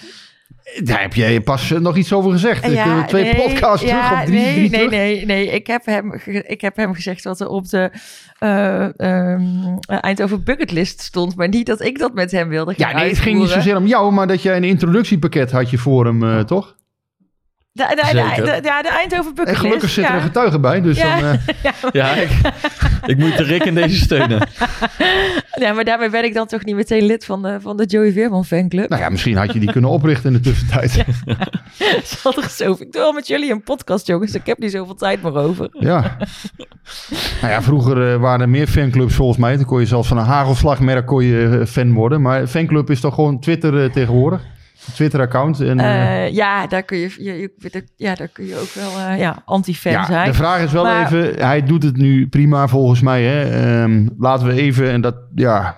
Daar 0.84 1.02
heb 1.02 1.14
jij 1.14 1.42
pas 1.42 1.72
eh, 1.72 1.80
nog 1.80 1.96
iets 1.98 2.14
over 2.14 2.32
gezegd. 2.32 2.66
Ik, 2.66 2.74
eh, 2.74 3.04
twee 3.06 3.24
nee, 3.24 3.36
podcasts 3.36 3.86
ja, 3.88 4.08
terug 4.08 4.20
of 4.20 4.26
drie, 4.26 4.40
nee, 4.40 4.54
drie 4.54 4.70
nee, 4.70 4.80
terug. 4.88 4.90
nee, 4.90 5.26
nee. 5.26 5.48
Ik 5.48 5.68
heb 5.68 5.86
hem, 5.86 6.14
ik 6.26 6.62
heb 6.62 6.76
hem 6.76 6.94
gezegd 6.94 7.24
wat 7.24 7.40
er 7.40 7.48
op 7.48 7.70
de 7.70 7.92
eh, 8.40 9.00
ehm, 9.00 9.42
eh, 9.80 9.98
Eindhoven 10.02 10.44
bucketlist 10.44 11.02
stond. 11.02 11.36
Maar 11.36 11.48
niet 11.48 11.66
dat 11.66 11.82
ik 11.82 12.00
dat 12.00 12.14
met 12.14 12.32
hem 12.32 12.50
wilde 12.50 12.74
gaan 12.74 12.90
Ja, 12.90 12.98
nee, 12.98 13.10
het 13.10 13.20
ging 13.20 13.40
niet 13.40 13.50
zozeer 13.50 13.78
om 13.78 13.86
jou, 13.88 14.12
maar 14.14 14.28
dat 14.28 14.42
jij 14.42 14.58
een 14.58 14.64
introductiepakket 14.64 15.52
had 15.52 15.70
je 15.70 15.78
voor 15.78 16.06
hem, 16.06 16.24
eh, 16.24 16.40
toch? 16.40 16.76
De, 17.78 17.86
de, 17.90 17.96
de, 17.96 18.06
Zeker. 18.08 18.46
de- 18.62 18.68
ja, 18.68 18.82
de 18.82 18.90
Eindhoven 18.90 19.26
En 19.28 19.34
bucketlist. 19.36 19.60
gelukkig 19.60 19.90
zit 19.90 20.06
er 20.06 20.14
een 20.14 20.22
getuige 20.22 20.60
bij, 20.60 20.82
dus 20.82 20.98
Ja. 20.98 21.20
dan... 21.22 21.30
eh, 21.64 21.72
Ja, 21.92 22.14
ik, 22.14 22.30
ik 23.06 23.18
moet 23.18 23.38
de 23.38 23.44
Rick 23.44 23.64
in 23.64 23.76
deze 23.76 23.96
steunen. 23.98 24.48
Ja, 25.60 25.74
maar 25.74 25.84
daarmee 25.84 26.10
ben 26.10 26.24
ik 26.24 26.34
dan 26.34 26.48
toch 26.48 26.64
niet 26.66 26.76
meteen 26.76 27.04
lid 27.04 27.26
van 27.26 27.42
de, 27.42 27.58
van 27.62 27.78
de 27.78 27.86
Joey 27.86 28.12
Veerman 28.12 28.46
fanclub. 28.46 28.90
nou 28.90 29.02
ja, 29.02 29.10
misschien 29.10 29.38
had 29.38 29.54
je 29.54 29.60
die 29.60 29.72
kunnen 29.72 29.90
oprichten 29.90 30.34
in 30.34 30.42
de 30.42 30.50
tussentijd. 30.50 31.06
Zal 32.22 32.34
er 32.44 32.50
zo. 32.50 32.76
Ik 32.80 32.92
doe 32.92 33.02
al 33.02 33.12
met 33.12 33.28
jullie 33.28 33.52
een 33.52 33.64
podcast, 33.64 34.08
jongens. 34.08 34.34
Ik 34.34 34.46
heb 34.46 34.58
niet 34.58 34.72
zoveel 34.72 34.96
tijd 34.96 35.22
meer 35.24 35.36
over. 35.36 35.68
Ja. 35.72 36.18
nou 37.42 37.54
ja, 37.54 37.62
vroeger 37.62 38.14
eh, 38.14 38.20
waren 38.20 38.42
er 38.42 38.50
meer 38.50 38.68
fanclubs 38.68 39.16
volgens 39.16 39.38
mij. 39.38 39.56
Dan 39.56 39.66
kon 39.66 39.80
je 39.80 39.86
zelfs 39.86 40.08
van 40.08 40.18
een 40.18 40.26
hagelslagmerk 40.26 41.06
kon 41.06 41.24
je, 41.24 41.58
eh, 41.62 41.66
fan 41.68 41.94
worden. 41.94 42.22
Maar 42.22 42.48
fanclub 42.48 42.90
is 42.90 43.00
toch 43.00 43.14
gewoon 43.14 43.40
Twitter 43.40 43.84
eh, 43.84 43.92
tegenwoordig? 43.92 44.42
Twitter-account. 44.94 45.60
En, 45.60 45.80
eh, 45.80 46.26
Eh, 46.26 46.34
ja, 46.34 46.68
daar 46.68 46.84
kun 46.84 46.98
je, 46.98 47.16
je, 47.18 47.34
je- 47.40 47.84
ja, 47.96 48.16
daar 48.16 48.28
kun 48.28 48.46
je 48.46 48.56
ook 48.60 48.74
wel 48.74 49.00
eh, 49.00 49.20
ja, 49.20 49.42
anti-fan 49.46 49.92
ja, 49.92 50.06
zijn. 50.06 50.28
de 50.28 50.34
vraag 50.34 50.62
is 50.62 50.72
wel 50.72 50.84
Maar- 50.84 51.06
even... 51.14 51.46
Hij 51.46 51.64
doet 51.64 51.84
het 51.84 51.98
nu 51.98 52.28
prima 52.28 52.68
volgens 52.68 53.02
mij. 53.02 53.24
Hè? 53.24 53.44
Ehm, 53.82 54.08
laten 54.18 54.48
we 54.48 54.54
even... 54.54 54.92
En 54.92 55.02
dat, 55.02 55.16
ja, 55.36 55.78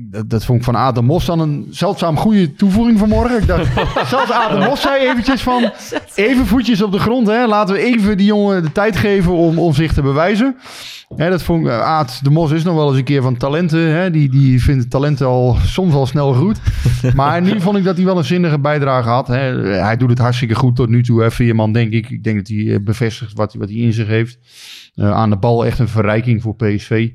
dat, 0.00 0.30
dat 0.30 0.44
vond 0.44 0.58
ik 0.58 0.64
van 0.64 0.74
Adam 0.74 1.04
Mos 1.04 1.24
dan 1.24 1.40
een 1.40 1.66
zeldzaam 1.70 2.16
goede 2.16 2.54
toevoeging 2.54 2.98
vanmorgen. 2.98 3.38
Ik 3.40 3.46
dacht, 3.46 3.66
zelfs 4.10 4.30
Adam 4.30 4.62
Mos 4.68 4.80
zei 4.80 5.06
eventjes 5.08 5.42
van... 5.42 5.70
Even 6.14 6.46
voetjes 6.46 6.82
op 6.82 6.92
de 6.92 6.98
grond. 6.98 7.26
Hè? 7.26 7.46
Laten 7.46 7.74
we 7.74 7.80
even 7.80 8.16
die 8.16 8.26
jongen 8.26 8.62
de 8.62 8.72
tijd 8.72 8.96
geven 8.96 9.32
om, 9.32 9.58
om 9.58 9.72
zich 9.72 9.92
te 9.92 10.02
bewijzen. 10.02 10.56
Hè, 11.16 11.30
dat 11.30 11.42
vond 11.42 11.60
ik, 11.64 11.68
eh, 11.70 11.80
Aad 11.80 12.20
de 12.22 12.30
Mos 12.30 12.50
is 12.50 12.62
nog 12.64 12.74
wel 12.74 12.88
eens 12.88 12.98
een 12.98 13.04
keer 13.04 13.22
van 13.22 13.36
talenten. 13.36 13.80
Hè? 13.80 14.10
Die, 14.10 14.30
die 14.30 14.62
vindt 14.62 14.90
talenten 14.90 15.26
al 15.26 15.56
soms 15.64 15.94
al 15.94 16.06
snel 16.06 16.34
goed. 16.34 16.58
Maar 17.14 17.42
nu 17.42 17.60
vond 17.60 17.76
ik 17.76 17.84
dat 17.84 17.96
hij 17.96 18.04
wel 18.04 18.18
een 18.18 18.24
zinnige 18.24 18.58
bijdrage 18.58 19.08
had. 19.08 19.26
Hè? 19.28 19.34
Hij 19.66 19.96
doet 19.96 20.10
het 20.10 20.18
hartstikke 20.18 20.54
goed 20.54 20.76
tot 20.76 20.88
nu 20.88 21.02
toe. 21.02 21.22
Hè? 21.22 21.30
Veerman, 21.30 21.72
denk 21.72 21.92
ik. 21.92 22.10
Ik 22.10 22.24
denk 22.24 22.36
dat 22.36 22.48
hij 22.48 22.72
eh, 22.74 22.80
bevestigt 22.84 23.32
wat, 23.34 23.52
hij- 23.52 23.60
wat 23.60 23.70
hij 23.70 23.78
in 23.78 23.92
zich 23.92 24.06
heeft. 24.06 24.38
Eh, 24.94 25.12
aan 25.12 25.30
de 25.30 25.36
bal 25.36 25.66
echt 25.66 25.78
een 25.78 25.88
verrijking 25.88 26.42
voor 26.42 26.54
PSV. 26.56 27.08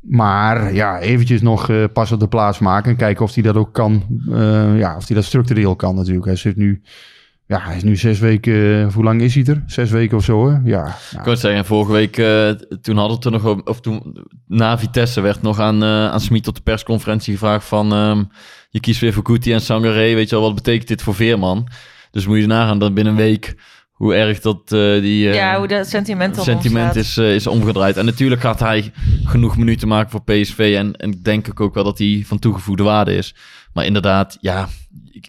Maar 0.00 0.74
ja, 0.74 0.98
eventjes 0.98 1.40
nog 1.40 1.68
eh, 1.68 1.84
pas 1.92 2.12
op 2.12 2.20
de 2.20 2.28
plaats 2.28 2.58
maken. 2.58 2.90
En 2.90 2.96
kijken 2.96 3.24
of 3.24 3.34
hij 3.34 3.42
dat 3.42 3.56
ook 3.56 3.72
kan. 3.72 4.06
Eh, 4.32 4.78
ja, 4.78 4.96
of 4.96 5.06
hij 5.06 5.16
dat 5.16 5.24
structureel 5.24 5.76
kan 5.76 5.94
natuurlijk. 5.94 6.26
Hij 6.26 6.36
zit 6.36 6.56
nu... 6.56 6.82
Ja, 7.46 7.60
hij 7.60 7.76
is 7.76 7.82
nu 7.82 7.96
zes 7.96 8.18
weken... 8.18 8.86
eh, 8.86 8.94
hoe 8.94 9.04
lang 9.04 9.20
is 9.20 9.34
hij 9.34 9.44
er? 9.44 9.62
Zes 9.66 9.90
weken 9.90 10.16
of 10.16 10.24
zo, 10.24 10.50
hè? 10.50 10.58
Ja. 10.64 10.86
Ik 10.86 11.22
kan 11.22 11.36
zeggen, 11.36 11.64
vorige 11.64 11.92
week, 11.92 12.14
toen 12.82 12.96
hadden 12.96 13.20
we 13.20 13.30
nog 13.30 13.64
of 13.64 13.80
toen, 13.80 14.26
na 14.46 14.78
Vitesse 14.78 15.20
werd 15.20 15.42
nog 15.42 15.58
aan, 15.58 15.84
aan 15.84 16.20
Smit 16.20 16.48
op 16.48 16.54
de 16.54 16.60
persconferentie 16.60 17.32
gevraagd 17.32 17.66
van, 17.66 17.92
ehm, 17.92 18.24
je 18.70 18.80
kiest 18.80 19.00
weer 19.00 19.12
voor 19.12 19.22
Kuti 19.22 19.52
en 19.52 19.60
Sangaré, 19.60 20.14
weet 20.14 20.28
je 20.28 20.36
wel, 20.36 20.44
wat 20.44 20.54
betekent 20.54 20.88
dit 20.88 21.02
voor 21.02 21.14
Veerman? 21.14 21.68
Dus 22.10 22.26
moet 22.26 22.38
je 22.38 22.46
nagaan 22.46 22.78
dat 22.78 22.94
binnen 22.94 23.12
een 23.12 23.18
week, 23.18 23.56
hoe 24.00 24.14
erg 24.14 24.40
dat 24.40 24.56
eh, 24.56 25.00
die 25.00 25.28
eh, 25.28 25.34
ja, 25.34 25.58
hoe 25.58 25.68
dat 25.68 25.86
sentiment 25.86 26.36
sentiment 26.36 26.96
is, 26.96 27.16
eh, 27.16 27.34
is 27.34 27.46
omgedraaid. 27.46 27.96
En 27.96 28.04
natuurlijk 28.04 28.40
gaat 28.40 28.60
hij 28.60 28.92
genoeg 29.24 29.56
minuten 29.56 29.88
maken 29.88 30.10
voor 30.10 30.22
PSV 30.22 30.74
en, 30.78 30.96
en 30.96 31.22
denk 31.22 31.46
ik 31.46 31.60
ook 31.60 31.74
wel 31.74 31.84
dat 31.84 31.98
hij 31.98 32.22
van 32.26 32.38
toegevoegde 32.38 32.82
waarde 32.82 33.14
is. 33.14 33.34
Maar 33.72 33.84
inderdaad, 33.84 34.38
ja, 34.40 34.68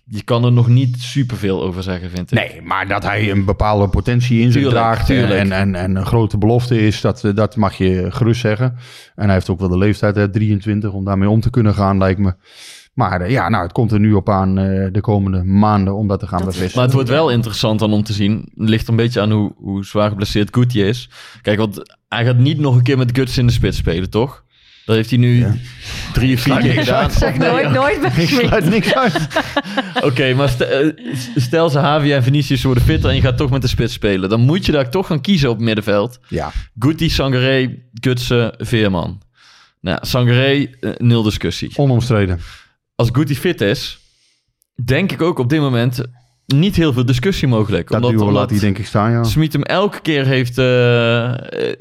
je, 0.05 0.23
kan 0.23 0.45
er 0.45 0.51
nog 0.51 0.67
niet 0.67 1.01
superveel 1.01 1.63
over 1.63 1.84
zeggen, 1.84 2.10
vind 2.10 2.31
ik. 2.31 2.38
Nee, 2.38 2.62
maar 2.62 2.88
dat 2.88 3.03
hij 3.03 3.31
een 3.31 3.45
bepaalde 3.45 3.89
potentie 3.89 4.41
in 4.41 4.51
zich 4.51 4.62
Tuurlijk, 4.62 4.75
draagt 4.75 5.05
tuurlijk. 5.05 5.39
En, 5.39 5.51
en, 5.51 5.75
en 5.75 5.95
een 5.95 6.05
grote 6.05 6.38
belofte 6.38 6.79
is, 6.79 7.01
dat, 7.01 7.31
dat 7.36 7.55
mag 7.55 7.77
je 7.77 8.05
gerust 8.10 8.41
zeggen. 8.41 8.75
En 9.15 9.25
hij 9.25 9.34
heeft 9.34 9.49
ook 9.49 9.60
wel 9.60 9.69
de 9.69 9.77
leeftijd, 9.77 10.15
hè, 10.15 10.29
23, 10.29 10.91
om 10.91 11.05
daarmee 11.05 11.29
om 11.29 11.41
te 11.41 11.49
kunnen 11.49 11.73
gaan, 11.73 11.97
lijkt 11.97 12.19
me. 12.19 12.34
Maar 12.93 13.21
eh, 13.21 13.30
ja, 13.32 13.49
nou, 13.49 13.63
het 13.63 13.71
komt 13.71 13.91
er 13.91 13.99
nu 13.99 14.13
op 14.13 14.30
aan 14.30 14.58
eh, 14.58 14.88
de 14.91 15.01
komende 15.01 15.43
maanden 15.43 15.95
om 15.95 16.08
dat 16.08 16.19
te 16.19 16.27
gaan 16.27 16.38
Dat- 16.38 16.47
bevestigen. 16.47 16.75
Maar 16.75 16.86
het 16.86 16.93
wordt 16.93 17.10
wel 17.10 17.30
interessant 17.30 17.80
dan 17.80 17.93
om 17.93 18.04
te 18.04 18.13
zien. 18.13 18.51
Het 18.56 18.69
ligt 18.69 18.88
een 18.88 18.95
beetje 18.95 19.21
aan 19.21 19.32
hoe, 19.32 19.51
hoe 19.56 19.86
zwaar 19.86 20.10
geblesseerd 20.10 20.56
Guti 20.56 20.84
is. 20.84 21.10
Kijk, 21.41 21.58
want 21.58 21.95
hij 22.08 22.25
gaat 22.25 22.38
niet 22.38 22.60
nog 22.60 22.75
een 22.75 22.84
keer 22.84 22.97
met 22.97 23.10
Guts 23.17 23.38
in 23.38 23.47
de 23.47 23.54
spits 23.54 23.77
spelen, 23.77 24.10
toch? 24.10 24.43
Dat 24.86 24.95
heeft 24.95 25.10
hij 25.10 25.19
nu 25.19 25.38
Ja. 25.39 25.56
drie 26.13 26.36
of 26.36 26.41
vier 26.41 26.58
keer 26.58 26.73
gedaan. 26.73 27.12
Zeg 27.12 27.38
nooit, 27.38 27.69
nooit 27.71 28.01
bij 28.01 28.12
Ik 28.23 28.30
sluit 28.30 28.69
niks 28.69 28.95
uit. 28.95 29.27
Oké, 30.08 30.34
maar 30.34 30.56
eh, 30.62 30.88
stel 31.36 31.69
ze 31.69 31.80
Javi 31.80 32.13
en 32.13 32.23
Vinicius 32.23 32.63
worden 32.63 32.84
fitter 32.84 33.10
en 33.10 33.15
je 33.15 33.21
gaat 33.21 33.38
toch 33.38 33.49
met 33.49 33.62
de 33.62 33.67
spits 33.67 33.93
spelen. 33.93 34.30
Dan 34.30 34.39
moet 34.41 34.65
je 34.65 34.71
daar 34.71 34.89
toch 34.89 35.08
gaan 35.08 35.21
kiezen 35.21 35.49
op 35.49 35.56
het 35.56 35.65
middenveld. 35.65 36.19
Ja, 36.27 36.51
Guti, 36.80 37.10
Sangaré, 37.10 37.77
Gutsen, 37.93 38.54
Veerman. 38.58 39.21
Nou, 39.82 39.97
Sangaré, 40.01 40.69
nul 40.97 41.23
discussie. 41.23 41.71
onomstreden. 41.75 42.39
Als 43.01 43.09
Guti 43.13 43.35
fit 43.35 43.61
is, 43.61 43.99
denk 44.85 45.11
ik 45.11 45.21
ook 45.21 45.39
op 45.39 45.49
dit 45.49 45.59
moment 45.59 46.01
niet 46.45 46.75
heel 46.75 46.93
veel 46.93 47.05
discussie 47.05 47.47
mogelijk. 47.47 47.89
Dat 47.89 48.01
duo 48.01 48.31
laat 48.31 48.49
hij 48.49 48.59
denk 48.59 48.77
ik 48.77 48.85
staan, 48.85 49.11
ja. 49.11 49.23
Smit 49.23 49.53
hem 49.53 49.63
elke 49.63 50.01
keer 50.01 50.25
heeft, 50.25 50.57
eh, 50.57 51.33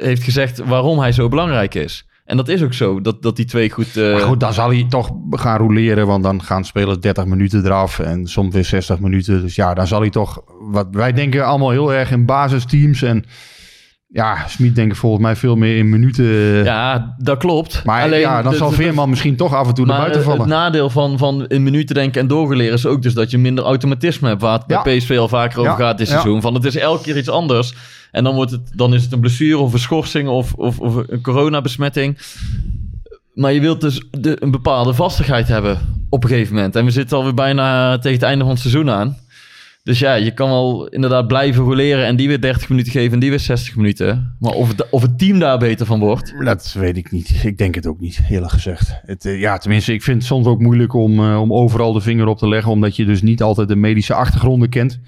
heeft 0.06 0.22
gezegd 0.22 0.58
waarom 0.58 0.98
hij 0.98 1.12
zo 1.12 1.28
belangrijk 1.28 1.74
is. 1.74 2.06
En 2.24 2.36
dat 2.36 2.48
is 2.48 2.62
ook 2.62 2.72
zo, 2.72 3.00
dat, 3.00 3.22
dat 3.22 3.36
die 3.36 3.44
twee 3.44 3.70
goed... 3.70 3.96
eh, 3.96 4.12
Maar 4.12 4.20
goed, 4.20 4.40
dan 4.40 4.52
zal 4.52 4.68
hij 4.68 4.86
toch 4.88 5.10
gaan 5.30 5.58
roleren, 5.58 6.06
want 6.06 6.22
dan 6.22 6.42
gaan 6.42 6.64
spelers 6.64 6.98
30 6.98 7.24
minuten 7.24 7.64
eraf 7.64 7.98
en 7.98 8.26
soms 8.26 8.54
weer 8.54 8.64
60 8.64 8.98
minuten. 9.00 9.40
Dus 9.40 9.54
ja, 9.54 9.74
dan 9.74 9.86
zal 9.86 10.00
hij 10.00 10.10
toch, 10.10 10.42
wat 10.60 10.88
wij 10.90 11.12
denken 11.12 11.46
allemaal 11.46 11.70
heel 11.70 11.92
erg 11.92 12.10
in 12.10 12.26
basisteams 12.26 13.02
en 13.02 13.24
ja, 14.12 14.46
Smit 14.48 14.74
denk 14.74 14.90
ik 14.90 14.96
volgens 14.96 15.22
mij 15.22 15.36
veel 15.36 15.56
meer 15.56 15.76
in 15.76 15.88
minuten. 15.88 16.24
Ja, 16.64 17.14
dat 17.18 17.38
klopt. 17.38 17.82
maar 17.84 18.02
Alleen, 18.02 18.20
ja, 18.20 18.42
dan 18.42 18.50
de- 18.52 18.58
zal 18.58 18.68
de- 18.70 18.74
Veerman 18.74 19.08
misschien 19.10 19.36
toch 19.36 19.54
af 19.54 19.68
en 19.68 19.74
toe 19.74 19.86
naar 19.86 19.96
Maar 19.98 20.06
buiten 20.08 20.30
het 20.30 20.38
vallen. 20.40 20.54
nadeel 20.56 20.90
van, 20.90 21.18
van 21.18 21.46
in 21.46 21.62
minuten 21.62 21.94
denken 21.94 22.20
en 22.20 22.26
doorgeleren 22.26 22.72
is 22.74 22.86
ook 22.86 23.02
dus 23.02 23.14
dat 23.14 23.30
je 23.30 23.38
minder 23.38 23.64
automatisme 23.64 24.28
hebt. 24.28 24.40
Waar 24.42 24.52
het 24.58 24.64
Ja. 24.66 24.82
bij 24.82 24.96
PSV 24.98 25.16
al 25.18 25.28
vaker 25.28 25.58
over 25.58 25.70
Ja, 25.72 25.76
gaat 25.78 25.98
dit 25.98 26.06
ja. 26.06 26.12
seizoen. 26.12 26.40
Van 26.40 26.54
het 26.54 26.64
is 26.64 26.76
elke 26.76 27.02
keer 27.02 27.16
iets 27.16 27.28
anders. 27.28 27.74
En 28.10 28.24
dan, 28.24 28.34
wordt 28.34 28.50
het, 28.50 28.70
dan 28.74 28.94
is 28.94 29.02
het 29.02 29.12
een 29.12 29.20
blessure 29.20 29.58
of 29.58 29.72
een 29.72 29.78
schorsing 29.78 30.28
of, 30.28 30.52
of, 30.54 30.78
of 30.78 30.94
een 31.06 31.20
coronabesmetting. 31.22 32.18
Maar 33.34 33.52
je 33.52 33.60
wilt 33.60 33.80
dus 33.80 34.02
de, 34.10 34.36
een 34.42 34.50
bepaalde 34.50 34.94
vastigheid 34.94 35.48
hebben 35.48 35.78
op 36.08 36.22
een 36.24 36.30
gegeven 36.30 36.54
moment. 36.54 36.76
En 36.76 36.84
we 36.84 36.90
zitten 36.90 37.16
alweer 37.16 37.34
bijna 37.34 37.94
tegen 37.98 38.12
het 38.18 38.22
einde 38.22 38.44
van 38.44 38.52
het 38.52 38.60
seizoen 38.62 38.90
aan. 38.90 39.16
Dus 39.82 39.98
ja, 39.98 40.14
je 40.14 40.34
kan 40.34 40.48
wel 40.50 40.86
inderdaad 40.88 41.26
blijven 41.26 41.64
roleren 41.64 42.06
en 42.06 42.16
die 42.16 42.28
weer 42.28 42.40
30 42.40 42.68
minuten 42.68 42.92
geven 42.92 43.12
en 43.12 43.18
die 43.18 43.30
weer 43.30 43.40
60 43.40 43.76
minuten. 43.76 44.36
Maar 44.38 44.52
of 44.52 44.68
het, 44.68 44.90
of 44.90 45.02
het 45.02 45.18
team 45.18 45.38
daar 45.38 45.58
beter 45.58 45.86
van 45.86 46.00
wordt. 46.00 46.34
Dat 46.44 46.72
weet 46.72 46.96
ik 46.96 47.10
niet. 47.10 47.44
Ik 47.44 47.58
denk 47.58 47.74
het 47.74 47.86
ook 47.86 48.00
niet, 48.00 48.20
eerlijk 48.30 48.52
gezegd. 48.52 49.00
Het, 49.04 49.24
eh, 49.24 49.40
ja, 49.40 49.58
tenminste, 49.58 49.92
ik 49.92 50.02
vind 50.02 50.16
het 50.16 50.26
soms 50.26 50.46
ook 50.46 50.60
moeilijk 50.60 50.94
om, 50.94 51.18
eh, 51.18 51.40
om 51.40 51.52
overal 51.52 51.92
de 51.92 52.00
vinger 52.00 52.26
op 52.26 52.38
te 52.38 52.48
leggen, 52.48 52.72
omdat 52.72 52.96
je 52.96 53.04
dus 53.04 53.22
niet 53.22 53.42
altijd 53.42 53.68
de 53.68 53.76
medische 53.76 54.14
achtergronden 54.14 54.68
kent. 54.68 55.00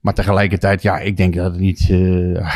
Maar 0.00 0.14
tegelijkertijd, 0.14 0.82
ja, 0.82 0.98
ik 0.98 1.16
denk 1.16 1.34
dat 1.34 1.52
het 1.52 1.60
niet. 1.60 1.86
eh, 1.90 2.54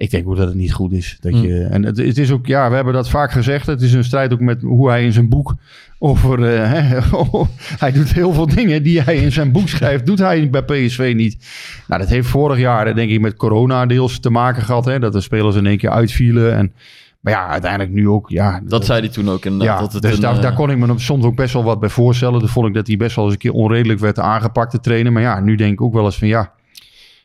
ik 0.00 0.10
denk 0.10 0.28
ook 0.28 0.36
dat 0.36 0.46
het 0.46 0.56
niet 0.56 0.72
goed 0.72 0.92
is. 0.92 1.16
Dat 1.20 1.32
Hmm. 1.32 1.42
je, 1.42 1.64
en 1.64 1.82
het, 1.84 1.96
het 1.96 2.18
is 2.18 2.30
ook, 2.30 2.46
ja, 2.46 2.68
we 2.68 2.74
hebben 2.74 2.94
dat 2.94 3.08
vaak 3.08 3.32
gezegd. 3.32 3.66
Het 3.66 3.82
is 3.82 3.92
een 3.92 4.04
strijd 4.04 4.32
ook 4.32 4.40
met 4.40 4.62
hoe 4.62 4.88
hij 4.88 5.04
in 5.04 5.12
zijn 5.12 5.28
boek 5.28 5.54
over. 5.98 6.44
eh, 6.54 7.12
hij 7.84 7.92
doet 7.92 8.12
heel 8.12 8.32
veel 8.32 8.46
dingen 8.46 8.82
die 8.82 9.00
hij 9.00 9.16
in 9.16 9.32
zijn 9.32 9.52
boek 9.52 9.68
schrijft, 9.68 10.06
doet 10.06 10.18
hij 10.18 10.50
bij 10.50 10.62
PSV 10.62 11.12
niet. 11.16 11.46
Nou, 11.88 12.00
dat 12.00 12.10
heeft 12.10 12.28
vorig 12.28 12.58
jaar, 12.58 12.86
eh, 12.86 12.94
denk 12.94 13.10
ik, 13.10 13.20
met 13.20 13.36
corona 13.36 13.86
deels 13.86 14.20
te 14.20 14.30
maken 14.30 14.62
gehad. 14.62 14.84
Hè, 14.84 14.98
dat 14.98 15.12
de 15.12 15.20
spelers 15.20 15.56
in 15.56 15.66
één 15.66 15.78
keer 15.78 15.90
uitvielen. 15.90 16.54
En, 16.56 16.72
maar 17.20 17.32
ja, 17.32 17.46
uiteindelijk 17.48 17.92
nu 17.92 18.08
ook. 18.08 18.28
Ja, 18.30 18.60
Dat 18.64 18.84
zei 18.84 19.00
hij 19.00 19.08
toen 19.08 19.30
ook 19.30 19.44
ja, 19.44 19.80
dat 19.80 19.92
het 19.92 20.02
dus 20.02 20.14
een, 20.14 20.20
daar, 20.20 20.36
eh, 20.36 20.42
daar 20.42 20.54
kon 20.54 20.70
ik 20.70 20.78
me 20.78 20.92
soms 20.96 21.24
ook 21.24 21.36
best 21.36 21.52
wel 21.52 21.64
wat 21.64 21.80
bij 21.80 21.88
voorstellen. 21.88 22.38
Dan 22.40 22.48
vond 22.48 22.66
ik 22.66 22.74
dat 22.74 22.86
hij 22.86 22.96
best 22.96 23.16
wel 23.16 23.24
eens 23.24 23.34
een 23.34 23.40
keer 23.40 23.52
onredelijk 23.52 23.98
werd 24.00 24.18
aangepakt 24.18 24.70
te 24.70 24.80
trainen. 24.80 25.12
Maar 25.12 25.22
ja, 25.22 25.40
nu 25.40 25.54
denk 25.56 25.72
ik 25.72 25.80
ook 25.80 25.94
wel 25.94 26.04
eens 26.04 26.18
van 26.18 26.28
ja, 26.28 26.52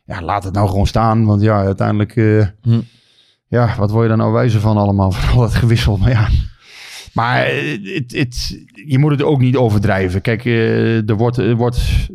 ja 0.05 0.21
laat 0.21 0.43
het 0.43 0.53
nou 0.53 0.69
gewoon 0.69 0.87
staan. 0.87 1.25
Want 1.25 1.41
ja, 1.41 1.63
uiteindelijk, 1.63 2.15
eh, 2.15 2.45
Hm. 2.61 2.81
ja, 3.47 3.75
wat 3.77 3.91
word 3.91 4.01
je 4.01 4.07
daar 4.07 4.17
nou 4.17 4.31
wijzer 4.33 4.59
van 4.59 4.77
allemaal? 4.77 5.11
Van 5.15 5.33
al 5.33 5.39
dat 5.39 5.55
gewissel, 5.55 5.97
maar 5.97 6.09
ja. 6.09 6.27
Maar 7.13 7.45
eh, 7.45 7.93
het, 7.95 8.11
het, 8.11 8.65
je 8.85 8.99
moet 8.99 9.11
het 9.11 9.23
ook 9.23 9.39
niet 9.39 9.55
overdrijven. 9.55 10.21
Kijk, 10.21 10.45
eh, 10.45 11.09
er 11.09 11.15
wordt, 11.15 11.37
er 11.37 11.55
wordt 11.55 12.07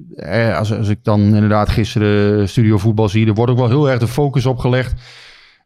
als, 0.57 0.73
als 0.73 0.89
ik 0.89 0.99
dan 1.05 1.21
inderdaad 1.21 1.69
gisteren 1.69 2.49
studio 2.49 2.79
voetbal 2.79 3.09
zie, 3.09 3.27
er 3.27 3.35
wordt 3.35 3.53
ook 3.53 3.59
wel 3.59 3.69
heel 3.69 3.91
erg 3.91 4.01
de 4.01 4.09
focus 4.09 4.47
op 4.47 4.59
gelegd. 4.59 4.95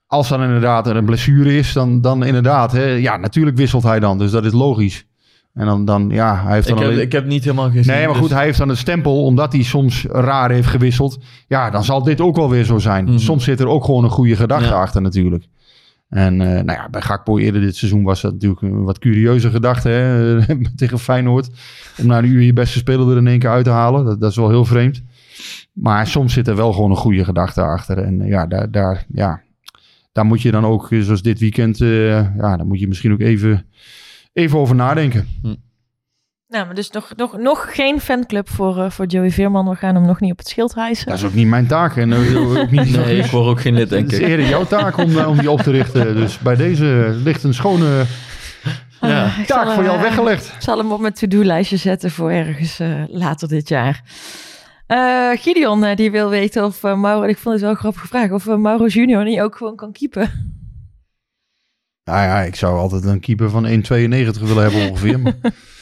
Als 0.07 0.29
dan 0.29 0.43
inderdaad 0.43 0.87
er 0.87 0.97
een 0.97 1.05
blessure 1.05 1.57
is, 1.57 1.73
dan, 1.73 2.01
dan 2.01 2.25
inderdaad, 2.25 2.73
hè, 2.73 2.85
ja, 2.85 3.17
natuurlijk 3.17 3.57
wisselt 3.57 3.83
hij 3.83 4.01
dan. 4.01 4.19
Dus 4.19 4.31
dat 4.31 4.45
is 4.45 4.53
logisch. 4.53 5.07
En 5.55 5.67
dan, 5.67 5.85
dan 5.85 6.09
ja, 6.11 6.43
hij 6.45 6.55
heeft 6.55 6.69
dan 6.69 6.77
ik, 6.77 6.83
heb, 6.83 6.93
alleen- 6.93 7.05
ik 7.05 7.13
heb 7.13 7.27
niet 7.27 7.45
helemaal 7.45 7.71
gezien. 7.71 7.95
Nee, 7.95 8.07
maar 8.07 8.15
goed, 8.15 8.29
dus- 8.29 8.37
hij 8.37 8.45
heeft 8.45 8.59
dan 8.59 8.69
een 8.69 8.77
stempel, 8.77 9.25
omdat 9.25 9.53
hij 9.53 9.63
soms 9.63 10.05
raar 10.09 10.51
heeft 10.51 10.69
gewisseld. 10.69 11.19
Ja, 11.49 11.71
dan 11.71 11.85
zal 11.85 12.03
dit 12.03 12.21
ook 12.21 12.37
wel 12.37 12.51
weer 12.51 12.65
zo 12.65 12.79
zijn. 12.79 13.05
Mhm. 13.05 13.19
Soms 13.19 13.45
zit 13.45 13.61
er 13.61 13.69
ook 13.69 13.85
gewoon 13.85 14.05
een 14.05 14.11
goede 14.11 14.37
gedachte 14.37 14.69
Ja. 14.69 14.81
achter 14.81 15.03
natuurlijk. 15.03 15.45
En 16.09 16.41
eh, 16.41 16.49
nou 16.49 16.79
ja, 16.79 16.89
bij 16.91 17.01
Gakpo 17.01 17.39
eerder 17.39 17.61
dit 17.61 17.77
seizoen 17.77 18.03
was 18.03 18.21
dat 18.21 18.33
natuurlijk 18.33 18.63
een 18.63 18.85
wat 18.85 18.99
curieuze 18.99 19.51
gedachte 19.51 19.89
hè, 19.89 20.39
tegen 20.77 20.99
Feyenoord. 20.99 21.51
Om 22.01 22.07
na 22.07 22.19
een 22.19 22.25
uur 22.25 22.43
je 22.43 22.53
beste 22.53 22.79
speler 22.79 23.11
er 23.11 23.17
in 23.17 23.27
één 23.27 23.39
keer 23.39 23.51
uit 23.51 23.65
te 23.65 23.71
halen. 23.71 24.05
Dat, 24.05 24.21
dat 24.21 24.31
is 24.31 24.37
wel 24.37 24.49
heel 24.49 24.65
vreemd. 24.65 25.03
Maar 25.73 26.07
soms 26.07 26.33
zit 26.33 26.49
er 26.49 26.57
wel 26.57 26.73
gewoon 26.73 26.91
een 26.91 26.97
goede 26.97 27.25
gedachte 27.25 27.63
achter. 27.63 27.99
En 27.99 28.21
eh, 28.21 28.29
ja, 28.29 28.47
daar, 28.47 28.71
daar, 28.71 29.05
ja, 29.13 29.43
daar 30.13 30.25
moet 30.25 30.43
je 30.43 30.51
dan 30.51 30.65
ook, 30.65 30.91
eh, 30.93 31.01
zoals 31.01 31.23
dit 31.23 31.39
weekend, 31.39 31.79
ja, 31.79 32.33
daar 32.57 32.67
moet 32.67 32.81
je 32.81 32.89
misschien 32.89 33.13
ook 33.13 33.21
even, 33.21 33.65
even 34.35 34.59
over 34.59 34.75
nadenken. 34.75 35.29
Nou, 36.49 36.67
maar 36.67 36.75
dus 36.75 36.91
nog, 36.91 37.13
nog, 37.17 37.39
nog 37.39 37.75
geen 37.75 38.01
fanclub 38.01 38.49
voor, 38.51 38.79
eh, 38.79 38.91
voor 38.91 39.07
Joey 39.07 39.31
Veerman. 39.31 39.69
We 39.69 39.75
gaan 39.77 39.95
hem 39.95 40.07
nog 40.07 40.21
niet 40.21 40.33
op 40.33 40.39
het 40.39 40.49
schild 40.49 40.75
hijsen. 40.75 41.07
Dat 41.07 41.19
is 41.19 41.25
ook 41.25 41.35
niet 41.35 41.47
mijn 41.47 41.67
taak. 41.67 41.97
En 41.97 42.13
eh, 42.13 42.59
ook 42.61 42.71
niet, 42.71 42.97
Nee, 42.97 43.19
ik 43.19 43.31
word 43.31 43.47
ook 43.47 43.61
geen 43.61 43.75
lid, 43.75 43.89
denk 43.91 44.03
Het 44.05 44.13
is 44.13 44.19
ik. 44.19 44.27
eerder 44.27 44.49
jouw 44.49 44.65
taak 44.65 44.97
om, 44.97 45.19
eh, 45.19 45.29
om 45.29 45.39
die 45.39 45.51
op 45.51 45.61
te 45.61 45.71
richten. 45.71 46.15
Dus 46.15 46.39
bij 46.39 46.57
deze 46.57 47.15
ligt 47.25 47.43
een 47.43 47.55
schone 47.55 48.05
Ja. 49.01 49.25
Ah, 49.25 49.39
ik 49.39 49.47
zal 49.47 49.65
taak 49.65 49.75
voor 49.75 49.85
jou 49.85 49.97
eh, 49.97 50.03
weggelegd. 50.03 50.47
Ik 50.55 50.63
zal 50.63 50.79
hem 50.79 50.93
op 50.93 51.01
mijn 51.01 51.13
to-do-lijstje 51.13 51.77
zetten 51.77 52.11
voor 52.11 52.31
ergens 52.31 52.81
eh, 52.81 53.03
later 53.09 53.49
dit 53.49 53.69
jaar. 53.69 54.03
Eh, 54.87 55.31
Gideon, 55.35 55.85
eh, 55.85 55.97
die 55.97 56.11
wil 56.11 56.29
weten 56.29 56.65
of 56.65 56.85
eh, 56.85 57.01
Mauro... 57.01 57.23
Ik 57.27 57.39
vond 57.39 57.55
het 57.55 57.63
wel 57.63 57.71
een 57.73 57.77
grappige 57.77 58.07
vraag. 58.07 58.31
Of 58.31 58.47
eh, 58.47 58.57
Mauro 58.57 58.87
junior 58.87 59.25
niet 59.25 59.41
ook 59.41 59.57
gewoon 59.57 59.77
kan 59.77 59.93
keepen. 59.93 60.31
Nou 62.05 62.23
ja, 62.23 62.41
ik 62.41 62.57
zou 62.57 62.79
altijd 62.79 63.05
een 63.05 63.21
keeper 63.21 63.51
van 63.51 63.67
1,92 63.67 63.71
willen 64.41 64.63
hebben 64.63 64.89
ongeveer. 64.91 65.21
Maar 65.21 65.35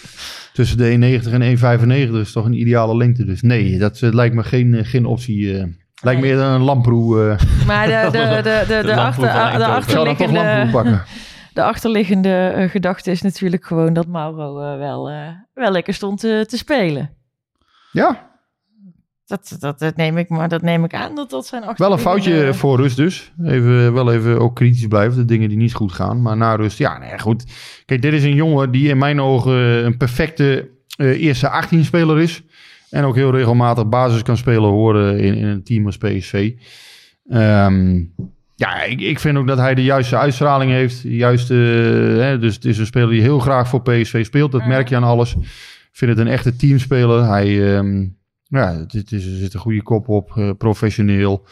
tussen 0.52 0.76
de 0.78 1.20
1,90 1.24 1.32
en 1.32 2.10
1,95 2.10 2.20
is 2.20 2.32
toch 2.32 2.44
een 2.44 2.60
ideale 2.60 2.96
lengte. 2.96 3.24
Dus 3.24 3.42
nee, 3.42 3.78
dat 3.78 4.00
eh, 4.02 4.12
lijkt 4.12 4.34
me 4.34 4.42
geen, 4.42 4.74
eh, 4.74 4.84
geen 4.84 5.06
optie. 5.06 5.58
eh. 5.58 5.64
lijkt 6.02 6.20
me 6.20 6.26
eerder 6.26 6.44
een 6.44 6.60
lamproe. 6.62 7.30
eh 7.38 7.66
Maar 7.66 7.86
de, 7.86 8.08
de, 8.12 8.18
de, 8.42 8.42
de, 8.42 8.64
de, 8.76 8.82
De 8.94 9.00
achter, 9.00 9.22
de, 9.58 9.66
achterliggende, 9.66 10.68
pakken. 10.72 11.02
de 11.54 11.62
achterliggende 11.62 12.66
gedachte 12.70 13.10
is 13.10 13.22
natuurlijk 13.22 13.64
gewoon 13.64 13.92
dat 13.92 14.06
Mauro 14.06 14.78
wel, 14.78 15.10
wel 15.54 15.70
lekker 15.70 15.94
stond 15.94 16.20
te, 16.20 16.44
te 16.48 16.56
spelen. 16.56 17.10
Ja, 17.92 18.30
Dat, 19.32 19.56
dat, 19.60 19.78
dat, 19.78 19.96
neem 19.96 20.16
ik, 20.16 20.28
maar 20.28 20.48
dat 20.48 20.62
neem 20.62 20.84
ik 20.84 20.94
aan 20.94 21.14
dat 21.14 21.30
dat 21.30 21.46
zijn 21.46 21.62
wel 21.76 21.92
een 21.92 21.98
foutje 21.98 22.54
voor 22.54 22.76
rust 22.76 22.96
dus. 22.96 23.32
Even, 23.44 23.92
wel 23.92 24.12
even 24.12 24.38
ook 24.40 24.54
kritisch 24.54 24.86
blijven. 24.86 25.18
De 25.18 25.24
dingen 25.24 25.48
die 25.48 25.58
niet 25.58 25.74
goed 25.74 25.92
gaan. 25.92 26.22
Maar 26.22 26.36
na 26.36 26.54
rust, 26.54 26.78
ja, 26.78 26.98
nee, 26.98 27.18
goed. 27.18 27.44
Kijk, 27.86 28.02
dit 28.02 28.12
is 28.12 28.24
een 28.24 28.34
jongen 28.34 28.70
die 28.70 28.88
in 28.88 28.98
mijn 28.98 29.20
ogen 29.20 29.84
een 29.84 29.96
perfecte 29.96 30.68
eh, 30.96 31.22
eerste 31.22 31.64
18-speler 31.64 32.20
is. 32.20 32.42
En 32.90 33.04
ook 33.04 33.14
heel 33.14 33.30
regelmatig 33.30 33.88
basis 33.88 34.22
kan 34.22 34.36
spelen 34.36 34.70
horen 34.70 35.18
in, 35.18 35.34
in 35.34 35.44
een 35.46 35.62
team 35.64 35.86
als 35.86 35.98
PSV. 35.98 36.52
Ehm, 37.28 38.00
ja, 38.54 38.82
ik, 38.82 39.00
ik 39.00 39.18
vind 39.20 39.36
ook 39.36 39.46
dat 39.46 39.58
hij 39.58 39.74
de 39.74 39.84
juiste 39.84 40.16
uitstraling 40.16 40.70
heeft. 40.70 41.02
De 41.02 41.16
juiste, 41.16 41.54
hè, 42.18 42.38
dus 42.38 42.54
het 42.54 42.64
is 42.64 42.78
een 42.78 42.86
speler 42.86 43.10
die 43.10 43.20
heel 43.22 43.38
graag 43.38 43.68
voor 43.68 43.82
PSV 43.82 44.24
speelt. 44.24 44.52
Dat 44.52 44.60
Mhm. 44.60 44.70
merk 44.70 44.88
je 44.88 44.96
aan 44.96 45.04
alles. 45.04 45.34
Ik 45.34 45.98
vind 45.98 46.10
het 46.10 46.20
een 46.20 46.32
echte 46.32 46.56
teamspeler. 46.56 47.24
Hij, 47.24 47.74
ehm, 47.76 48.06
ja, 48.52 48.78
het 48.78 49.12
is, 49.12 49.26
er 49.26 49.36
zit 49.36 49.54
een 49.54 49.60
goede 49.60 49.82
kop 49.82 50.08
op. 50.08 50.36
eh, 50.36 50.50
professioneel. 50.58 51.46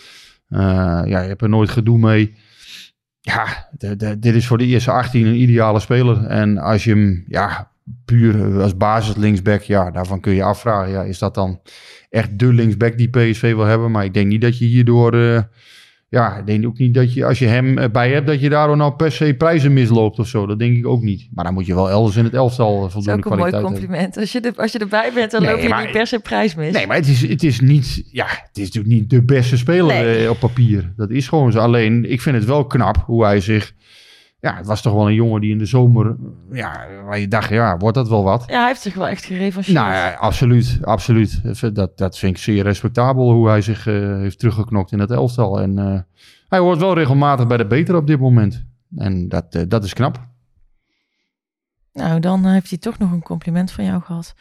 Eh, 0.49 0.59
ja, 1.05 1.21
je 1.21 1.29
hebt 1.29 1.43
er 1.43 1.49
nooit 1.49 1.71
gedoe 1.71 1.99
mee. 1.99 2.35
Ja, 3.21 3.69
dit 4.19 4.35
is 4.35 4.47
voor 4.47 4.59
de 4.59 4.67
eerste 4.67 4.91
18 4.91 5.27
een 5.27 5.41
ideale 5.41 5.81
speler. 5.81 6.25
En 6.27 6.59
als 6.59 6.85
je 6.85 6.91
hem, 6.91 7.25
ja, 7.29 7.71
puur 8.05 8.53
eh, 8.53 8.63
als 8.63 8.77
basis 8.77 9.17
linksback, 9.17 9.63
ja, 9.63 9.91
daarvan 9.91 10.21
kun 10.21 10.35
je 10.35 10.43
afvragen. 10.43 10.93
Ja, 10.93 11.03
is 11.03 11.19
dat 11.19 11.35
dan 11.35 11.61
echt 12.11 12.39
de 12.39 12.53
linksback 12.53 12.99
die 12.99 13.11
PSV 13.11 13.55
wil 13.55 13.65
hebben? 13.65 13.91
Maar 13.91 14.05
ik 14.05 14.15
denk 14.15 14.27
niet 14.27 14.41
dat 14.41 14.59
je 14.59 14.65
hierdoor, 14.65 15.13
ja, 16.13 16.37
ik 16.37 16.47
denk 16.47 16.67
ook 16.67 16.79
niet 16.79 16.95
dat 16.95 17.15
je, 17.15 17.25
als 17.25 17.39
je 17.39 17.47
hem 17.47 17.79
erbij 17.79 18.11
hebt, 18.13 18.27
dat 18.27 18.41
je 18.41 18.49
daardoor 18.49 18.77
nou 18.77 18.93
per 18.93 19.13
se 19.13 19.35
prijzen 19.35 19.73
misloopt 19.73 20.19
of 20.19 20.27
zo. 20.29 20.47
Dat 20.47 20.59
denk 20.59 20.77
ik 20.77 20.87
ook 20.87 21.03
niet. 21.03 21.29
Maar 21.35 21.45
dan 21.45 21.55
moet 21.55 21.67
je 21.67 21.75
wel 21.75 21.91
elders 21.91 22.17
in 22.17 22.25
het 22.25 22.35
elftal 22.35 22.75
eh, 22.75 22.79
Dat 22.81 22.87
is 22.87 22.93
voldoende 22.93 23.19
ook 23.27 23.33
een 23.33 23.39
mooi 23.39 23.51
kwaliteit 23.51 23.81
hebben. 23.81 23.89
compliment. 23.89 24.17
Als 24.17 24.33
je, 24.33 24.41
er, 24.41 24.63
als 24.63 24.73
je 24.73 24.79
erbij 24.79 25.11
bent, 25.15 25.31
dan 25.31 25.43
Nee, 25.43 25.51
loop 25.53 25.61
je 25.63 25.69
maar- 25.69 25.83
niet 25.83 25.93
per 25.93 26.07
se 26.07 26.19
prijs 26.19 26.55
mis. 26.55 26.73
Nee, 26.73 26.87
maar 26.87 26.97
het 26.97 27.09
is, 27.09 27.29
het 27.29 27.43
is 27.43 27.61
niet, 27.61 28.03
ja, 28.13 28.27
het 28.27 28.59
is 28.59 28.65
natuurlijk 28.65 28.95
niet 28.95 29.11
de 29.11 29.23
beste 29.23 29.57
speler 29.57 30.05
Nee. 30.05 30.25
eh, 30.25 30.31
op 30.31 30.39
papier. 30.39 30.93
Dat 30.97 31.11
is 31.11 31.29
gewoon 31.29 31.53
zo. 31.53 31.59
Alleen, 31.59 32.11
ik 32.11 32.21
vind 32.21 32.37
het 32.37 32.45
wel 32.45 32.65
knap 32.67 32.97
hoe 33.07 33.25
hij 33.25 33.41
zich, 33.41 33.73
ja, 34.41 34.57
het 34.57 34.67
was 34.67 34.83
toch 34.83 34.93
wel 34.93 35.09
een 35.09 35.15
jongen 35.15 35.41
die 35.41 35.51
in 35.51 35.59
de 35.59 35.67
zomer, 35.67 36.17
ja, 36.51 36.87
waar 37.05 37.19
je 37.19 37.29
dacht, 37.29 37.49
ja, 37.49 37.77
wordt 37.77 37.97
dat 37.97 38.09
wel 38.09 38.23
wat? 38.23 38.45
Ja, 38.47 38.59
hij 38.59 38.67
heeft 38.67 38.81
zich 38.81 38.95
wel 38.95 39.09
echt 39.09 39.25
gerevancheerd. 39.25 39.77
Nou 39.77 39.93
ja, 39.93 40.13
absoluut, 40.13 40.79
absoluut. 40.83 41.41
Dat, 41.75 41.99
dat 41.99 42.19
vind 42.19 42.37
ik 42.37 42.43
zeer 42.43 42.63
respectabel 42.63 43.33
hoe 43.33 43.49
hij 43.49 43.63
zich 43.63 43.87
eh, 43.87 43.95
heeft 43.95 44.39
teruggeknokt 44.39 44.93
in 44.93 44.99
het 44.99 45.11
elftal. 45.11 45.61
En 45.61 45.79
eh, 45.79 46.01
hij 46.49 46.59
hoort 46.59 46.79
wel 46.79 46.95
regelmatig 46.95 47.47
bij 47.47 47.57
de 47.57 47.67
beter 47.67 47.97
op 47.97 48.07
dit 48.07 48.21
moment. 48.21 48.65
En 48.97 49.29
dat, 49.29 49.55
eh, 49.55 49.63
dat 49.69 49.85
is 49.85 49.95
knap. 49.95 50.29
Nou, 51.93 52.21
dan 52.21 52.47
heeft 52.47 52.71
hij 52.71 52.79
toch 52.79 52.99
nog 52.99 53.13
een 53.13 53.23
compliment 53.23 53.71
van 53.71 53.85
jou 53.85 54.03
gehad. 54.03 54.35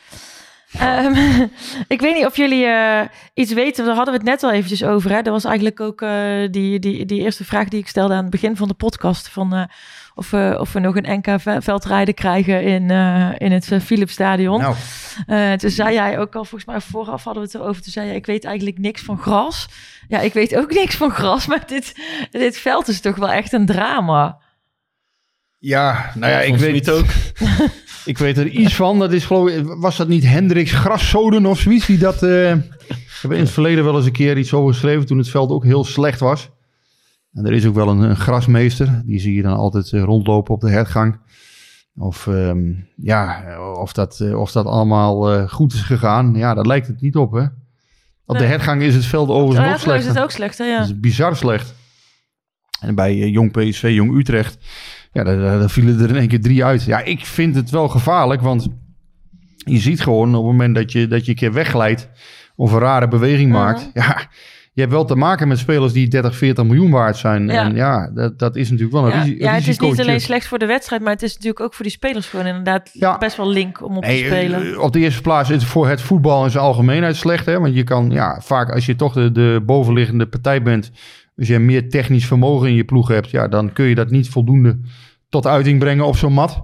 Ehm, 0.71 1.13
ik 1.87 2.01
weet 2.01 2.15
niet 2.15 2.25
of 2.25 2.35
jullie 2.37 2.65
eh, 2.65 3.01
iets 3.33 3.53
weten. 3.53 3.85
Daar 3.85 3.95
hadden 3.95 4.13
we 4.13 4.19
het 4.19 4.29
net 4.29 4.43
al 4.43 4.51
eventjes 4.51 4.83
over. 4.83 5.11
Hè? 5.11 5.21
Dat 5.21 5.33
was 5.33 5.45
eigenlijk 5.45 5.79
ook 5.79 6.01
eh, 6.01 6.11
die, 6.51 6.79
die, 6.79 7.05
die 7.05 7.21
eerste 7.21 7.45
vraag 7.45 7.67
die 7.67 7.79
ik 7.79 7.87
stelde 7.87 8.13
aan 8.13 8.21
het 8.21 8.29
begin 8.29 8.55
van 8.55 8.67
de 8.67 8.73
podcast. 8.73 9.29
Van, 9.29 9.53
eh, 9.55 9.63
of, 10.15 10.29
we, 10.29 10.57
of 10.59 10.73
we 10.73 10.79
nog 10.79 10.95
een 10.95 11.21
NK-veldrijden 11.25 12.13
krijgen 12.13 12.63
in, 12.63 12.91
eh, 12.91 13.29
in 13.37 13.51
het 13.51 13.71
uh, 13.71 13.79
Philipsstadion. 13.79 14.59
Nou, 14.59 14.75
Eh, 15.27 15.53
toen 15.53 15.69
zei 15.69 15.93
jij 15.93 16.19
ook 16.19 16.35
al, 16.35 16.45
volgens 16.45 16.65
mij 16.65 16.81
vooraf 16.81 17.23
hadden 17.23 17.43
we 17.43 17.49
het 17.51 17.57
erover. 17.61 17.81
Toen 17.81 17.91
zei 17.91 18.05
jij, 18.07 18.15
ik 18.15 18.25
weet 18.25 18.45
eigenlijk 18.45 18.77
niks 18.77 19.01
van 19.01 19.17
gras. 19.17 19.67
Ja, 20.07 20.19
ik 20.19 20.33
weet 20.33 20.55
ook 20.55 20.73
niks 20.81 20.95
van 20.95 21.11
gras. 21.11 21.45
Maar 21.47 21.63
dit, 21.67 21.95
dit 22.31 22.57
veld 22.57 22.87
is 22.87 23.01
toch 23.01 23.15
wel 23.15 23.31
echt 23.31 23.53
een 23.53 23.65
drama. 23.65 24.37
ja, 25.57 26.11
nou 26.15 26.31
ja, 26.31 26.39
ik 26.39 26.55
weet 26.55 26.85
Smit 26.85 26.89
ook. 26.89 27.05
Ik 28.05 28.17
weet 28.17 28.37
er 28.37 28.47
iets 28.47 28.75
van. 28.75 28.99
Dat 28.99 29.11
is 29.11 29.25
geloof 29.25 29.49
ik, 29.49 29.65
was 29.65 29.97
dat 29.97 30.07
niet 30.07 30.23
Hendricks 30.25 30.71
Grassoden 30.71 31.45
of 31.45 31.59
zoiets? 31.59 31.85
Die 31.85 31.97
dat, 31.97 32.23
eh, 32.23 32.51
ik 32.55 33.19
heb 33.21 33.31
in 33.31 33.39
het 33.39 33.49
verleden 33.49 33.83
wel 33.83 33.95
eens 33.95 34.05
een 34.05 34.11
keer 34.11 34.37
iets 34.37 34.53
over 34.53 34.73
geschreven 34.73 35.05
toen 35.05 35.17
het 35.17 35.29
veld 35.29 35.49
ook 35.51 35.63
heel 35.63 35.83
slecht 35.83 36.19
was. 36.19 36.49
En 37.33 37.45
er 37.45 37.53
is 37.53 37.65
ook 37.65 37.75
wel 37.75 37.87
een, 37.89 37.99
een 37.99 38.15
grasmeester. 38.15 39.01
Die 39.05 39.19
zie 39.19 39.33
je 39.33 39.41
dan 39.41 39.57
altijd 39.57 39.91
eh, 39.93 40.03
rondlopen 40.03 40.53
op 40.53 40.61
de 40.61 40.69
hertgang. 40.69 41.19
Of, 41.97 42.27
ehm, 42.27 42.71
ja, 42.95 43.43
of, 43.73 43.93
dat, 43.93 44.19
eh, 44.19 44.39
of 44.39 44.51
dat 44.51 44.65
allemaal 44.65 45.47
goed 45.47 45.73
is 45.73 45.81
gegaan. 45.81 46.33
Ja, 46.35 46.53
daar 46.53 46.65
lijkt 46.65 46.87
het 46.87 47.01
niet 47.01 47.15
op, 47.15 47.31
hè? 47.31 47.41
Op 48.25 48.35
de 48.35 48.41
Nee. 48.41 48.47
hertgang 48.49 48.81
is 48.81 48.95
het 48.95 49.05
veld 49.05 49.29
overigens 49.29 49.57
Ja, 49.65 49.71
nog 49.71 49.71
zo 49.71 49.75
is 49.77 49.81
slechter. 49.83 50.13
het 50.13 50.23
ook 50.23 50.31
slechter, 50.31 50.67
ja. 50.67 50.77
Dat 50.79 50.87
is 50.87 50.99
bizar 50.99 51.35
slecht. 51.35 51.73
En 52.79 52.95
bij 52.95 53.15
Jong 53.29 53.51
PSV, 53.51 53.91
Jong 53.93 54.17
Utrecht, 54.17 54.57
ja, 55.11 55.23
daar, 55.23 55.69
vielen 55.69 55.99
er 56.01 56.09
in 56.09 56.15
één 56.15 56.27
keer 56.27 56.41
drie 56.41 56.65
uit. 56.65 56.83
Ja, 56.83 56.99
ik 57.03 57.25
vind 57.25 57.55
het 57.55 57.69
wel 57.69 57.87
gevaarlijk, 57.87 58.41
want 58.41 58.67
je 59.55 59.77
ziet 59.79 60.01
gewoon 60.01 60.29
op 60.29 60.43
het 60.43 60.51
moment 60.51 60.75
dat 60.75 60.91
je, 60.91 61.07
dat 61.07 61.25
je 61.25 61.31
een 61.31 61.37
keer 61.37 61.53
wegglijdt 61.53 62.09
of 62.55 62.71
een 62.71 62.79
rare 62.79 63.07
beweging 63.07 63.49
Mhm. 63.51 63.59
maakt, 63.59 63.89
ja, 63.93 64.21
je 64.73 64.81
hebt 64.81 64.91
wel 64.93 65.05
te 65.05 65.15
maken 65.15 65.47
met 65.47 65.57
spelers 65.57 65.93
die 65.93 66.07
30, 66.07 66.35
40 66.35 66.63
miljoen 66.63 66.91
waard 66.91 67.17
zijn. 67.17 67.47
Ja. 67.47 67.63
En 67.63 67.75
ja, 67.75 68.11
dat, 68.13 68.39
dat 68.39 68.55
is 68.55 68.69
natuurlijk 68.69 68.97
wel 68.97 69.05
een 69.05 69.17
Ja, 69.17 69.23
risi- 69.23 69.37
ja, 69.43 69.53
het 69.53 69.67
is 69.67 69.79
niet 69.79 69.99
alleen 69.99 70.21
slecht 70.21 70.47
voor 70.47 70.59
de 70.59 70.65
wedstrijd, 70.65 71.01
maar 71.01 71.13
het 71.13 71.21
is 71.23 71.33
natuurlijk 71.33 71.59
ook 71.59 71.73
voor 71.73 71.83
die 71.85 71.93
spelers 71.93 72.27
gewoon 72.27 72.45
inderdaad 72.45 72.89
Ja. 72.93 73.17
best 73.17 73.37
wel 73.37 73.49
link 73.49 73.83
om 73.85 73.97
op 73.97 74.03
Nee, 74.03 74.19
te 74.21 74.25
spelen. 74.27 74.71
eh, 74.73 74.79
op 74.81 74.93
de 74.93 74.99
eerste 74.99 75.21
plaats 75.21 75.49
is 75.49 75.55
het 75.55 75.65
voor 75.71 75.87
het 75.87 76.01
voetbal 76.01 76.43
in 76.43 76.49
zijn 76.51 76.63
algemeenheid 76.63 77.15
slecht. 77.15 77.45
Hè? 77.45 77.59
Want 77.59 77.75
je 77.75 77.83
kan 77.83 78.09
ja, 78.09 78.39
vaak, 78.41 78.71
als 78.73 78.85
je 78.85 78.95
toch 78.95 79.13
de, 79.13 79.31
de 79.31 79.61
bovenliggende 79.65 80.27
partij 80.27 80.61
bent, 80.61 80.91
als 81.39 81.47
je 81.47 81.59
meer 81.59 81.89
technisch 81.89 82.25
vermogen 82.25 82.67
in 82.67 82.75
je 82.75 82.83
ploeg 82.83 83.07
hebt, 83.07 83.29
ja, 83.29 83.47
dan 83.47 83.73
kun 83.73 83.85
je 83.85 83.95
dat 83.95 84.09
niet 84.09 84.29
voldoende 84.29 84.79
tot 85.29 85.45
uiting 85.47 85.79
brengen 85.79 86.05
op 86.05 86.15
zo'n 86.15 86.33
mat. 86.33 86.63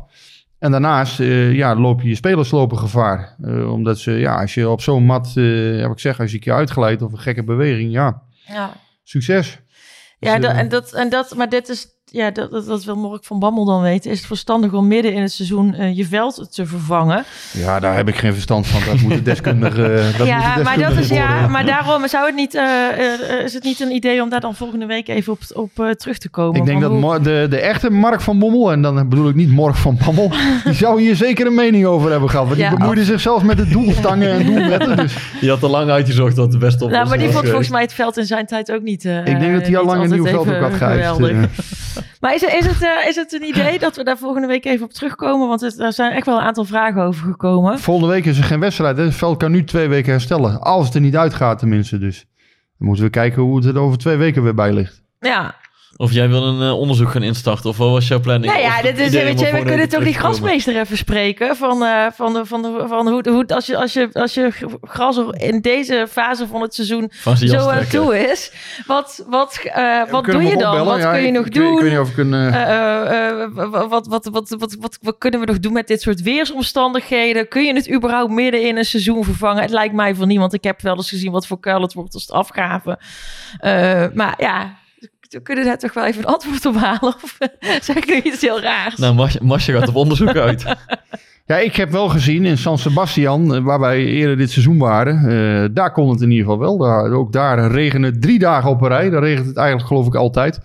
En 0.60 0.72
daarnaast 0.72 1.20
eh, 1.20 1.54
ja, 1.54 1.76
loop 1.76 2.02
je 2.02 2.08
je 2.08 2.16
spelers 2.16 2.52
lopen 2.52 2.78
gevaar. 2.78 3.36
Eh, 3.42 3.72
omdat 3.72 4.00
ze, 4.00 4.12
ja, 4.12 4.42
als 4.42 4.54
je 4.54 4.70
op 4.70 4.82
zo'n 4.82 5.06
mat, 5.06 5.34
eh 5.36 5.82
heb 5.82 5.92
ik 5.92 6.00
zeg, 6.00 6.20
als 6.20 6.30
je 6.30 6.36
een 6.36 6.42
keer 6.44 6.54
uitglijdt 6.54 7.02
of 7.02 7.12
een 7.12 7.20
gekke 7.20 7.44
beweging, 7.44 7.92
ja, 7.92 8.22
Ja, 8.48 8.74
succes. 9.04 9.60
ja 10.20 10.34
Dus, 10.34 10.42
dat, 10.46 10.52
eh, 10.52 10.60
en, 10.60 10.70
dat, 10.70 10.94
en 10.94 11.10
dat, 11.10 11.36
maar 11.36 11.50
dit 11.50 11.70
is, 11.70 11.88
ja, 12.12 12.32
dat, 12.32 12.52
dat, 12.52 12.66
dat 12.66 12.84
wil 12.84 12.96
Mork 12.96 13.24
van 13.24 13.40
Bammel 13.40 13.66
dan 13.66 13.82
weten. 13.82 14.12
Is 14.12 14.18
het 14.18 14.28
verstandig 14.28 14.74
om 14.74 14.88
midden 14.88 15.14
in 15.14 15.22
het 15.22 15.32
seizoen 15.32 15.74
eh, 15.74 15.98
je 15.98 16.06
veld 16.06 16.48
te 16.54 16.66
vervangen? 16.66 17.24
Ja, 17.52 17.80
daar 17.80 17.96
heb 17.96 18.08
ik 18.08 18.16
geen 18.16 18.34
verstand 18.34 18.68
van. 18.68 18.82
Dat 18.86 19.02
moet 19.02 19.12
de 19.14 19.22
deskundige. 19.22 19.84
eh, 19.94 20.18
dat 20.18 20.28
ja, 20.28 20.46
moet 20.48 20.56
de 20.58 20.64
maar, 20.64 20.78
dat 20.80 20.98
is, 20.98 21.08
ja, 21.10 21.48
maar 21.48 21.66
daarom 21.66 22.08
zou 22.08 22.26
het 22.26 22.36
niet, 22.36 22.56
eh, 22.56 23.44
is 23.44 23.54
het 23.54 23.64
niet 23.64 23.80
een 23.80 23.92
idee 23.92 24.22
om 24.22 24.30
daar 24.30 24.40
dan 24.40 24.56
volgende 24.56 24.86
week 24.86 25.08
even 25.08 25.34
op, 25.34 25.40
op 25.54 25.70
eh, 25.80 25.90
terug 25.90 26.18
te 26.18 26.30
komen. 26.30 26.60
Ik 26.60 26.66
denk 26.66 26.82
dat 26.82 26.92
hoe- 26.92 27.20
de, 27.22 27.48
de 27.50 27.58
echte 27.60 27.90
Mark 27.90 28.22
van 28.22 28.40
Bommel, 28.40 28.72
en 28.72 28.82
dan 28.82 29.10
bedoel 29.10 29.30
ik 29.30 29.36
niet 29.36 29.50
Mork 29.50 29.76
van 29.76 29.98
Bommel, 30.06 30.32
die 30.64 30.74
zou 30.74 31.02
hier 31.02 31.16
zeker 31.16 31.46
een 31.48 31.56
mening 31.56 31.86
over 31.86 32.12
hebben 32.12 32.30
gehad. 32.30 32.48
Want 32.48 32.60
Ja. 32.60 32.70
die 32.70 32.78
bemoeide 32.78 33.04
zich 33.04 33.20
zelfs 33.22 33.44
met 33.44 33.58
de 33.58 33.68
doelstangen 33.68 34.32
en 34.32 34.46
doelwetten. 34.46 34.98
Dus 34.98 35.16
Die 35.40 35.50
had 35.50 35.64
al 35.64 35.70
lang 35.70 35.90
uitgezocht 35.90 36.36
dat 36.36 36.52
de 36.52 36.58
beste 36.58 36.84
oplossing 36.84 36.98
Nou, 36.98 37.08
maar 37.10 37.18
die 37.18 37.26
was 37.28 37.36
vond 37.36 37.48
volgens 37.48 37.70
mij 37.70 37.82
het 37.82 37.94
veld 37.94 38.18
in 38.18 38.26
zijn 38.26 38.46
tijd 38.46 38.72
ook 38.72 38.82
niet. 38.82 39.06
eh, 39.06 39.18
ik 39.18 39.40
denk 39.40 39.54
dat 39.54 39.68
hij 39.68 39.78
al 39.78 39.86
lang 39.86 40.04
een 40.04 40.10
nieuw 40.10 40.26
veld 40.26 40.48
ook 40.50 40.60
had 40.62 40.74
geëist. 40.74 41.20
eh. 41.98 42.04
Maar 42.22 42.34
is, 42.34 42.42
het- 42.42 42.54
is, 42.54 42.66
het, 42.66 42.82
eh, 42.82 43.08
is 43.08 43.16
het 43.16 43.34
een 43.34 43.44
idee 43.44 43.80
dat 43.86 43.96
we 43.96 44.04
daar 44.04 44.18
volgende 44.18 44.48
week 44.48 44.66
even 44.66 44.86
op 44.86 44.94
terugkomen? 44.94 45.48
Want 45.48 45.62
het, 45.62 45.80
er 45.80 45.94
zijn 45.94 46.12
echt 46.12 46.26
wel 46.26 46.38
een 46.38 46.44
aantal 46.46 46.66
vragen 46.66 47.02
over 47.02 47.26
gekomen. 47.26 47.80
Volgende 47.80 48.14
week 48.14 48.26
is 48.26 48.38
er 48.38 48.44
geen 48.44 48.60
wedstrijd. 48.60 48.98
hè. 48.98 49.04
Het 49.04 49.16
veld 49.16 49.38
kan 49.38 49.52
nu 49.52 49.64
twee 49.64 49.88
weken 49.88 50.12
herstellen. 50.12 50.62
Als 50.62 50.86
het 50.86 50.96
er 50.96 51.02
niet 51.02 51.18
uitgaat 51.18 51.60
tenminste. 51.60 51.98
Dus 51.98 52.26
dan 52.78 52.88
moeten 52.88 53.06
we 53.06 53.10
kijken 53.12 53.42
hoe 53.42 53.56
het 53.58 53.66
er 53.66 53.80
over 53.80 53.98
twee 53.98 54.18
weken 54.18 54.44
weer 54.44 54.54
bij 54.56 54.74
ligt. 54.74 55.02
Ja, 55.20 55.56
Of 55.98 56.12
jij 56.12 56.30
wil 56.30 56.44
een 56.44 56.62
eh, 56.62 56.80
onderzoek 56.80 57.10
gaan 57.12 57.24
instarten, 57.24 57.70
of 57.70 57.78
wat 57.78 57.90
was 57.90 58.08
jouw 58.08 58.20
planning? 58.20 58.54
nou 58.54 58.66
ja, 58.66 58.82
dit 58.82 59.00
is, 59.00 59.10
weet 59.12 59.40
je, 59.40 59.52
we 59.52 59.64
kunnen 59.64 59.90
toch 59.90 60.04
die 60.04 60.14
grasmeester 60.14 60.78
even 60.80 60.98
spreken. 60.98 61.56
Van, 61.56 61.84
eh, 61.84 62.06
van, 62.14 62.34
de, 62.34 62.46
van, 62.46 62.62
de, 62.62 62.84
van 62.88 63.08
hoe, 63.08 63.30
hoe, 63.30 63.48
als, 63.48 63.66
je, 63.66 63.78
als, 63.78 63.94
je, 63.94 64.10
als 64.14 64.34
je 64.34 64.52
gras 64.82 65.20
in 65.32 65.62
deze 65.62 66.08
fase 66.10 66.48
van 66.48 66.62
het 66.62 66.74
seizoen 66.74 67.12
zo 67.36 67.70
aan 67.70 67.88
toe 67.88 68.30
is. 68.32 68.52
Wat, 68.88 69.26
wat, 69.30 69.60
eh, 69.74 70.02
wat 70.10 70.26
doe 70.26 70.44
je 70.44 70.58
dan? 70.58 70.68
opbellen. 70.72 70.86
Wat 70.86 70.98
Ja, 71.02 71.12
kun 71.12 71.22
je 71.22 71.28
ik- 71.28 71.34
nog 71.34 71.46
ik 71.46 71.54
weet- 71.54 71.64
doen? 71.64 71.74
Ik 71.76 71.82
weet 71.82 71.92
niet 71.92 72.00
of 72.00 72.10
ik 72.10 72.18
een... 72.18 72.34
eh, 72.34 72.48
Eh, 72.56 73.32
eh, 73.32 73.42
eh, 73.44 73.50
wat, 73.72 73.88
wat, 73.90 74.08
wat, 74.08 74.26
wat, 74.32 74.56
wat, 74.60 74.76
wat, 74.80 74.98
wat 75.02 75.16
kunnen 75.18 75.40
we 75.40 75.46
nog 75.46 75.60
doen 75.60 75.74
met 75.74 75.88
dit 75.88 76.02
soort 76.02 76.22
weersomstandigheden? 76.22 77.48
Kun 77.48 77.64
je 77.66 77.74
het 77.74 77.92
überhaupt 77.92 78.32
midden 78.32 78.68
in 78.68 78.78
een 78.78 78.86
seizoen 78.86 79.24
vervangen? 79.24 79.62
Het 79.62 79.72
lijkt 79.72 79.94
mij 79.94 80.16
van 80.16 80.28
niemand. 80.28 80.54
Ik 80.54 80.64
heb 80.64 80.82
wel 80.82 80.96
eens 80.96 81.10
gezien 81.10 81.32
wat 81.32 81.48
voor 81.48 81.60
kuil 81.60 81.82
het 81.82 81.94
wordt 81.94 82.14
als 82.14 82.22
het 82.24 82.32
afgaven. 82.32 82.98
Eh, 83.60 84.06
maar 84.14 84.34
ja, 84.38 84.76
we 85.36 85.42
kunnen 85.42 85.66
daar 85.66 85.78
toch 85.78 85.94
wel 85.94 86.06
even 86.06 86.20
een 86.22 86.28
antwoord 86.34 86.66
op 86.66 86.76
halen. 86.76 87.16
Of 87.24 87.38
zeg 87.82 87.96
ik 87.96 88.08
nu 88.08 88.14
iets 88.32 88.42
heel 88.42 88.62
raars? 88.62 88.96
Nou, 88.96 89.16
Mas- 89.16 89.40
Masje 89.40 89.72
gaat 89.72 89.88
op 89.88 89.96
onderzoek 89.96 90.36
uit. 90.36 90.66
Ja, 91.48 91.58
ik 91.58 91.76
heb 91.76 91.92
wel 91.92 92.10
gezien 92.10 92.46
in 92.46 92.58
San 92.58 92.78
Sebastian, 92.78 93.56
eh, 93.56 93.64
waar 93.64 93.80
wij 93.80 94.06
eerder 94.06 94.38
dit 94.38 94.52
seizoen 94.52 94.78
waren. 94.78 95.18
eh, 95.18 95.70
daar 95.74 95.92
kon 95.92 96.10
het 96.10 96.22
in 96.22 96.30
ieder 96.32 96.46
geval 96.46 96.60
wel. 96.60 96.78
Daar, 96.78 97.12
ook 97.12 97.32
daar 97.34 97.72
regende 97.72 98.08
het 98.08 98.22
drie 98.22 98.40
dagen 98.40 98.70
op 98.70 98.82
een 98.82 98.88
rij. 98.88 99.10
Daar 99.10 99.22
regent 99.24 99.46
het 99.48 99.58
eigenlijk 99.58 99.88
geloof 99.88 100.08
ik 100.08 100.16
altijd. 100.16 100.60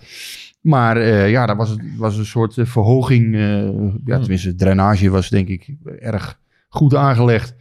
Maar 0.61 0.97
eh, 0.97 1.29
ja, 1.29 1.45
daar 1.45 1.55
was, 1.55 1.69
het, 1.69 1.79
was 1.97 2.17
een 2.17 2.25
soort 2.25 2.57
eh, 2.57 2.65
verhoging. 2.65 3.35
eh, 3.35 3.63
ja, 4.05 4.19
tenminste, 4.19 4.47
de 4.49 4.55
drainage 4.55 5.09
was 5.09 5.29
denk 5.29 5.47
ik 5.47 5.67
erg 5.99 6.39
goed 6.69 6.95
aangelegd. 6.95 7.55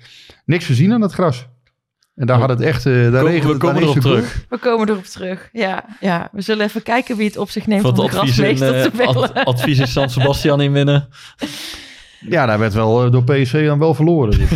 Niks 0.44 0.66
gezien 0.66 0.92
aan 0.92 1.00
het 1.02 1.12
gras. 1.12 1.48
En 2.20 2.26
daar 2.26 2.38
had 2.38 2.48
het 2.48 2.60
echt... 2.60 2.86
eh 2.86 2.92
daar 2.92 3.24
regende 3.24 3.46
we 3.46 3.48
het 3.52 3.58
komen 3.58 3.82
erop 3.82 3.94
te 3.94 4.00
terug. 4.00 4.44
We 4.48 4.58
komen 4.58 4.88
erop 4.88 5.04
terug. 5.04 5.48
Ja, 5.52 5.84
ja, 6.00 6.28
we 6.32 6.40
zullen 6.40 6.66
even 6.66 6.82
kijken 6.82 7.16
wie 7.16 7.26
het 7.26 7.36
op 7.36 7.50
zich 7.50 7.66
neemt 7.66 7.80
Voor 7.80 7.90
om 7.90 7.96
de 7.96 8.02
advies, 8.02 8.20
in, 8.38 8.44
grasmeester 8.44 8.82
te 8.82 8.90
eh, 9.02 9.06
bellen. 9.06 9.32
ad- 9.34 9.44
advies 9.44 9.78
in 9.78 9.86
San 9.86 10.10
Sebastian 10.10 10.60
inwinnen. 10.60 11.08
Ja, 12.28 12.46
daar 12.46 12.58
werd 12.58 12.74
wel 12.74 13.04
eh, 13.04 13.12
door 13.12 13.24
PSV 13.24 13.66
dan 13.66 13.78
wel 13.78 13.94
verloren. 13.94 14.38
Dus, 14.38 14.48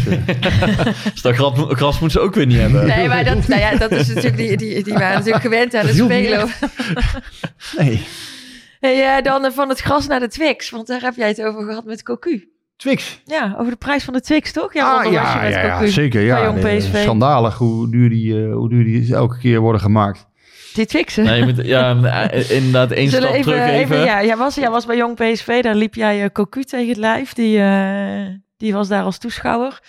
Dus 1.12 1.22
dat 1.22 1.34
gras, 1.34 1.52
gras 1.68 1.98
moeten 1.98 2.20
ze 2.20 2.26
ook 2.26 2.34
weer 2.34 2.46
niet 2.46 2.58
hebben. 2.58 2.86
Nee, 2.86 3.08
maar 3.08 3.24
dat, 3.24 3.48
nou 3.48 3.60
ja, 3.60 3.76
dat 3.76 3.90
is 3.90 4.08
natuurlijk, 4.08 4.36
die, 4.36 4.56
die, 4.56 4.82
die 4.82 4.92
waren 4.92 5.14
natuurlijk 5.14 5.44
gewend 5.44 5.74
aan 5.74 5.86
het 5.86 5.96
spelen. 5.96 6.48
nee. 7.78 8.02
Hey, 8.80 9.22
dan 9.22 9.52
van 9.52 9.68
het 9.68 9.80
gras 9.80 10.06
naar 10.06 10.20
de 10.20 10.28
Twix, 10.28 10.70
want 10.70 10.86
daar 10.86 11.00
heb 11.00 11.16
jij 11.16 11.28
het 11.28 11.42
over 11.42 11.64
gehad 11.64 11.84
met 11.84 12.02
Cocu. 12.02 12.48
Twix. 12.84 13.20
Ja, 13.24 13.54
over 13.58 13.72
de 13.72 13.78
prijs 13.78 14.04
van 14.04 14.14
de 14.14 14.20
Twix, 14.20 14.52
toch? 14.52 14.74
Ja, 14.74 14.92
ah, 14.94 15.12
ja, 15.12 15.48
ja, 15.48 15.58
ja, 15.58 15.86
zeker. 15.86 16.20
Ja, 16.20 16.44
Jong 16.44 16.62
Nee, 16.62 16.78
PSV. 16.78 17.02
schandalig 17.02 17.58
hoe 17.58 17.90
duur, 17.90 18.08
die, 18.08 18.44
eh, 18.44 18.52
hoe 18.54 18.68
duur 18.68 18.84
die 18.84 19.14
elke 19.14 19.38
keer 19.38 19.60
worden 19.60 19.80
gemaakt. 19.80 20.26
Die 20.74 20.86
Twixen. 20.86 21.24
Nee, 21.24 21.38
je 21.38 21.44
moet, 21.44 21.66
ja, 21.66 22.02
eh, 22.30 22.50
inderdaad, 22.50 22.90
één 22.90 23.08
Zullen 23.08 23.28
stap 23.28 23.38
even, 23.40 23.52
terug 23.52 23.68
even. 23.68 23.80
even, 23.96 24.04
ja, 24.04 24.24
jij, 24.24 24.36
was, 24.36 24.54
jij 24.54 24.70
was 24.70 24.86
bij 24.86 24.96
Jong 24.96 25.14
PSV, 25.16 25.62
daar 25.62 25.74
liep 25.74 25.94
jij 25.94 26.22
eh, 26.22 26.30
Cocu 26.32 26.62
tegen 26.64 26.88
het 26.88 26.96
lijf. 26.96 27.32
Die, 27.32 27.60
eh, 27.60 28.26
die 28.56 28.72
was 28.72 28.88
daar 28.88 29.02
als 29.02 29.18
toeschouwer. 29.18 29.80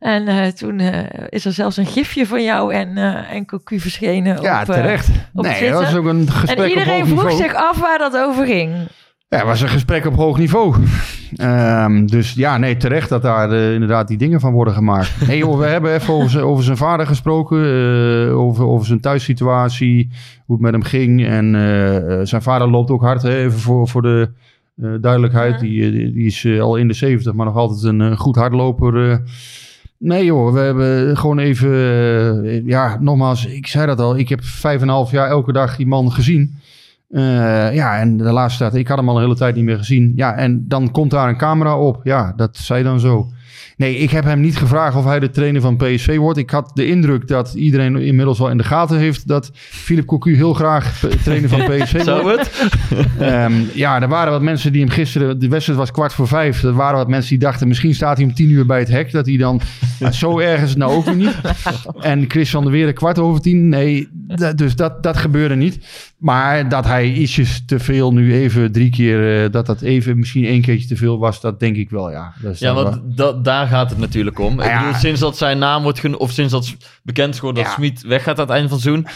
En 0.00 0.28
eh, 0.28 0.46
toen 0.46 0.78
eh, 0.80 1.04
is 1.28 1.44
er 1.44 1.52
zelfs 1.52 1.76
een 1.76 1.86
gifje 1.86 2.26
van 2.26 2.42
jou 2.42 2.74
en, 2.74 2.96
eh 2.96 3.32
en 3.32 3.46
Cocu 3.46 3.80
verschenen. 3.80 4.42
Ja, 4.42 4.62
op, 4.62 4.68
eh, 4.68 4.74
terecht. 4.74 5.08
op 5.34 5.44
nee, 5.44 5.70
dat 5.70 5.82
was 5.82 5.94
ook 5.94 6.04
een 6.06 6.30
gesprek 6.30 6.58
en 6.58 6.68
iedereen 6.68 7.06
vroeg 7.06 7.22
niveau. 7.22 7.42
zich 7.42 7.54
af 7.54 7.78
waar 7.78 7.98
dat 7.98 8.16
over 8.16 8.46
ging. 8.46 8.74
Ja, 9.30 9.38
het 9.38 9.46
was 9.46 9.60
een 9.60 9.68
gesprek 9.68 10.06
op 10.06 10.14
hoog 10.14 10.38
niveau. 10.38 10.74
Ehm, 11.36 12.06
dus 12.06 12.32
ja, 12.32 12.58
nee, 12.58 12.76
terecht 12.76 13.08
dat 13.08 13.22
daar 13.22 13.52
eh, 13.52 13.72
inderdaad 13.72 14.08
die 14.08 14.18
dingen 14.18 14.40
van 14.40 14.52
worden 14.52 14.74
gemaakt. 14.74 15.12
Nee 15.26 15.38
joh, 15.38 15.58
we 15.58 15.66
hebben 15.66 15.94
even 15.94 16.14
over 16.14 16.30
zijn, 16.30 16.44
over 16.44 16.64
zijn 16.64 16.76
vader 16.76 17.06
gesproken. 17.06 17.58
eh, 17.58 18.38
over, 18.38 18.64
over 18.64 18.86
zijn 18.86 19.00
thuissituatie. 19.00 20.08
Hoe 20.46 20.56
het 20.56 20.64
met 20.64 20.72
hem 20.72 20.82
ging. 20.82 21.24
En 21.24 21.54
eh, 21.54 22.20
zijn 22.22 22.42
vader 22.42 22.70
loopt 22.70 22.90
ook 22.90 23.02
hard. 23.02 23.22
Hè, 23.22 23.36
even 23.36 23.58
voor, 23.58 23.88
voor 23.88 24.02
de 24.02 24.30
duidelijkheid. 25.00 25.54
Ja. 25.54 25.60
Die, 25.60 26.12
die, 26.12 26.26
is 26.26 26.46
al 26.60 26.76
in 26.76 26.88
de 26.88 26.94
70, 26.94 27.32
maar 27.32 27.46
nog 27.46 27.56
altijd 27.56 27.82
een 27.82 28.16
goed 28.16 28.36
hardloper. 28.36 29.22
Nee 29.98 30.24
joh, 30.24 30.52
we 30.52 30.58
hebben 30.58 31.16
gewoon 31.16 31.38
even... 31.38 32.66
ja, 32.66 32.98
nogmaals, 33.00 33.46
ik 33.46 33.66
zei 33.66 33.86
dat 33.86 34.00
al. 34.00 34.18
Ik 34.18 34.28
heb 34.28 34.44
vijf 34.44 34.80
en 34.80 34.88
een 34.88 34.94
half 34.94 35.10
jaar 35.10 35.28
elke 35.28 35.52
dag 35.52 35.76
die 35.76 35.86
man 35.86 36.12
gezien. 36.12 36.58
Eh, 37.10 37.74
ja, 37.74 37.98
en 37.98 38.16
de 38.16 38.32
laatste 38.32 38.58
tijd, 38.62 38.74
ik 38.74 38.88
had 38.88 38.98
hem 38.98 39.08
al 39.08 39.16
een 39.16 39.22
hele 39.22 39.36
tijd 39.36 39.54
niet 39.54 39.64
meer 39.64 39.78
gezien. 39.78 40.12
Ja, 40.16 40.34
en 40.34 40.64
dan 40.68 40.90
komt 40.90 41.10
daar 41.10 41.28
een 41.28 41.36
camera 41.36 41.78
op. 41.78 42.00
Ja, 42.02 42.32
dat 42.36 42.56
zei 42.56 42.82
dan 42.82 43.00
zo. 43.00 43.28
Nee, 43.76 43.96
ik 43.96 44.10
heb 44.10 44.24
hem 44.24 44.40
niet 44.40 44.56
gevraagd 44.56 44.96
of 44.96 45.04
hij 45.04 45.20
de 45.20 45.30
trainer 45.30 45.60
van 45.60 45.76
PSV 45.76 46.16
wordt. 46.16 46.38
Ik 46.38 46.50
had 46.50 46.70
de 46.74 46.86
indruk 46.86 47.28
dat 47.28 47.54
iedereen 47.54 47.96
inmiddels 47.96 48.38
wel 48.38 48.50
in 48.50 48.56
de 48.56 48.64
gaten 48.64 48.98
heeft 48.98 49.28
dat 49.28 49.50
Philip 49.54 50.06
Cocu 50.06 50.34
heel 50.36 50.54
graag 50.54 51.00
trainer 51.24 51.48
van 51.48 51.58
PSV 51.68 51.92
wordt. 51.92 52.04
Zou 52.04 52.38
het? 52.38 52.50
Ehm, 53.18 53.52
ja, 53.74 54.02
er 54.02 54.08
waren 54.08 54.32
wat 54.32 54.42
mensen 54.42 54.72
die 54.72 54.80
hem 54.80 54.90
gisteren... 54.90 55.38
De 55.40 55.48
wedstrijd 55.48 55.78
was 55.78 55.90
kwart 55.90 56.12
voor 56.12 56.28
vijf. 56.28 56.62
Er 56.62 56.72
waren 56.72 56.96
wat 56.96 57.08
mensen 57.08 57.30
die 57.30 57.38
dachten... 57.38 57.68
misschien 57.68 57.94
staat 57.94 58.16
hij 58.16 58.26
om 58.26 58.34
tien 58.34 58.50
uur 58.50 58.66
bij 58.66 58.78
het 58.78 58.88
hek. 58.88 59.12
Dat 59.12 59.26
hij 59.26 59.36
dan... 59.36 59.60
Nou, 60.00 60.12
zo 60.22 60.38
erg 60.38 60.62
is 60.62 60.68
het 60.68 60.78
nou 60.78 60.92
ook 60.92 61.04
weer 61.04 61.14
niet. 61.16 61.36
En 62.00 62.24
Chris 62.28 62.50
van 62.50 62.62
der 62.62 62.72
Weer 62.72 62.92
kwart 62.92 63.18
over 63.18 63.40
tien. 63.40 63.68
Nee, 63.68 64.08
dat- 64.12 64.58
dus 64.58 64.76
dat, 64.76 65.02
dat 65.02 65.16
gebeurde 65.16 65.54
niet. 65.56 65.78
Maar 66.18 66.68
dat 66.68 66.84
hij 66.84 67.12
ietsjes 67.12 67.62
te 67.66 67.78
veel 67.78 68.12
nu 68.12 68.34
even 68.34 68.72
drie 68.72 68.90
keer... 68.90 69.44
eh, 69.44 69.50
dat 69.52 69.66
dat 69.66 69.80
even 69.82 70.18
misschien 70.18 70.44
één 70.44 70.60
keertje 70.60 70.88
te 70.88 70.96
veel 70.96 71.18
was... 71.18 71.40
dat 71.40 71.60
denk 71.60 71.76
ik 71.76 71.90
wel, 71.90 72.10
ja. 72.10 72.32
Dat 72.42 72.52
is 72.52 72.58
Ja, 72.58 72.74
want 72.74 73.00
da- 73.16 73.32
daar 73.50 73.66
gaat 73.66 73.90
het 73.90 73.98
natuurlijk 73.98 74.38
om. 74.38 74.56
Nou 74.56 74.68
ja. 74.68 74.78
bedoel, 74.78 74.94
sinds 75.00 75.20
dat 75.20 75.36
zijn 75.38 75.58
naam 75.58 75.82
wordt 75.82 75.98
genoemd, 75.98 76.20
of 76.20 76.30
sinds 76.30 76.52
dat 76.52 76.74
bekend 77.02 77.32
is 77.34 77.38
geworden 77.38 77.62
dat 77.62 77.72
Ja. 77.72 77.78
Smit 77.78 78.02
weggaat 78.02 78.38
aan 78.38 78.44
het 78.44 78.50
einde 78.54 78.68
van 78.68 78.76
het 78.76 78.86
seizoen, 78.86 79.06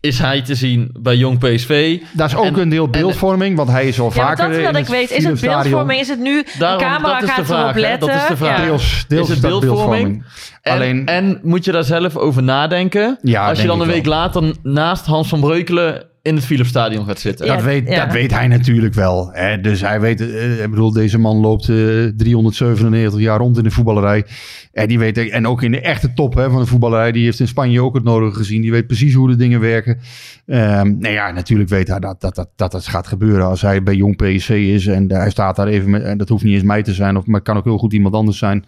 is 0.00 0.18
hij 0.18 0.42
te 0.42 0.54
zien 0.54 0.90
bij 1.00 1.16
Jong 1.16 1.38
PSV. 1.38 1.98
Dat 2.12 2.28
is 2.28 2.36
ook 2.36 2.44
En- 2.44 2.58
een 2.58 2.68
deel 2.68 2.88
beeldvorming, 2.88 3.56
want 3.56 3.68
hij 3.70 3.88
is 3.88 4.00
al 4.00 4.06
Ja, 4.06 4.12
vaker... 4.12 4.36
dat 4.36 4.46
in 4.56 4.62
wilde 4.62 4.78
ik 4.78 4.84
het 4.84 4.92
weten. 4.92 5.16
Is 5.16 5.24
het 5.24 5.40
beeldvorming? 5.40 6.00
Is 6.00 6.08
het 6.08 6.18
nu, 6.18 6.44
Daarom, 6.58 6.78
de 6.78 6.84
camera 6.84 7.12
dat 7.12 7.22
is 7.22 7.28
de 7.28 7.34
gaat 7.34 7.46
vraag, 7.46 7.62
erop 7.62 7.76
letten? 7.76 8.08
Dat 8.08 8.16
is 8.22 8.26
de 8.26 8.36
vraag. 8.36 8.58
Ja. 8.58 8.64
Deels, 8.64 9.04
deels 9.08 9.28
Is 9.28 9.36
is, 9.36 9.42
het 9.42 9.50
beeldvorming? 9.50 10.24
En, 10.62 10.72
Alleen- 10.72 11.06
en 11.06 11.40
moet 11.42 11.64
je 11.64 11.72
daar 11.72 11.84
zelf 11.84 12.16
over 12.16 12.42
nadenken? 12.42 13.18
Ja, 13.22 13.48
als 13.48 13.60
je 13.60 13.66
dan 13.66 13.80
een 13.80 13.86
week 13.86 14.06
later 14.06 14.54
naast 14.62 15.06
Hans 15.06 15.28
van 15.28 15.40
Breukelen 15.40 16.04
in 16.22 16.34
het 16.34 16.44
Philipsstadion 16.44 17.06
gaat 17.06 17.18
zitten. 17.18 17.46
Ja. 17.46 17.54
Dat, 17.54 17.64
weet, 17.64 17.88
ja. 17.88 18.04
dat 18.04 18.14
weet 18.14 18.30
hij 18.30 18.46
natuurlijk 18.46 18.94
wel. 18.94 19.30
Hè? 19.32 19.60
Dus 19.60 19.80
hij 19.80 20.00
weet, 20.00 20.20
eh, 20.20 20.62
ik 20.62 20.70
bedoel, 20.70 20.92
deze 20.92 21.18
man 21.18 21.36
loopt 21.36 21.68
eh 21.68 21.76
397 22.16 23.20
jaar 23.20 23.38
rond 23.38 23.56
in 23.56 23.64
de 23.64 23.70
voetballerij. 23.70 24.24
En, 24.72 24.88
die 24.88 24.98
weet, 24.98 25.30
en 25.30 25.46
ook 25.46 25.62
in 25.62 25.70
de 25.70 25.80
echte 25.80 26.12
top 26.12 26.34
hè, 26.34 26.50
van 26.50 26.60
de 26.60 26.66
voetballerij. 26.66 27.12
Die 27.12 27.24
heeft 27.24 27.40
in 27.40 27.48
Spanje 27.48 27.82
ook 27.82 27.94
het 27.94 28.04
nodige 28.04 28.36
gezien. 28.36 28.62
Die 28.62 28.70
weet 28.70 28.86
precies 28.86 29.14
hoe 29.14 29.28
de 29.28 29.36
dingen 29.36 29.60
werken. 29.60 29.98
Ehm 30.46 30.98
nou 30.98 31.14
ja, 31.14 31.30
natuurlijk 31.30 31.70
weet 31.70 31.88
hij 31.88 31.98
dat 31.98 32.20
dat, 32.20 32.34
dat, 32.34 32.48
dat 32.56 32.72
dat 32.72 32.86
gaat 32.86 33.06
gebeuren 33.06 33.46
als 33.46 33.62
hij 33.62 33.82
bij 33.82 33.94
Jong 33.94 34.16
PSC 34.16 34.50
is. 34.50 34.86
En 34.86 35.12
hij 35.12 35.30
staat 35.30 35.56
daar 35.56 35.66
even 35.66 35.90
met, 35.90 36.02
en 36.02 36.18
dat 36.18 36.28
hoeft 36.28 36.44
niet 36.44 36.54
eens 36.54 36.62
mij 36.62 36.82
te 36.82 36.94
zijn. 36.94 37.16
Of, 37.16 37.26
maar 37.26 37.40
het 37.40 37.48
kan 37.48 37.56
ook 37.56 37.64
heel 37.64 37.78
goed 37.78 37.92
iemand 37.92 38.14
anders 38.14 38.38
zijn. 38.38 38.64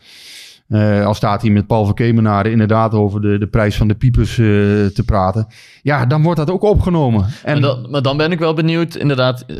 Eh, 0.69 1.07
al 1.07 1.15
staat 1.15 1.43
hij 1.43 1.51
met 1.51 1.67
Paul 1.67 1.85
van 1.85 1.95
Kemenade 1.95 2.51
inderdaad 2.51 2.95
over 2.95 3.21
de, 3.21 3.39
de 3.39 3.47
prijs 3.47 3.77
van 3.77 3.89
de 3.89 3.95
piepers 3.95 4.31
eh, 4.31 4.45
te 4.87 5.03
praten. 5.07 5.47
Ja, 5.83 6.07
dan 6.07 6.23
wordt 6.23 6.39
dat 6.39 6.51
ook 6.51 6.63
opgenomen. 6.63 7.27
En 7.43 7.53
Maar, 7.61 7.61
dan, 7.71 7.91
maar 7.91 8.03
dan 8.03 8.17
ben 8.17 8.33
ik 8.33 8.39
wel 8.39 8.55
benieuwd, 8.55 8.95
inderdaad. 8.95 9.45
eh, 9.47 9.57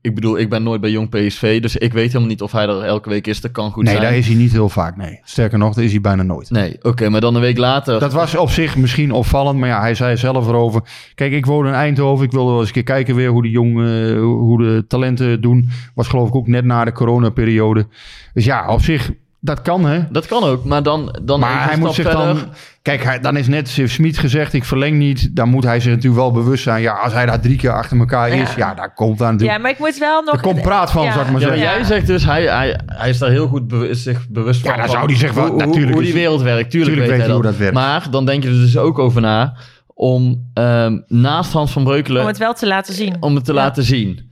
Ik 0.00 0.14
bedoel, 0.14 0.38
ik 0.38 0.50
ben 0.50 0.62
nooit 0.62 0.80
bij 0.80 0.90
Jong 0.90 1.08
PSV, 1.08 1.62
dus 1.62 1.76
ik 1.76 1.92
weet 1.92 2.06
helemaal 2.06 2.28
niet 2.28 2.42
of 2.42 2.52
hij 2.52 2.66
er 2.68 2.82
elke 2.82 3.08
week 3.08 3.26
is. 3.26 3.40
Dat 3.40 3.50
kan 3.52 3.70
goed 3.70 3.82
nee, 3.84 3.92
zijn. 3.92 4.04
daar 4.06 4.16
is 4.16 4.26
hij 4.26 4.36
niet 4.36 4.52
heel 4.52 4.68
vaak. 4.68 4.96
Nee. 4.96 5.20
Sterker 5.22 5.58
nog, 5.58 5.74
daar 5.74 5.84
is 5.84 5.90
hij 5.92 6.00
bijna 6.00 6.22
nooit. 6.22 6.50
Nee, 6.50 6.76
oké, 6.82 7.08
maar 7.08 7.20
dan 7.20 7.34
een 7.34 7.40
week 7.40 7.58
later. 7.58 8.00
Dat 8.00 8.12
was 8.12 8.36
op 8.36 8.50
zich 8.50 8.76
misschien 8.76 9.12
opvallend, 9.12 9.58
maar 9.58 9.68
ja, 9.68 9.80
hij 9.80 9.94
zei 9.94 10.16
zelf 10.16 10.46
erover. 10.48 10.82
Kijk, 11.14 11.32
ik 11.32 11.46
woon 11.46 11.66
in 11.66 11.72
Eindhoven. 11.72 12.24
Ik 12.24 12.32
wilde 12.32 12.50
wel 12.50 12.58
eens 12.58 12.68
een 12.68 12.74
keer 12.74 12.82
kijken 12.82 13.14
weer 13.14 13.30
hoe 13.30 13.42
de 13.42 13.50
jong, 13.50 13.70
eh, 13.86 14.18
hoe 14.20 14.62
de 14.62 14.84
talenten 14.88 15.40
doen. 15.40 15.68
Was 15.94 16.08
geloof 16.08 16.28
ik 16.28 16.34
ook 16.34 16.46
net 16.48 16.64
na 16.64 16.84
de 16.84 16.92
coronaperiode. 16.92 17.86
Dus 18.34 18.44
ja, 18.44 18.68
op 18.72 18.80
zich, 18.82 19.10
dat 19.44 19.62
kan 19.62 19.84
hè. 19.84 20.00
Dat 20.10 20.26
kan 20.26 20.42
ook, 20.44 20.64
maar 20.64 20.82
dan, 20.82 21.18
dan 21.22 21.40
Maar 21.40 21.64
hij 21.68 21.76
moet 21.76 21.94
zich 21.94 22.10
dan... 22.12 22.38
Kijk, 22.82 23.02
hij, 23.04 23.20
dan 23.20 23.36
is 23.36 23.46
net 23.46 23.68
zoals 23.68 23.92
Smit 23.92 24.18
gezegd, 24.18 24.52
ik 24.52 24.64
verleng 24.64 24.96
niet. 24.98 25.36
Dan 25.36 25.48
moet 25.48 25.64
hij 25.64 25.80
zich 25.80 25.92
natuurlijk 25.92 26.20
wel 26.22 26.32
bewust 26.32 26.62
zijn. 26.62 26.82
Ja, 26.82 26.92
als 26.92 27.12
hij 27.12 27.26
daar 27.26 27.40
drie 27.40 27.56
keer 27.56 27.72
achter 27.72 27.98
elkaar 27.98 28.28
is, 28.28 28.48
Ja. 28.54 28.68
ja, 28.68 28.74
daar 28.74 28.94
komt 28.94 29.18
natuurlijk... 29.18 29.50
Ja, 29.50 29.58
maar 29.58 29.70
ik 29.70 29.78
moet 29.78 29.98
wel 29.98 30.22
nog... 30.22 30.34
er 30.34 30.40
komt 30.40 30.62
praat 30.62 30.90
van, 30.90 31.04
Ja. 31.04 31.12
zou 31.12 31.24
ik 31.24 31.30
maar 31.32 31.40
Ja, 31.40 31.46
maar 31.48 31.56
zeggen. 31.56 31.76
jij 31.76 31.84
zegt 31.86 32.06
dus, 32.06 32.24
hij, 32.24 32.42
hij, 32.42 32.80
hij 32.86 33.08
is 33.08 33.18
daar 33.18 33.30
heel 33.30 33.46
goed 33.46 33.74
zich 33.90 34.28
bewust 34.28 34.60
van. 34.60 34.70
Ja, 34.70 34.76
dan 34.76 34.88
zou 34.88 35.06
hij 35.06 35.16
zich 35.16 35.32
wel- 35.32 35.44
hoe, 35.44 35.52
hoe- 35.52 35.64
natuurlijk 35.64 35.92
Hoe, 35.92 36.00
is 36.02 36.08
die 36.08 36.18
wereld 36.18 36.42
werkt, 36.42 36.70
tuurlijk, 36.70 36.92
tuurlijk 36.92 37.10
weet 37.10 37.18
hij 37.18 37.26
dat. 37.26 37.36
hoe 37.36 37.44
dat 37.44 37.56
werkt. 37.56 37.74
Maar 37.74 38.06
dan 38.10 38.26
denk 38.26 38.42
je 38.42 38.48
er 38.48 38.54
dus 38.54 38.76
ook 38.76 38.98
over 38.98 39.20
na 39.20 39.56
om 39.86 40.50
ehm, 40.54 40.98
naast 41.06 41.52
Hans 41.52 41.72
van 41.72 41.84
Breukelen... 41.84 42.20
Om 42.20 42.26
het 42.28 42.38
wel 42.38 42.54
te 42.54 42.66
laten 42.66 42.94
zien. 42.94 43.16
om 43.20 43.34
het 43.34 43.44
te 43.44 43.52
Ja. 43.52 43.58
laten 43.58 43.82
zien. 43.82 44.30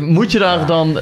Moet 0.00 0.32
je 0.32 0.38
daar 0.38 0.66
dan 0.66 0.98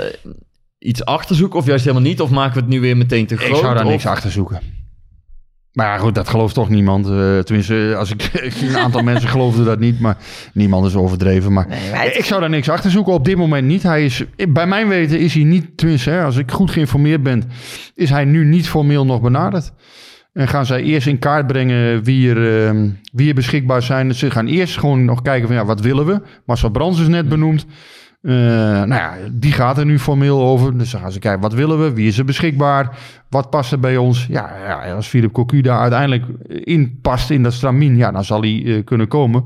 iets 0.78 1.04
achter 1.04 1.36
zoeken 1.36 1.58
of 1.58 1.66
juist 1.66 1.84
helemaal 1.84 2.08
niet? 2.08 2.20
Of 2.20 2.30
maken 2.30 2.54
we 2.54 2.60
het 2.60 2.68
nu 2.68 2.80
weer 2.80 2.96
meteen 2.96 3.26
te 3.26 3.36
groot? 3.36 3.50
Ik 3.50 3.56
zou 3.56 3.74
daar 3.74 3.84
niks 3.86 4.04
Of- 4.04 4.10
achter 4.10 4.30
zoeken. 4.30 4.60
Maar 5.72 5.86
ja, 5.86 5.98
goed, 5.98 6.14
dat 6.14 6.28
gelooft 6.28 6.54
toch 6.54 6.68
niemand. 6.68 7.06
Eh, 7.08 7.38
tenminste, 7.38 7.94
als 7.98 8.10
ik, 8.10 8.30
een 8.68 8.76
aantal 8.76 9.02
mensen 9.02 9.28
geloofden 9.28 9.64
dat 9.64 9.78
niet, 9.78 10.00
maar 10.00 10.16
niemand 10.52 10.86
is 10.86 10.94
overdreven. 10.94 11.52
Maar, 11.52 11.68
Nee, 11.68 11.90
maar 11.90 12.02
het- 12.04 12.16
ik 12.16 12.24
zou 12.24 12.40
daar 12.40 12.50
niks 12.50 12.68
achter 12.68 12.90
zoeken. 12.90 13.12
Op 13.12 13.24
dit 13.24 13.36
moment 13.36 13.66
niet. 13.66 13.82
Hij 13.82 14.04
is, 14.04 14.24
bij 14.48 14.66
mijn 14.66 14.88
weten 14.88 15.18
is 15.20 15.34
hij 15.34 15.42
niet, 15.42 15.76
tenminste, 15.76 16.10
hè, 16.10 16.22
als 16.24 16.36
ik 16.36 16.50
goed 16.50 16.70
geïnformeerd 16.70 17.22
ben, 17.22 17.42
is 17.94 18.10
hij 18.10 18.24
nu 18.24 18.44
niet 18.44 18.68
formeel 18.68 19.04
nog 19.06 19.20
benaderd. 19.20 19.72
En 20.32 20.48
gaan 20.48 20.66
zij 20.66 20.82
eerst 20.82 21.06
in 21.06 21.18
kaart 21.18 21.46
brengen 21.46 22.02
wie 22.04 22.30
er, 22.34 22.66
ehm, 22.66 22.88
wie 23.12 23.28
er 23.28 23.34
beschikbaar 23.34 23.82
zijn. 23.82 24.08
Dus 24.08 24.18
ze 24.18 24.30
gaan 24.30 24.46
eerst 24.46 24.78
gewoon 24.78 25.04
nog 25.04 25.22
kijken 25.22 25.46
van 25.48 25.56
ja, 25.56 25.64
wat 25.64 25.80
willen 25.80 26.06
we? 26.06 26.20
Marcel 26.46 26.70
Brands 26.70 27.00
is 27.00 27.08
net 27.08 27.28
benoemd. 27.28 27.66
Eh, 28.22 28.32
nou 28.34 28.88
ja, 28.88 29.14
die 29.32 29.52
gaat 29.52 29.78
er 29.78 29.84
nu 29.86 29.98
formeel 29.98 30.40
over. 30.42 30.78
Dus 30.78 30.90
dan 30.90 31.00
gaan 31.00 31.12
ze 31.12 31.18
kijken, 31.18 31.40
wat 31.40 31.52
willen 31.52 31.82
we? 31.82 31.92
Wie 31.92 32.06
is 32.08 32.18
er 32.18 32.24
beschikbaar? 32.24 32.98
Wat 33.30 33.50
past 33.50 33.72
er 33.72 33.80
bij 33.80 33.96
ons? 33.96 34.26
Ja, 34.28 34.50
ja 34.66 34.94
als 34.94 35.06
Philip 35.06 35.32
Cocu 35.32 35.60
daar 35.60 35.80
uiteindelijk 35.80 36.24
in 36.64 36.98
past 37.02 37.30
in 37.30 37.42
dat 37.42 37.52
stramien, 37.52 37.96
ja, 37.96 38.10
dan 38.10 38.24
zal 38.24 38.40
hij 38.40 38.62
eh, 38.64 38.84
kunnen 38.84 39.08
komen. 39.08 39.42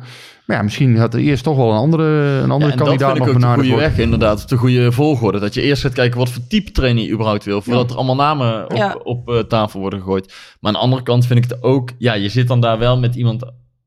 Maar 0.46 0.56
ja, 0.56 0.62
misschien 0.62 0.96
had 0.98 1.14
er 1.14 1.20
eerst 1.20 1.44
toch 1.44 1.56
wel 1.56 1.70
een 1.70 1.76
andere, 1.76 2.04
een 2.04 2.46
Ja, 2.46 2.52
andere 2.52 2.70
en 2.72 2.76
dat 2.78 2.86
kandidaat 2.86 3.16
vind 3.16 3.26
ik 3.28 3.32
nog 3.32 3.34
ook 3.34 3.40
de 3.40 3.54
goede 3.54 3.68
worden. 3.68 3.88
weg, 3.88 3.98
inderdaad. 3.98 4.48
De 4.48 4.56
goede 4.56 4.92
volgorde. 4.92 5.38
Dat 5.38 5.54
je 5.54 5.62
eerst 5.62 5.82
gaat 5.82 5.92
kijken 5.92 6.18
wat 6.18 6.30
voor 6.30 6.46
type 6.48 6.70
trainer 6.70 7.04
je 7.04 7.10
überhaupt 7.12 7.44
wil. 7.44 7.62
Voordat 7.62 7.90
er 7.90 7.96
allemaal 7.96 8.14
namen 8.14 8.64
op, 8.64 8.76
Ja. 8.76 8.96
op 9.02 9.28
eh, 9.30 9.38
tafel 9.38 9.80
worden 9.80 9.98
gegooid. 9.98 10.26
Maar 10.60 10.70
aan 10.70 10.72
de 10.72 10.78
andere 10.84 11.02
kant 11.02 11.26
vind 11.26 11.44
ik 11.44 11.50
het 11.50 11.62
ook... 11.62 11.90
Ja, 11.98 12.12
je 12.14 12.28
zit 12.28 12.48
dan 12.48 12.60
daar 12.60 12.78
wel 12.78 12.98
met 12.98 13.14
iemand 13.14 13.44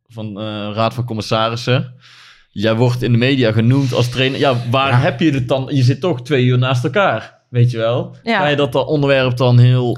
van 0.08 0.40
eh 0.40 0.70
Raad 0.74 0.94
van 0.94 1.06
Commissarissen. 1.06 1.94
Jij 2.58 2.76
wordt 2.76 3.02
in 3.04 3.12
de 3.12 3.18
media 3.18 3.52
genoemd 3.52 3.94
als 3.94 4.10
trainer. 4.10 4.40
Ja, 4.40 4.56
waar 4.72 4.90
Ja. 4.90 4.98
heb 4.98 5.20
je 5.20 5.32
het 5.32 5.48
dan? 5.48 5.70
Je 5.72 5.84
zit 5.84 6.02
toch 6.02 6.22
twee 6.22 6.44
uur 6.44 6.58
naast 6.58 6.84
elkaar. 6.84 7.42
Weet 7.50 7.72
je 7.72 7.78
wel? 7.78 8.16
Ja. 8.24 8.40
Ga 8.40 8.48
je 8.48 8.56
dat 8.56 8.72
dan 8.72 8.86
onderwerp 8.86 9.38
dan 9.38 9.60
heel... 9.60 9.98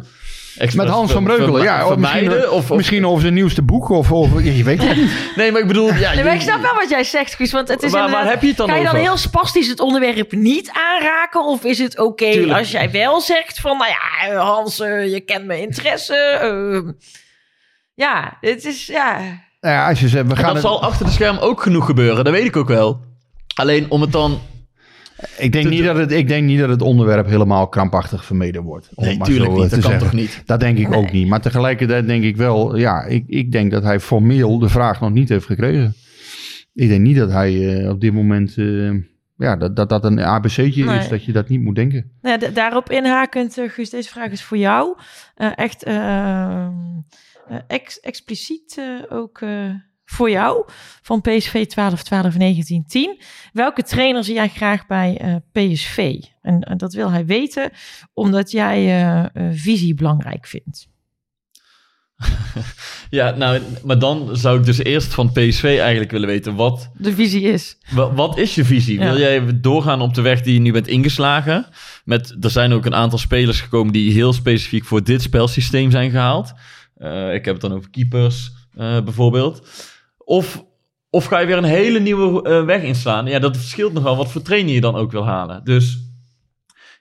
Met 0.76 0.88
Hans 0.88 1.12
van 1.12 1.24
Breukelen, 1.24 1.64
ja. 1.64 1.82
Of 1.82 1.88
vermijden? 1.92 2.30
misschien, 2.30 2.50
Of, 2.52 2.72
of- 2.72 2.78
misschien 2.78 3.06
over 3.06 3.22
zijn 3.22 3.34
nieuwste 3.34 3.62
boek. 3.62 3.90
Of, 3.90 4.12
of 4.12 4.44
je 4.44 4.64
weet 4.64 4.84
het 4.84 4.96
niet. 4.96 5.12
Nee, 5.36 5.52
maar 5.52 5.62
ik 5.62 5.68
bedoel... 5.68 5.94
Ja, 5.94 6.14
Nee, 6.14 6.24
maar 6.24 6.34
ik 6.34 6.40
je- 6.40 6.46
snap 6.48 6.62
wel 6.62 6.74
wat 6.76 6.90
jij 6.90 7.04
zegt, 7.04 7.36
Guus. 7.36 7.52
Want 7.52 7.68
het 7.68 7.84
is 7.84 7.92
Waar- 7.92 8.00
waar 8.02 8.10
inderdaad- 8.10 8.34
heb 8.34 8.42
je 8.42 8.48
het 8.48 8.58
dan 8.58 8.68
Ga 8.70 8.76
je 8.76 8.84
dan 8.84 8.92
over? 8.92 9.04
heel 9.06 9.18
spastisch 9.18 9.68
het 9.68 9.80
onderwerp 9.80 10.32
niet 10.32 10.70
aanraken? 10.74 11.46
Of 11.46 11.64
is 11.64 11.78
het 11.80 12.00
oké 12.00 12.54
als 12.54 12.72
jij 12.72 12.92
wel 12.92 13.22
zegt 13.22 13.60
van... 13.60 13.78
Nou 13.78 13.90
ja, 13.92 14.36
Hans, 14.36 14.80
eh, 14.80 15.12
je 15.12 15.20
kent 15.20 15.46
mijn 15.46 15.62
interesse. 15.62 16.16
eh, 16.16 16.92
ja, 17.94 18.38
het 18.42 18.66
is... 18.66 18.86
Ja, 18.86 19.20
Nou 19.60 19.74
ja, 19.76 19.90
als 19.90 20.00
je 20.00 20.08
zegt, 20.08 20.26
we 20.26 20.30
En 20.32 20.36
gaan 20.38 20.46
dat 20.46 20.54
het, 20.54 20.62
zal 20.64 20.82
achter 20.82 21.06
de 21.06 21.12
scherm 21.12 21.38
ook 21.38 21.62
genoeg 21.62 21.86
gebeuren. 21.86 22.24
Dat 22.24 22.34
weet 22.34 22.46
ik 22.46 22.56
ook 22.56 22.68
wel. 22.68 23.00
Alleen 23.56 23.92
om 23.92 24.02
het 24.02 24.12
dan... 24.12 24.40
ik, 25.38 25.52
denk 25.52 25.70
niet 25.70 25.84
dat 25.84 25.98
het, 25.98 26.12
ik 26.12 26.28
denk 26.28 26.46
niet 26.46 26.60
dat 26.60 26.70
het 26.70 26.82
onderwerp 26.82 27.28
helemaal 27.28 27.68
krampachtig 27.68 28.26
vermeden 28.26 28.64
wordt. 28.64 28.90
om 28.94 29.04
Nee, 29.04 29.10
het 29.10 29.20
maar 29.20 29.28
tuurlijk 29.28 29.52
zo, 29.52 29.58
niet. 29.58 29.66
eh, 29.66 29.72
Dat 29.72 29.80
kan 29.82 29.90
zeggen. 29.92 30.10
toch 30.10 30.20
niet? 30.20 30.42
Dat 30.46 30.60
denk 30.60 30.78
ik 30.78 30.94
ook 30.94 31.12
niet. 31.12 31.28
Maar 31.28 31.42
tegelijkertijd 31.42 32.08
denk 32.08 32.24
ik 32.24 32.38
wel, 32.38 32.76
ja, 32.76 33.04
ik, 33.04 33.24
ik 33.28 33.52
denk 33.52 33.72
dat 33.72 33.84
hij 33.84 34.00
formeel 34.00 34.60
de 34.60 34.70
vraag 34.70 35.00
nog 35.02 35.12
niet 35.12 35.30
heeft 35.30 35.46
gekregen. 35.46 35.94
Ik 36.74 36.88
denk 36.88 37.02
niet 37.02 37.18
dat 37.18 37.32
hij 37.32 37.80
eh, 37.84 37.90
op 37.90 38.02
dit 38.02 38.14
moment, 38.14 38.58
eh, 38.58 38.92
ja, 39.38 39.56
dat, 39.56 39.76
dat 39.76 39.90
dat 39.90 40.06
een 40.06 40.20
ABC'tje 40.20 40.86
Nee. 40.86 40.98
is, 41.00 41.08
dat 41.08 41.24
je 41.26 41.32
dat 41.32 41.50
niet 41.50 41.62
moet 41.62 41.76
denken. 41.76 42.12
Nou 42.22 42.40
ja, 42.42 42.48
daarop 42.50 42.90
inhakend, 42.92 43.58
eh, 43.58 43.70
Guus, 43.70 43.90
deze 43.90 44.10
vraag 44.10 44.32
is 44.32 44.44
voor 44.44 44.58
jou. 44.58 44.98
Eh, 45.36 45.52
echt 45.56 45.84
eh, 45.84 45.96
eh, 45.96 46.68
ex- 47.68 48.00
expliciet 48.00 48.76
eh, 48.78 49.18
ook 49.18 49.42
eh, 49.42 49.70
voor 50.06 50.30
jou. 50.30 50.66
Van 51.02 51.22
PSV 51.22 51.66
12, 51.66 52.04
12, 52.04 52.38
19, 52.38 52.86
10. 52.88 53.22
Welke 53.54 53.84
trainer 53.84 54.24
zie 54.24 54.34
jij 54.34 54.50
graag 54.50 54.88
bij 54.88 55.18
eh, 55.18 55.36
PSV? 55.52 56.22
En, 56.42 56.62
en 56.62 56.78
dat 56.78 56.94
wil 56.94 57.12
hij 57.12 57.26
weten, 57.26 57.72
omdat 58.14 58.52
jij 58.52 58.78
eh, 58.86 59.20
eh, 59.24 59.54
visie 59.54 59.94
belangrijk 59.94 60.48
vindt. 60.48 60.88
Ja, 63.10 63.30
nou, 63.36 63.62
maar 63.84 64.00
dan 64.00 64.30
zou 64.38 64.60
ik 64.60 64.66
dus 64.66 64.78
eerst 64.84 65.14
van 65.14 65.32
PSV 65.32 65.64
eigenlijk 65.64 66.12
willen 66.12 66.28
weten. 66.28 66.56
Wat, 66.56 66.90
De 66.98 67.14
visie 67.14 67.42
is. 67.42 67.78
wa- 67.92 68.14
wat 68.14 68.38
is 68.38 68.56
je 68.56 68.66
visie? 68.66 69.00
Ja. 69.00 69.06
Wil 69.10 69.20
jij 69.20 69.60
doorgaan 69.62 70.02
op 70.02 70.14
de 70.14 70.22
weg 70.22 70.42
die 70.42 70.54
je 70.54 70.60
nu 70.60 70.72
bent 70.72 70.88
ingeslagen? 70.88 71.66
Met, 72.06 72.36
er 72.42 72.50
zijn 72.50 72.74
ook 72.74 72.86
een 72.86 72.96
aantal 72.96 73.20
spelers 73.20 73.62
gekomen 73.62 73.94
die 73.94 74.12
heel 74.14 74.34
specifiek 74.34 74.86
voor 74.86 75.04
dit 75.04 75.22
spelsysteem 75.22 75.92
zijn 75.92 76.12
gehaald. 76.12 76.54
Eh, 76.98 77.34
ik 77.34 77.46
heb 77.46 77.54
het 77.54 77.62
dan 77.62 77.74
over 77.74 77.90
keepers 77.90 78.52
eh, 78.76 79.02
bijvoorbeeld. 79.02 79.68
Of, 80.18 80.66
of 81.10 81.26
ga 81.26 81.40
je 81.40 81.48
weer 81.48 81.58
een 81.58 81.64
hele 81.64 82.00
nieuwe 82.00 82.44
eh, 82.44 82.66
weg 82.66 82.82
inslaan? 82.82 83.26
Ja, 83.26 83.40
dat 83.40 83.58
verschilt 83.58 83.94
nogal 83.94 84.16
wat 84.16 84.32
voor 84.32 84.42
trainer 84.42 84.74
je 84.74 84.82
dan 84.82 84.96
ook 84.96 85.12
wil 85.12 85.26
halen. 85.26 85.64
Dus 85.64 86.00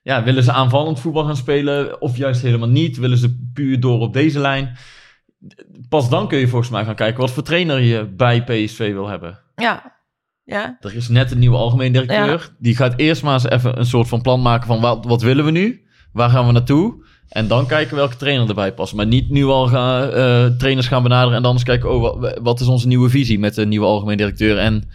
ja, 0.02 0.22
willen 0.22 0.42
ze 0.42 0.52
aanvallend 0.52 1.00
voetbal 1.00 1.24
gaan 1.24 1.36
spelen 1.36 2.00
of 2.00 2.16
juist 2.16 2.42
helemaal 2.42 2.68
niet? 2.68 2.96
Willen 2.96 3.18
ze 3.18 3.48
puur 3.52 3.80
door 3.80 4.00
op 4.00 4.12
deze 4.12 4.38
lijn? 4.38 4.76
Pas 5.88 6.10
dan 6.10 6.28
kun 6.28 6.38
je 6.38 6.48
volgens 6.48 6.70
mij 6.70 6.84
gaan 6.84 6.94
kijken 6.94 7.20
wat 7.20 7.30
voor 7.30 7.42
trainer 7.42 7.80
je 7.80 8.04
bij 8.04 8.44
PSV 8.44 8.92
wil 8.92 9.08
hebben. 9.08 9.38
Ja. 9.56 9.94
Ja. 10.44 10.76
Er 10.80 10.94
is 10.94 11.08
net 11.08 11.30
een 11.30 11.38
nieuwe 11.38 11.56
algemeen 11.56 11.92
directeur. 11.92 12.54
Die 12.58 12.76
gaat 12.76 12.98
eerst 12.98 13.22
maar 13.22 13.32
eens 13.32 13.48
even 13.48 13.78
een 13.78 13.86
soort 13.86 14.08
van 14.08 14.22
plan 14.22 14.42
maken 14.42 14.66
van 14.66 14.80
wat, 14.80 15.04
wat 15.04 15.22
willen 15.22 15.44
we 15.44 15.50
nu? 15.50 15.86
Waar 16.12 16.30
gaan 16.30 16.46
we 16.46 16.52
naartoe? 16.52 17.05
En 17.28 17.48
dan 17.48 17.66
kijken 17.66 17.96
welke 17.96 18.16
trainer 18.16 18.48
erbij 18.48 18.72
past. 18.72 18.94
Maar 18.94 19.06
niet 19.06 19.30
nu 19.30 19.44
al 19.44 19.66
gaan, 19.68 20.10
eh, 20.12 20.46
trainers 20.58 20.86
gaan 20.88 21.02
benaderen 21.02 21.36
en 21.36 21.42
dan 21.42 21.52
eens 21.52 21.62
kijken, 21.62 21.94
oh, 21.94 22.00
wat, 22.20 22.38
wat 22.42 22.60
is 22.60 22.66
onze 22.66 22.86
nieuwe 22.86 23.08
visie 23.08 23.38
met 23.38 23.54
de 23.54 23.66
nieuwe 23.66 23.86
algemeen 23.86 24.16
directeur? 24.16 24.58
En 24.58 24.88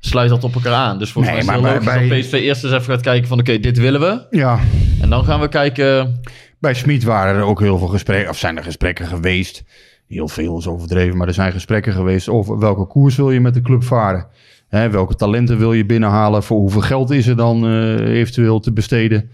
sluit 0.00 0.28
dat 0.30 0.44
op 0.44 0.54
elkaar 0.54 0.72
aan. 0.74 0.98
Dus 0.98 1.12
volgens 1.12 1.34
Nee, 1.34 1.44
mij 1.44 1.54
is 1.56 1.62
het 1.62 1.70
heel 1.72 1.84
bij- 1.84 1.94
logisch 2.08 2.08
dat 2.10 2.38
PSV 2.38 2.46
eerst 2.46 2.64
eens 2.64 2.72
even 2.72 2.92
gaat 2.92 3.00
kijken 3.02 3.28
van, 3.28 3.38
oké, 3.38 3.58
dit 3.58 3.78
willen 3.78 4.00
we. 4.00 4.26
Ja, 4.30 4.58
En 5.00 5.10
dan 5.10 5.24
gaan 5.24 5.40
we 5.40 5.48
kijken, 5.48 6.20
bij 6.58 6.74
Smit 6.74 7.04
waren 7.04 7.34
er 7.36 7.42
ook 7.42 7.60
heel 7.60 7.78
veel 7.78 7.86
gesprekken, 7.86 8.30
of 8.30 8.38
zijn 8.38 8.56
er 8.56 8.62
gesprekken 8.64 9.06
geweest. 9.06 9.64
Heel 10.08 10.28
veel 10.28 10.58
is 10.58 10.66
overdreven, 10.66 11.16
maar 11.16 11.26
er 11.28 11.34
zijn 11.34 11.52
gesprekken 11.52 11.92
geweest 11.92 12.28
over 12.28 12.58
welke 12.58 12.86
koers 12.86 13.16
wil 13.16 13.30
je 13.30 13.40
met 13.40 13.54
de 13.54 13.60
club 13.62 13.84
varen. 13.84 14.26
Hè, 14.68 14.90
welke 14.90 15.14
talenten 15.14 15.58
wil 15.58 15.72
je 15.72 15.86
binnenhalen? 15.86 16.42
Voor 16.42 16.58
hoeveel 16.58 16.80
geld 16.80 17.10
is 17.10 17.26
er 17.26 17.36
dan 17.36 17.64
eh, 17.66 17.98
eventueel 18.18 18.60
te 18.60 18.72
besteden? 18.72 19.30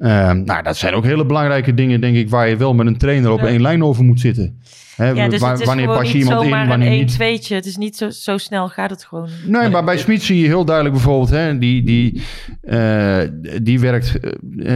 Ehm, 0.00 0.42
nou, 0.44 0.62
dat 0.62 0.76
zijn 0.76 0.94
ook 0.94 1.04
hele 1.04 1.26
belangrijke 1.26 1.74
dingen, 1.74 2.00
denk 2.00 2.16
ik, 2.16 2.30
waar 2.30 2.48
je 2.48 2.56
wel 2.56 2.74
met 2.74 2.86
een 2.86 2.96
trainer 2.96 3.30
op 3.30 3.40
Ja. 3.40 3.46
één 3.46 3.60
lijn 3.60 3.84
over 3.84 4.04
moet 4.04 4.20
zitten. 4.20 4.60
Ja, 4.96 5.28
dus 5.28 5.40
wa- 5.40 5.56
wanneer 5.56 5.86
pas 5.86 6.12
je 6.12 6.18
niet 6.18 6.26
iemand 6.26 6.44
in, 6.44 6.50
wanneer 6.68 6.92
een 6.92 6.98
niet. 6.98 7.12
1-2'tje. 7.12 7.54
Het 7.54 7.66
is 7.66 7.76
niet 7.76 7.96
zo, 7.96 8.10
zo 8.10 8.38
snel 8.38 8.68
gaat 8.68 8.90
het 8.90 9.04
gewoon. 9.04 9.28
Nee, 9.46 9.68
maar 9.68 9.84
bij 9.84 9.98
Smit 9.98 10.22
zie 10.22 10.40
je 10.40 10.46
heel 10.46 10.64
duidelijk 10.64 10.94
bijvoorbeeld, 10.96 11.30
hè, 11.30 11.58
die, 11.58 11.82
die, 11.82 12.22
eh, 12.60 13.20
die 13.62 13.80
werkt, 13.80 14.20
eh, 14.20 14.32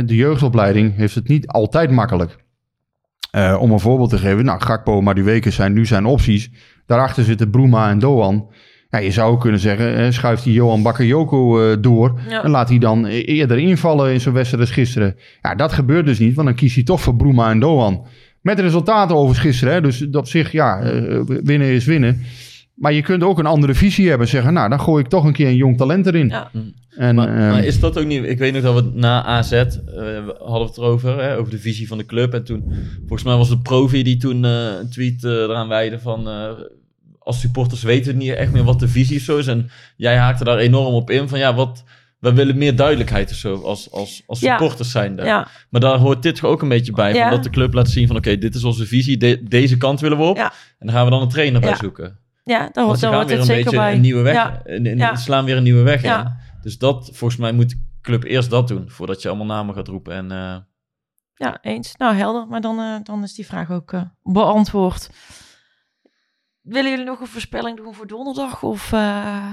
de 0.07 0.14
jeugdopleiding 0.14 0.97
heeft 0.97 1.14
het 1.14 1.29
niet 1.29 1.47
altijd 1.47 1.91
makkelijk. 1.91 2.37
Eh, 3.31 3.57
om 3.61 3.70
een 3.72 3.81
voorbeeld 3.81 4.11
te 4.11 4.18
geven. 4.18 4.45
Nou, 4.45 4.61
Gakpo, 4.61 5.01
Madueke 5.01 5.51
zijn 5.51 5.72
nu 5.72 5.87
zijn 5.87 6.05
opties. 6.07 6.51
Daarachter 6.87 7.25
zitten 7.25 7.51
Bruma 7.51 7.91
en 7.91 7.99
Doan. 7.99 8.49
Ja, 8.95 9.01
je 9.01 9.11
zou 9.11 9.39
kunnen 9.39 9.61
zeggen, 9.61 9.97
eh, 9.97 10.11
schuift 10.11 10.45
die 10.45 10.53
Johan 10.53 10.83
Bakayoko 10.83 11.61
eh, 11.61 11.77
door. 11.81 12.21
Ja. 12.29 12.45
En 12.45 12.51
laat 12.51 12.69
hij 12.69 12.79
dan 12.79 13.05
e- 13.05 13.21
eerder 13.21 13.59
invallen 13.59 14.13
in 14.13 14.21
zo'n 14.21 14.33
wedstrijd 14.33 14.63
als 14.63 14.73
gisteren. 14.73 15.17
Ja, 15.43 15.55
dat 15.55 15.73
gebeurt 15.73 16.07
dus 16.07 16.19
niet, 16.19 16.35
want 16.35 16.47
dan 16.47 16.57
kiest 16.57 16.75
hij 16.75 16.85
toch 16.85 17.01
voor 17.01 17.17
Bruma 17.17 17.51
en 17.51 17.61
Doan. 17.61 18.07
Met 18.41 18.61
resultaten 18.61 19.17
overigens 19.17 19.47
gisteren. 19.47 19.75
Hè? 19.75 19.81
Dus 19.81 20.07
op 20.11 20.27
zich, 20.27 20.53
ja, 20.53 20.81
eh, 20.81 21.21
winnen 21.25 21.67
is 21.69 21.85
winnen. 21.85 22.21
Maar 22.75 22.93
je 22.93 23.03
kunt 23.03 23.23
ook 23.23 23.39
een 23.39 23.47
andere 23.47 23.75
visie 23.75 24.09
hebben. 24.09 24.29
Zeggen, 24.29 24.53
nou, 24.53 24.69
dan 24.69 24.81
gooi 24.81 25.03
ik 25.03 25.11
toch 25.11 25.25
een 25.25 25.33
keer 25.33 25.47
een 25.47 25.57
jong 25.57 25.77
talent 25.77 26.07
erin. 26.07 26.29
Ja. 26.29 26.51
En, 26.97 27.15
Maar, 27.15 27.29
ehm, 27.29 27.51
maar 27.51 27.65
is 27.65 27.81
dat 27.81 27.99
ook 27.99 28.07
niet... 28.07 28.25
Ik 28.25 28.39
weet 28.39 28.53
nog 28.53 28.63
dat 28.63 28.75
we 28.75 28.91
na 28.95 29.25
AZ 29.25 29.53
eh, 29.53 29.67
hadden 30.39 30.61
we 30.61 30.65
het 30.67 30.77
erover, 30.77 31.23
hè, 31.23 31.39
over 31.39 31.53
de 31.53 31.59
visie 31.59 31.89
van 31.89 31.99
de 31.99 32.07
club. 32.07 32.35
En 32.35 32.45
toen, 32.45 32.65
volgens 32.99 33.23
mij 33.23 33.37
was 33.37 33.49
het 33.49 33.63
Provi 33.63 34.03
die 34.03 34.17
toen 34.17 34.45
eh, 34.45 34.67
een 34.81 34.91
tweet 34.91 35.25
eraan 35.25 35.69
wijde 35.69 35.99
van... 35.99 36.29
als 37.25 37.41
supporters 37.41 37.83
weten 37.83 38.12
we 38.12 38.18
niet 38.18 38.33
echt 38.33 38.53
meer 38.53 38.64
wat 38.64 38.81
de 38.81 38.89
visie 38.89 39.20
zo 39.20 39.37
is. 39.39 39.47
En 39.47 39.70
jij 39.97 40.16
haakte 40.16 40.45
daar 40.45 40.59
enorm 40.59 40.95
op 40.95 41.11
in 41.11 41.29
van 41.29 41.39
ja, 41.39 41.55
wat... 41.55 41.85
We 42.18 42.33
willen 42.33 42.59
meer 42.59 42.77
duidelijkgaan 42.77 43.22
of 43.22 43.29
zo, 43.29 43.55
als, 43.62 43.91
als, 43.91 44.22
als 44.27 44.41
Ja. 44.41 44.57
supporters 44.59 44.91
zijn. 44.91 45.16
Ja, 45.16 45.49
Maar 45.70 45.81
daar 45.81 45.99
hoort 45.99 46.22
dit 46.22 46.43
ook 46.43 46.62
een 46.62 46.68
beetje 46.68 46.93
bij. 46.93 47.14
Ja. 47.14 47.22
Van 47.22 47.31
dat 47.31 47.43
de 47.43 47.51
club 47.51 47.72
laat 47.75 47.89
zien 47.89 48.07
van 48.07 48.16
oké, 48.16 48.39
dit 48.39 48.55
is 48.55 48.64
onze 48.64 48.87
visie. 48.87 49.16
de- 49.16 49.43
deze 49.49 49.77
kant 49.77 50.01
willen 50.01 50.18
we 50.18 50.25
op. 50.25 50.37
Ja. 50.37 50.53
En 50.79 50.87
dan 50.87 50.95
gaan 50.95 51.05
we 51.05 51.11
dan 51.11 51.22
een 51.22 51.29
trainer 51.29 51.61
bij 51.61 51.70
Ja. 51.70 51.77
zoeken. 51.77 52.18
ja 52.45 52.59
daar, 52.59 52.70
Want 52.75 52.87
hoort- 52.87 53.01
daar 53.01 53.11
gaan 53.11 53.18
hoort 53.18 53.29
weer 53.31 53.39
het 53.39 53.49
een 53.49 53.55
zeker 53.55 53.70
beetje 53.70 53.79
bij. 53.87 53.95
een 53.95 54.01
nieuwe 54.01 54.22
weg. 54.22 54.61
En 54.64 54.85
Ja. 54.97 55.16
slaan 55.16 55.45
weer 55.45 55.57
een 55.57 55.62
nieuwe 55.62 55.83
weg 55.83 56.03
Ja. 56.03 56.20
in. 56.25 56.33
Dus 56.62 56.79
dat, 56.79 57.11
volgens 57.12 57.41
mij 57.41 57.53
moet 57.53 57.70
de 57.70 57.77
club 58.03 58.25
eerst 58.25 58.51
dat 58.51 58.68
doen. 58.68 58.85
Voordat 58.91 59.22
je 59.22 59.29
allemaal 59.29 59.47
namen 59.47 59.75
gaat 59.75 59.89
roepen. 59.89 60.14
En 60.14 60.31
eh, 60.31 60.57
Ja, 61.35 61.59
eens. 61.62 61.95
Nou, 61.97 62.14
helder. 62.14 62.47
Maar 62.49 62.61
dan, 62.61 62.79
eh, 62.79 62.95
dan 63.03 63.22
is 63.22 63.35
die 63.35 63.47
vraag 63.47 63.70
ook 63.70 63.93
eh, 63.93 64.03
beantwoord. 64.22 65.11
Willen 66.65 66.91
jullie 66.91 67.05
nog 67.07 67.21
een 67.21 67.27
voorspelling 67.27 67.77
doen 67.77 67.95
voor 67.95 68.07
donderdag? 68.07 68.62
Of, 68.62 68.93
eh, 68.93 69.47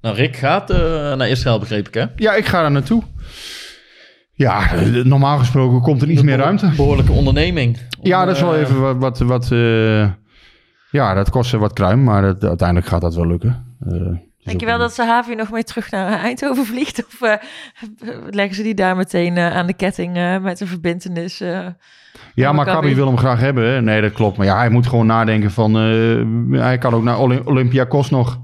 nou, 0.00 0.16
Rick 0.16 0.36
gaat 0.36 0.70
eh, 0.70 0.78
naar 1.14 1.28
Israël, 1.28 1.58
begreep 1.58 1.88
ik 1.88 1.94
hè? 1.94 2.04
ja, 2.16 2.34
ik 2.34 2.46
ga 2.46 2.60
daar 2.60 2.70
naartoe. 2.70 3.02
Ja, 4.32 4.72
eh, 4.72 5.04
normaal 5.04 5.38
gesproken 5.38 5.80
komt 5.80 6.02
er 6.02 6.10
iets 6.10 6.22
meer 6.22 6.36
ruimte. 6.36 6.72
Behoorlijke 6.76 7.12
onderneming. 7.12 7.76
Om, 7.76 8.06
Ja, 8.06 8.24
dat 8.24 8.34
is 8.36 8.42
wel 8.42 8.56
even 8.56 8.80
wat... 8.80 8.96
wat, 8.98 9.18
wat 9.18 9.52
eh, 9.52 10.10
ja, 10.90 11.14
dat 11.14 11.30
kost 11.30 11.50
wat 11.52 11.72
kruim, 11.72 12.04
maar 12.04 12.22
het- 12.22 12.44
uiteindelijk 12.44 12.88
gaat 12.88 13.00
dat 13.00 13.14
wel 13.14 13.26
lukken. 13.26 13.76
Denk 14.48 14.60
je 14.60 14.66
wel 14.66 14.78
dat 14.78 14.94
Sahavi 14.94 15.34
nog 15.34 15.50
mee 15.50 15.64
terug 15.64 15.90
naar 15.90 16.20
Eindhoven 16.20 16.66
vliegt? 16.66 17.06
Of 17.06 17.20
eh, 17.20 17.34
leggen 18.30 18.54
ze 18.56 18.62
die 18.62 18.74
daar 18.74 18.96
meteen 18.96 19.36
eh, 19.36 19.56
aan 19.56 19.66
de 19.66 19.72
ketting 19.72 20.16
eh, 20.16 20.38
met 20.38 20.60
een 20.60 20.66
verbindenis? 20.66 21.38
Ja, 22.34 22.52
maar. 22.52 22.64
Kabi 22.64 22.94
wil 22.94 23.06
hem 23.06 23.18
graag 23.18 23.40
hebben. 23.40 23.64
Hè? 23.64 23.82
Nee, 23.82 24.00
dat 24.00 24.12
klopt. 24.12 24.36
Maar 24.36 24.46
ja, 24.46 24.56
hij 24.56 24.70
moet 24.70 24.86
gewoon 24.86 25.06
nadenken 25.06 25.50
van... 25.50 25.74
hij 26.54 26.78
kan 26.78 26.94
ook 26.94 27.02
naar 27.02 27.18
Olymp- 27.18 27.46
Olympiakos 27.46 28.10
nog. 28.10 28.40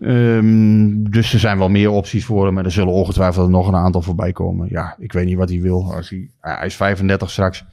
Ehm, 0.00 1.02
dus 1.10 1.32
er 1.32 1.38
zijn 1.38 1.58
wel 1.58 1.68
meer 1.68 1.90
opties 1.90 2.24
voor 2.24 2.46
hem. 2.46 2.58
En 2.58 2.64
er 2.64 2.70
zullen 2.70 2.92
ongetwijfeld 2.92 3.50
nog 3.50 3.68
een 3.68 3.74
aantal 3.76 4.02
voorbij 4.02 4.32
komen. 4.32 4.66
Ja, 4.70 4.96
ik 4.98 5.12
weet 5.12 5.26
niet 5.26 5.36
wat 5.36 5.48
hij 5.48 5.60
wil. 5.60 5.94
Als 5.94 6.10
hij, 6.10 6.30
hij 6.40 6.66
is 6.66 6.74
35 6.76 7.30
straks. 7.30 7.64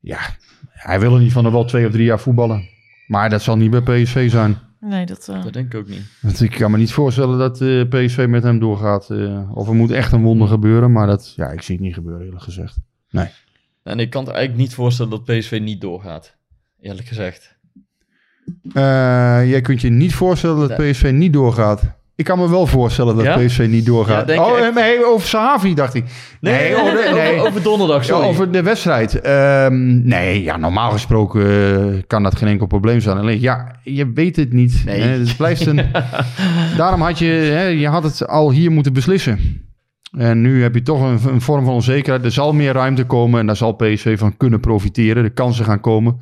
Ja, 0.00 0.18
hij 0.72 1.00
wil 1.00 1.14
er 1.14 1.20
niet 1.20 1.32
van 1.32 1.44
er 1.44 1.52
wel 1.52 1.64
twee 1.64 1.86
of 1.86 1.92
drie 1.92 2.04
jaar 2.04 2.20
voetballen. 2.20 2.68
Maar 3.06 3.30
dat 3.30 3.42
zal 3.42 3.56
niet 3.56 3.70
bij 3.70 4.02
PSV 4.02 4.30
zijn. 4.30 4.58
Nee, 4.80 5.06
dat... 5.06 5.28
eh, 5.28 5.42
Dat 5.44 5.52
denk 5.52 5.74
ik 5.74 5.80
ook 5.80 5.88
niet. 5.88 6.02
Want 6.20 6.40
ik 6.40 6.50
kan 6.50 6.70
me 6.70 6.76
niet 6.78 6.92
voorstellen 6.92 7.38
dat 7.38 7.60
eh, 7.60 7.88
PSV 7.88 8.26
met 8.28 8.42
hem 8.42 8.58
doorgaat. 8.58 9.10
eh, 9.10 9.50
of 9.56 9.68
er 9.68 9.74
moet 9.74 9.90
echt 9.90 10.12
een 10.12 10.22
wonder 10.22 10.48
gebeuren. 10.48 10.92
Maar 10.92 11.06
dat, 11.06 11.32
ja, 11.36 11.48
ik 11.50 11.62
zie 11.62 11.74
het 11.74 11.84
niet 11.84 11.94
gebeuren 11.94 12.24
eerlijk 12.26 12.42
gezegd. 12.42 12.76
En 13.82 13.98
ik 13.98 14.10
kan 14.10 14.24
het 14.24 14.32
eigenlijk 14.32 14.62
niet 14.62 14.74
voorstellen 14.74 15.10
dat 15.10 15.24
PSV 15.24 15.58
niet 15.62 15.80
doorgaat. 15.80 16.36
Eerlijk 16.80 17.08
gezegd. 17.08 17.56
Eh, 18.72 19.48
jij 19.50 19.60
kunt 19.60 19.80
je 19.80 19.90
niet 19.90 20.14
voorstellen 20.14 20.68
dat 20.68 20.78
Nee. 20.78 20.90
PSV 20.92 21.10
niet 21.14 21.32
doorgaat. 21.32 21.82
Ik 22.20 22.26
kan 22.26 22.38
me 22.38 22.50
wel 22.50 22.66
voorstellen 22.66 23.16
dat 23.16 23.24
Ja? 23.24 23.36
PSV 23.36 23.66
niet 23.70 23.86
doorgaat. 23.86 24.30
oh, 24.30 24.58
echt? 24.58 24.74
nee, 24.74 25.06
over 25.06 25.28
Sahavi 25.28 25.74
dacht 25.74 25.94
ik. 25.94 26.04
Nee, 26.40 26.74
nee, 26.74 27.12
nee. 27.12 27.34
Over, 27.34 27.46
over 27.46 27.62
donderdag, 27.62 28.04
sorry. 28.04 28.26
over 28.26 28.52
de 28.52 28.62
wedstrijd. 28.62 29.20
Ehm, 29.20 30.08
nee, 30.08 30.42
ja, 30.42 30.56
normaal 30.56 30.90
gesproken 30.90 31.42
eh, 31.42 32.02
kan 32.06 32.22
dat 32.22 32.36
geen 32.36 32.48
enkel 32.48 32.66
probleem 32.66 33.00
zijn. 33.00 33.18
Alleen, 33.18 33.40
ja, 33.40 33.74
je 33.82 34.12
weet 34.12 34.36
het 34.36 34.52
niet. 34.52 34.82
Nee. 34.84 35.00
Hè, 35.00 35.08
het 35.08 35.36
blijft 35.36 35.66
een... 35.66 35.76
Daarom 36.76 37.00
had 37.02 37.18
je, 37.18 37.26
hè, 37.26 37.64
je 37.64 37.88
had 37.88 38.02
het 38.02 38.26
al 38.26 38.50
hier 38.50 38.70
moeten 38.70 38.92
beslissen. 38.92 39.38
En 40.18 40.40
nu 40.40 40.62
heb 40.62 40.74
je 40.74 40.82
toch 40.82 41.00
een, 41.00 41.32
een 41.32 41.40
vorm 41.40 41.64
van 41.64 41.74
onzekerheid. 41.74 42.24
Er 42.24 42.32
zal 42.32 42.52
meer 42.52 42.72
ruimte 42.72 43.04
komen 43.04 43.40
en 43.40 43.46
daar 43.46 43.56
zal 43.56 43.72
PSV 43.72 44.18
van 44.18 44.36
kunnen 44.36 44.60
profiteren. 44.60 45.22
De 45.22 45.30
kansen 45.30 45.64
gaan 45.64 45.80
komen. 45.80 46.18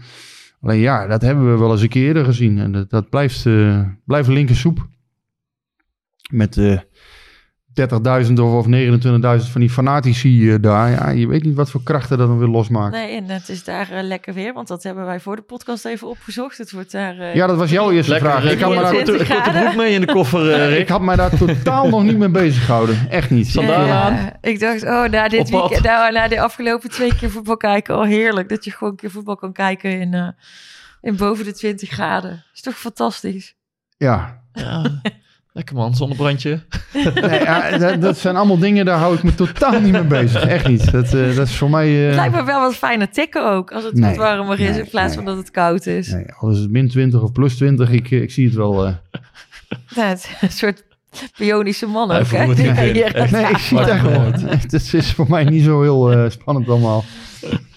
Alleen 0.60 0.80
ja, 0.80 1.06
dat 1.06 1.22
hebben 1.22 1.52
we 1.52 1.58
wel 1.58 1.70
eens 1.70 1.82
een 1.82 1.88
keer 1.88 2.06
eerder 2.06 2.24
gezien. 2.24 2.58
En 2.58 2.72
dat, 2.72 2.90
dat 2.90 3.10
blijft, 3.10 3.46
eh 3.46 3.80
blijft 4.04 4.28
linker 4.28 4.56
soep. 4.56 4.86
Met 6.28 6.56
eh 6.56 6.78
30.000 8.26 8.32
of, 8.32 8.52
of 8.52 8.66
29.000 8.66 9.50
van 9.50 9.60
die 9.60 9.70
fanatici 9.70 10.50
eh, 10.52 10.56
daar. 10.60 10.90
Ja, 10.90 11.08
je 11.10 11.26
weet 11.26 11.42
niet 11.44 11.54
wat 11.54 11.70
voor 11.70 11.82
krachten 11.82 12.18
dat 12.18 12.28
dan 12.28 12.38
weer 12.38 12.48
losmaken. 12.48 12.98
nee, 12.98 13.16
en 13.16 13.24
het 13.24 13.48
is 13.48 13.64
daar 13.64 13.90
eh, 13.90 14.02
lekker 14.02 14.34
weer. 14.34 14.52
Want 14.52 14.68
dat 14.68 14.82
hebben 14.82 15.04
wij 15.04 15.20
voor 15.20 15.36
de 15.36 15.42
podcast 15.42 15.84
even 15.84 16.08
opgezocht. 16.08 16.58
Het 16.58 16.72
wordt 16.72 16.92
daar... 16.92 17.18
eh, 17.18 17.34
Ja, 17.34 17.46
dat 17.46 17.56
was 17.56 17.70
jouw 17.70 17.90
eerste 17.90 18.12
Lekker, 18.12 18.30
vraag. 18.30 18.44
Ik 18.52 18.60
had, 18.60 18.74
daar, 18.74 18.84
23 18.88 19.16
korte, 19.16 19.32
korte 19.34 19.42
graden. 19.50 19.62
broek 19.62 19.76
mee 19.76 19.94
in 19.94 20.00
de 20.00 20.06
koffer, 20.12 20.68
Rick. 20.68 20.78
ik 20.84 20.88
had 20.88 21.00
mij 21.00 21.16
daar 21.16 21.36
totaal 21.38 21.88
nog 21.88 22.02
niet 22.02 22.18
mee 22.18 22.28
bezig 22.28 22.64
gehouden. 22.64 23.10
Echt 23.10 23.30
niet. 23.30 23.52
Ja, 23.52 24.02
aan? 24.02 24.30
Ik 24.40 24.60
dacht, 24.60 24.82
oh, 24.82 25.04
na 25.04 25.28
dit 25.28 25.50
weekend, 25.50 25.82
nou, 25.84 26.12
na 26.12 26.28
de 26.28 26.40
afgelopen 26.40 26.90
twee 26.90 27.14
keer 27.16 27.30
voetbal 27.30 27.56
kijken, 27.56 27.96
oh 27.98 28.04
heerlijk 28.04 28.48
dat 28.48 28.64
je 28.64 28.70
gewoon 28.70 28.90
een 28.90 28.96
keer 28.98 29.10
voetbal 29.10 29.36
kan 29.36 29.52
kijken 29.52 30.00
in, 30.00 30.14
eh, 30.14 30.28
in 31.00 31.16
boven 31.16 31.44
de 31.44 31.52
20 31.52 31.90
graden. 31.90 32.44
Is 32.54 32.60
toch 32.62 32.78
fantastisch? 32.78 33.56
Ja. 33.96 34.42
Ja, 34.52 34.82
lekker 35.58 35.76
man, 35.76 35.94
zonnebrandje. 35.94 36.60
Nee, 37.14 37.40
ja, 37.42 37.78
dat, 37.78 38.00
dat 38.00 38.18
zijn 38.18 38.36
allemaal 38.36 38.58
dingen, 38.58 38.84
daar 38.84 38.98
hou 38.98 39.14
ik 39.14 39.22
me 39.22 39.34
totaal 39.34 39.80
niet 39.80 39.92
mee 39.92 40.02
bezig. 40.04 40.42
Echt 40.46 40.68
niet. 40.68 40.90
Dat, 40.92 41.04
eh, 41.14 41.36
dat 41.36 41.46
is 41.48 41.56
voor 41.56 41.70
mij... 41.70 42.00
eh, 42.00 42.06
Het 42.06 42.14
lijkt 42.14 42.34
me 42.34 42.44
wel 42.44 42.60
wat 42.60 42.74
fijner 42.74 43.10
tikken 43.10 43.50
ook, 43.50 43.72
als 43.72 43.84
het 43.84 43.94
Nee, 43.94 44.08
wat 44.08 44.16
warmer 44.16 44.60
is 44.60 44.70
nee, 44.70 44.78
in 44.80 44.88
plaats 44.88 45.06
nee. 45.06 45.16
van 45.16 45.24
dat 45.24 45.36
het 45.36 45.50
koud 45.50 45.86
is. 45.86 46.08
nee, 46.08 46.24
al 46.38 46.50
is 46.50 46.58
het 46.58 46.70
min 46.70 46.88
20 46.88 47.22
of 47.22 47.32
plus 47.32 47.56
20, 47.56 47.90
ik, 47.90 48.10
eh, 48.10 48.22
ik 48.22 48.30
zie 48.30 48.44
het 48.46 48.54
wel. 48.54 48.86
eh. 48.86 48.92
Ja, 49.88 50.02
het 50.08 50.18
is 50.18 50.28
een 50.40 50.50
soort 50.56 50.82
bionische 51.38 51.86
man 51.86 52.10
ook, 52.10 52.26
hè? 52.26 52.46
Nee, 52.46 53.46
ik 53.50 53.56
zie 53.58 53.78
het 53.78 54.44
echt. 54.44 54.72
Het 54.72 54.94
is 54.94 55.12
voor 55.12 55.26
mij 55.28 55.44
niet 55.44 55.64
zo 55.64 55.82
heel 55.82 56.12
eh, 56.12 56.30
spannend 56.30 56.68
allemaal. 56.68 57.04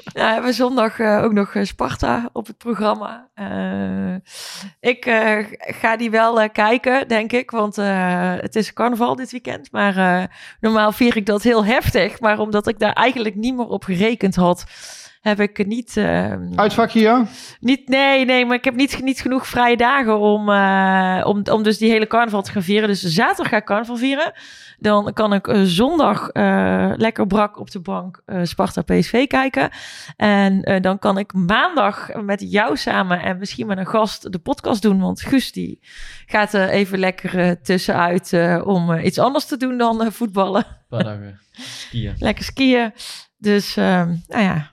Ja, 0.03 0.27
we 0.27 0.33
hebben 0.33 0.53
zondag 0.53 0.99
eh, 0.99 1.23
ook 1.23 1.33
nog 1.33 1.55
eh, 1.55 1.63
Sparta 1.63 2.29
op 2.33 2.47
het 2.47 2.57
programma. 2.57 3.29
Eh, 3.33 4.15
ik 4.79 5.05
ga 5.55 5.97
die 5.97 6.11
wel 6.11 6.49
kijken, 6.49 7.07
denk 7.07 7.31
ik. 7.31 7.51
Want 7.51 7.75
het 7.75 8.55
is 8.55 8.73
carnaval 8.73 9.15
dit 9.15 9.31
weekend. 9.31 9.71
Maar 9.71 10.29
normaal 10.59 10.91
vier 10.91 11.17
ik 11.17 11.25
dat 11.25 11.43
heel 11.43 11.65
heftig. 11.65 12.19
Maar 12.19 12.39
omdat 12.39 12.67
ik 12.67 12.79
daar 12.79 12.93
eigenlijk 12.93 13.35
niet 13.35 13.55
meer 13.55 13.67
op 13.67 13.83
gerekend 13.83 14.35
had... 14.35 14.65
heb 15.21 15.39
ik 15.39 15.65
niet... 15.65 15.97
eh, 15.97 16.33
Uitvakje, 16.55 16.99
ja? 16.99 17.25
niet, 17.59 17.87
nee, 17.87 18.25
nee, 18.25 18.45
maar 18.45 18.55
ik 18.57 18.63
heb 18.63 18.75
niet, 18.75 19.01
niet 19.01 19.21
genoeg 19.21 19.47
vrije 19.47 19.77
dagen 19.77 20.19
om, 20.19 20.49
eh, 20.49 21.21
om, 21.27 21.41
om 21.51 21.63
dus 21.63 21.77
die 21.77 21.89
hele 21.91 22.07
carnaval 22.07 22.41
te 22.41 22.51
gaan 22.51 22.63
vieren. 22.63 22.87
Dus 22.87 23.01
zaterdag 23.01 23.49
ga 23.49 23.57
ik 23.57 23.65
carnaval 23.65 23.95
vieren. 23.97 24.31
Dan 24.77 25.13
kan 25.13 25.33
ik 25.33 25.47
eh, 25.47 25.61
zondag 25.63 26.29
eh, 26.29 26.91
lekker 26.95 27.27
brak 27.27 27.59
op 27.59 27.71
de 27.71 27.79
bank 27.79 28.21
eh, 28.25 28.39
Sparta 28.43 28.81
PSV 28.81 29.27
kijken. 29.27 29.69
En 30.17 30.61
eh, 30.63 30.81
dan 30.81 30.99
kan 30.99 31.17
ik 31.17 31.33
maandag 31.33 32.09
met 32.13 32.51
jou 32.51 32.77
samen 32.77 33.21
en 33.21 33.37
misschien 33.37 33.67
met 33.67 33.77
een 33.77 33.87
gast 33.87 34.31
de 34.31 34.39
podcast 34.39 34.81
doen. 34.81 34.99
Want 34.99 35.21
Guus 35.21 35.51
die 35.51 35.79
gaat 36.25 36.53
er 36.53 36.69
even 36.69 36.99
lekker 36.99 37.61
tussenuit 37.61 38.33
eh, 38.33 38.61
om 38.65 38.93
iets 38.97 39.19
anders 39.19 39.45
te 39.45 39.57
doen 39.57 39.77
dan 39.77 40.01
eh, 40.03 40.11
voetballen. 40.11 40.65
Een 40.67 40.85
paar 40.97 41.03
dagen 41.03 41.39
skiën. 41.87 42.15
Lekker 42.19 42.43
skiën. 42.43 42.93
Dus, 43.37 43.77
ehm, 43.77 44.15
nou 44.27 44.43
ja. 44.43 44.70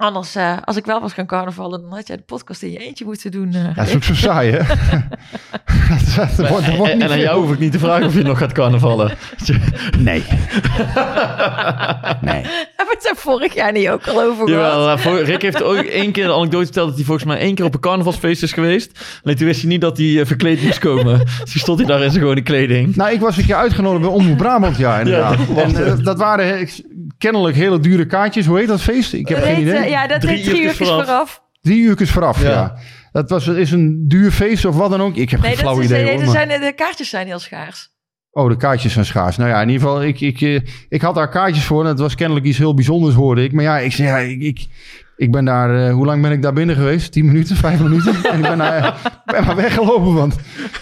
Anders, 0.00 0.34
eh, 0.34 0.56
als 0.64 0.76
ik 0.76 0.84
wel 0.86 1.00
was 1.00 1.12
gaan 1.12 1.26
carnavallen, 1.26 1.80
dan 1.80 1.90
had 1.92 2.06
jij 2.06 2.16
de 2.16 2.22
podcast 2.22 2.62
in 2.62 2.70
je 2.70 2.78
eentje 2.78 3.04
moeten 3.04 3.30
doen. 3.30 3.52
eh, 3.54 3.76
Dat 3.76 3.88
is 3.88 3.94
ook 3.94 4.02
zo 4.04 4.14
saai, 4.14 4.50
hè? 4.50 4.58
dat, 4.58 6.36
dat 6.36 6.48
wordt, 6.48 6.66
dat 6.66 6.76
wordt 6.76 6.92
En, 6.92 7.02
en 7.02 7.10
aan 7.10 7.18
jou 7.20 7.40
hoef 7.40 7.52
ik 7.52 7.58
niet 7.58 7.72
te 7.72 7.78
vragen 7.78 8.06
of 8.06 8.14
je 8.14 8.22
nog 8.22 8.38
gaat 8.38 8.52
carnavallen. 8.52 9.10
Nee. 9.98 10.22
nee. 12.20 12.42
Hebben 12.76 12.76
we 12.76 12.96
het 12.98 13.06
er 13.08 13.16
vorig 13.16 13.54
jaar 13.54 13.72
niet 13.72 13.88
ook 13.88 14.06
al 14.06 14.22
over 14.22 14.48
Jawel, 14.48 14.70
gehad? 14.82 14.98
eh, 14.98 15.04
voor- 15.04 15.22
Rick 15.22 15.42
heeft 15.42 15.62
ook 15.62 15.76
één 15.76 16.12
keer 16.12 16.26
de 16.26 16.32
anekdote 16.34 16.64
verteld 16.64 16.86
dat 16.88 16.96
hij 16.96 17.04
volgens 17.04 17.26
mij 17.26 17.38
één 17.38 17.54
keer 17.54 17.64
op 17.64 17.74
een 17.74 17.80
carnavalsfeest 17.80 18.42
is 18.42 18.52
geweest. 18.52 18.98
Alleen 19.24 19.36
toen 19.36 19.46
wist 19.46 19.60
hij 19.60 19.70
niet 19.70 19.80
dat 19.80 19.96
hij 19.96 20.20
eh, 20.20 20.26
verkleed 20.26 20.62
moest 20.62 20.78
komen. 20.78 21.18
dus 21.18 21.34
toen 21.36 21.60
stond 21.60 21.78
hij 21.78 21.88
daar 21.88 22.02
in 22.02 22.10
zijn 22.10 22.22
gewone 22.22 22.42
kleding. 22.42 22.96
Nou, 22.96 23.12
ik 23.12 23.20
was 23.20 23.36
een 23.36 23.46
keer 23.46 23.54
uitgenodigd 23.56 24.02
bij 24.02 24.10
Omroep 24.12 24.36
Brabant, 24.36 24.76
ja, 24.76 24.98
inderdaad. 24.98 25.38
Ja, 25.48 25.54
dat 25.54 25.74
en, 25.74 26.02
dat 26.04 26.18
waren 26.18 26.68
kennelijk 27.18 27.56
hele 27.56 27.80
dure 27.80 28.06
kaartjes. 28.06 28.46
Hoe 28.46 28.58
heet 28.58 28.68
dat 28.68 28.80
feest? 28.80 29.12
Ik 29.12 29.28
heb 29.28 29.38
Dat 29.38 29.46
geen 29.46 29.56
heet, 29.56 29.66
idee. 29.66 29.89
Eh, 29.94 30.00
ja, 30.00 30.06
dat 30.06 30.20
Drie 30.20 30.36
heet 30.36 30.44
drie 30.44 30.62
uurtjes 30.62 30.88
vooraf. 30.88 31.04
vooraf. 31.06 31.42
Drie 31.60 31.80
uurtjes 31.82 32.10
vooraf, 32.10 32.42
ja. 32.42 32.50
Ja. 32.50 32.76
Dat 33.12 33.30
was, 33.30 33.46
is 33.46 33.70
een 33.70 34.04
duur 34.08 34.30
feest 34.30 34.64
of 34.64 34.76
wat 34.76 34.90
dan 34.90 35.00
ook. 35.00 35.16
Ik 35.16 35.30
heb 35.30 35.40
Nee, 35.40 35.50
geen 35.50 35.58
flauw 35.58 35.78
is, 35.78 35.84
idee. 35.84 36.02
nee, 36.02 36.10
hoor, 36.12 36.20
er 36.20 36.26
maar- 36.26 36.34
zijn, 36.48 36.60
de 36.60 36.72
kaartjes 36.76 37.08
zijn 37.08 37.26
heel 37.26 37.38
schaars. 37.38 37.88
Oh, 38.32 38.48
de 38.48 38.56
kaartjes 38.56 38.92
zijn 38.92 39.04
schaars. 39.04 39.36
Nou 39.36 39.50
ja, 39.50 39.62
in 39.62 39.68
ieder 39.68 39.82
geval, 39.88 40.02
ik, 40.02 40.20
ik, 40.20 40.40
eh, 40.40 40.60
ik 40.88 41.02
had 41.02 41.14
daar 41.14 41.28
kaartjes 41.28 41.64
voor. 41.64 41.82
En 41.82 41.88
het 41.88 41.98
was 41.98 42.14
kennelijk 42.14 42.46
iets 42.46 42.58
heel 42.58 42.74
bijzonders, 42.74 43.14
hoorde 43.14 43.42
ik. 43.44 43.52
Maar 43.52 43.64
ja, 43.64 43.78
ik 43.78 43.92
zei, 43.92 44.08
ja, 44.08 44.18
ik, 44.18 44.40
ik, 44.40 44.66
Ik 45.16 45.30
ben 45.32 45.44
daar, 45.44 45.86
eh, 45.86 45.92
hoe 45.92 46.06
lang 46.06 46.22
ben 46.22 46.30
ik 46.32 46.42
daar 46.42 46.52
binnen 46.52 46.76
geweest? 46.76 47.12
10 47.12 47.26
minuten, 47.26 47.56
5 47.66 47.80
minuten? 47.80 48.14
en 48.24 48.36
ik 48.36 48.42
ben, 48.42 48.58
daar, 48.58 49.00
ben 49.24 49.44
maar 49.46 49.56
weggelopen, 49.56 50.14
want 50.14 50.36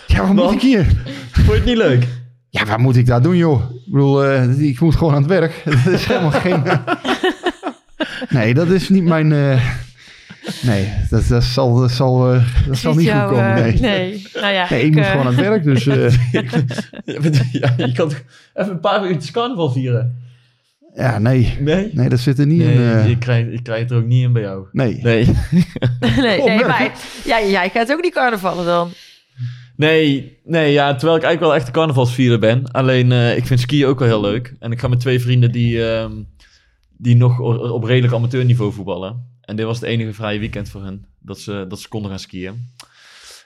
ja, 0.07 0.27
wat 0.27 0.33
moet 0.45 0.53
ik 0.55 0.61
hier? 0.61 0.85
Vond 1.33 1.47
je 1.47 1.53
het 1.53 1.65
niet 1.65 1.77
leuk? 1.77 2.07
Ja, 2.51 2.65
wat 2.65 2.79
moet 2.79 2.97
ik 2.97 3.07
daar 3.07 3.23
doen, 3.23 3.37
joh? 3.37 3.71
Ik 3.87 3.93
bedoel, 3.93 4.25
eh, 4.25 4.59
ik 4.61 4.81
moet 4.81 4.97
gewoon 4.97 5.15
aan 5.15 5.23
het 5.23 5.31
werk. 5.31 5.63
Dat 5.85 5.93
is 5.93 6.05
helemaal 6.05 6.31
geen... 6.31 6.63
nee, 8.29 8.55
dat 8.55 8.69
is 8.69 8.89
niet 8.89 9.05
mijn... 9.05 9.33
eh, 9.33 9.65
nee, 10.63 10.93
dat, 11.11 11.29
dat 11.29 11.45
zal, 11.45 11.75
dat 11.81 11.91
zal, 11.91 12.33
eh, 12.33 12.45
dat 12.67 12.77
zal 12.77 12.95
niet 12.95 13.11
goed 13.11 13.21
komen. 13.27 13.55
eh, 13.57 13.63
Nee. 13.63 13.81
nee. 13.81 14.27
Nou 14.35 14.53
ja, 14.53 14.67
Nee, 14.71 14.83
ik 14.85 14.95
moet 14.95 15.07
gewoon 15.07 15.27
aan 15.27 15.35
het 15.37 15.41
werk, 15.47 15.65
dus... 15.65 15.87
eh, 15.87 16.13
ja, 17.53 17.75
je 17.77 17.93
kan 17.95 18.09
toch 18.09 18.23
even 18.55 18.73
een 18.73 18.81
paar 18.81 19.07
uurtjes 19.09 19.31
carnaval 19.31 19.71
vieren? 19.71 20.27
ja, 20.95 21.19
nee. 21.19 21.57
Nee? 21.61 21.91
Nee, 21.93 22.09
dat 22.09 22.19
zit 22.19 22.39
er 22.39 22.47
niet 22.47 22.59
Nee, 22.59 22.75
in. 22.75 22.81
eh, 22.81 23.09
ik, 23.09 23.19
krijg, 23.19 23.47
ik 23.47 23.63
krijg 23.63 23.81
het 23.81 23.91
er 23.91 23.97
ook 23.97 24.07
niet 24.07 24.23
in 24.23 24.33
bij 24.33 24.43
jou. 24.43 24.67
nee. 24.73 24.99
Nee. 25.03 25.25
nee, 26.17 26.39
Oh, 26.41 26.47
nee, 26.47 26.57
merk 26.57 26.67
maar 26.67 26.93
ja, 27.25 27.43
jij 27.43 27.69
gaat 27.71 27.93
ook 27.93 28.03
niet 28.03 28.13
carnavallen 28.15 28.65
dan. 28.65 28.91
Nee, 29.77 30.39
nee 30.45 30.73
ja, 30.73 30.95
terwijl 30.95 31.17
ik 31.19 31.23
eigenlijk 31.25 31.41
wel 31.53 31.55
echt 31.55 31.67
een 31.67 31.73
carnavalsvierder 31.73 32.39
ben. 32.39 32.71
Alleen, 32.71 33.13
eh, 33.13 33.37
ik 33.37 33.47
vind 33.47 33.61
skiën 33.61 33.87
ook 33.87 33.99
wel 33.99 34.09
heel 34.09 34.21
leuk. 34.21 34.55
En 34.61 34.73
ik 34.73 34.81
ga 34.81 34.89
met 34.89 35.01
twee 35.01 35.21
vrienden 35.21 35.53
die, 35.53 35.89
ehm, 35.91 36.13
die 36.99 37.17
nog 37.17 37.39
op 37.71 37.85
redelijk 37.85 38.15
amateurniveau 38.15 38.73
voetballen. 38.73 39.27
En 39.41 39.57
dit 39.57 39.67
was 39.67 39.81
het 39.81 39.89
enige 39.89 40.13
vrije 40.13 40.39
weekend 40.39 40.69
voor 40.69 40.83
hen, 40.85 41.05
dat 41.19 41.39
ze, 41.39 41.65
dat 41.69 41.81
ze 41.81 41.89
konden 41.89 42.11
gaan 42.11 42.19
skiën. 42.19 42.67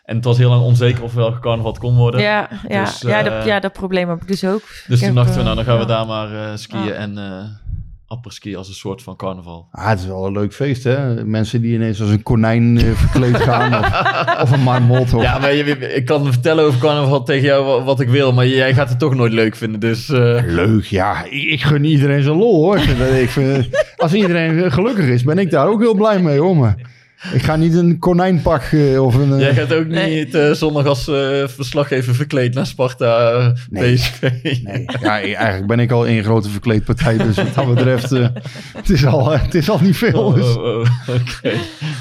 En 0.04 0.16
het 0.16 0.24
was 0.24 0.38
heel 0.38 0.48
lang 0.48 0.62
onzeker 0.62 1.02
of 1.02 1.14
welke 1.14 1.40
carnaval 1.40 1.70
het 1.70 1.80
kon 1.80 1.96
worden. 1.96 2.20
Ja, 2.20 2.48
ja, 2.68 2.84
Dus, 2.84 3.00
ja, 3.00 3.18
eh, 3.18 3.24
dat, 3.24 3.44
ja, 3.44 3.60
dat 3.60 3.72
probleem 3.72 4.08
heb 4.08 4.20
ik 4.20 4.28
dus 4.28 4.44
ook. 4.44 4.62
Dus 4.86 5.00
Ik 5.00 5.06
toen 5.06 5.14
dachten 5.14 5.34
we, 5.34 5.38
eh, 5.38 5.44
nou 5.44 5.56
dan 5.56 5.64
gaan 5.64 5.78
we 5.78 5.84
daar 5.86 6.06
maar 6.06 6.50
eh, 6.50 6.56
skiën 6.56 6.92
en 6.92 7.14
apres-ski 8.12 8.56
als 8.56 8.68
een 8.68 8.74
soort 8.74 9.02
van 9.02 9.16
carnaval. 9.16 9.66
Ah, 9.70 9.88
het 9.88 9.98
is 9.98 10.06
wel 10.06 10.26
een 10.26 10.32
leuk 10.32 10.52
feest, 10.54 10.84
hè? 10.84 11.24
Mensen 11.24 11.60
die 11.60 11.74
ineens 11.74 12.00
als 12.00 12.10
een 12.10 12.22
konijn 12.22 12.78
eh, 12.78 12.84
verkleed 12.94 13.36
gaan. 13.36 13.74
of, 13.78 14.42
of 14.42 14.52
een 14.52 14.60
marmot. 14.60 15.14
Of... 15.14 15.22
Ja, 15.22 15.38
maar 15.38 15.54
je- 15.54 15.94
ik 15.94 16.04
kan 16.04 16.24
vertellen 16.32 16.64
over 16.64 16.80
carnaval 16.80 17.22
tegen 17.22 17.44
jou 17.44 17.64
wa- 17.64 17.82
wat 17.84 18.00
ik 18.00 18.08
wil, 18.08 18.32
maar 18.32 18.46
jij 18.46 18.74
gaat 18.74 18.88
het 18.88 18.98
toch 18.98 19.14
nooit 19.14 19.32
leuk 19.32 19.56
vinden. 19.56 19.80
Dus 19.80 20.08
eh, 20.08 20.42
Leuk, 20.46 20.84
ja. 20.84 21.24
Ik, 21.24 21.42
ik 21.42 21.62
gun 21.62 21.84
iedereen 21.84 22.22
zijn 22.22 22.36
lol, 22.36 22.64
hoor. 22.64 22.76
Ik 22.76 22.82
vind, 22.82 22.98
dat- 22.98 23.08
ik 23.12 23.30
vind, 23.30 23.68
als 23.96 24.12
iedereen 24.14 24.72
gelukkig 24.72 25.06
is, 25.06 25.22
ben 25.24 25.38
ik 25.38 25.50
daar 25.50 25.66
ook 25.68 25.80
heel 25.80 25.94
blij 25.94 26.20
mee, 26.22 26.38
hoor. 26.38 26.56
Maar 26.56 26.74
ik 27.34 27.42
ga 27.42 27.56
niet 27.56 27.74
een 27.74 27.98
konijnpak 27.98 28.62
eh, 28.62 29.04
of 29.04 29.14
een... 29.14 29.32
eh, 29.32 29.40
jij 29.40 29.54
gaat 29.54 29.72
ook 29.72 29.86
Nee. 29.86 30.24
niet 30.24 30.34
eh, 30.34 30.50
zondag 30.50 30.86
als 30.86 31.08
eh, 31.08 31.48
verslaggever 31.48 32.14
verkleed 32.14 32.54
naar 32.54 32.66
Sparta 32.66 33.30
eh, 33.30 33.48
Nee. 33.70 33.94
PSV. 33.94 34.20
Nee, 34.42 34.84
ja, 35.00 35.20
eigenlijk 35.20 35.66
ben 35.66 35.80
ik 35.80 35.90
al 35.90 36.06
één 36.06 36.24
grote 36.24 36.48
verkleedpartij. 36.48 37.16
Dus 37.16 37.36
wat 37.36 37.54
dat 37.54 37.74
betreft, 37.74 38.12
eh, 38.12 38.28
het, 38.76 38.90
is 38.90 39.06
al, 39.06 39.30
het 39.30 39.54
is 39.54 39.70
al 39.70 39.78
niet 39.80 39.96
veel. 39.96 40.24
Oh, 40.24 40.34
Dus. 40.34 40.56
oh, 40.56 40.64
oh, 40.64 40.86
oké. 41.08 41.52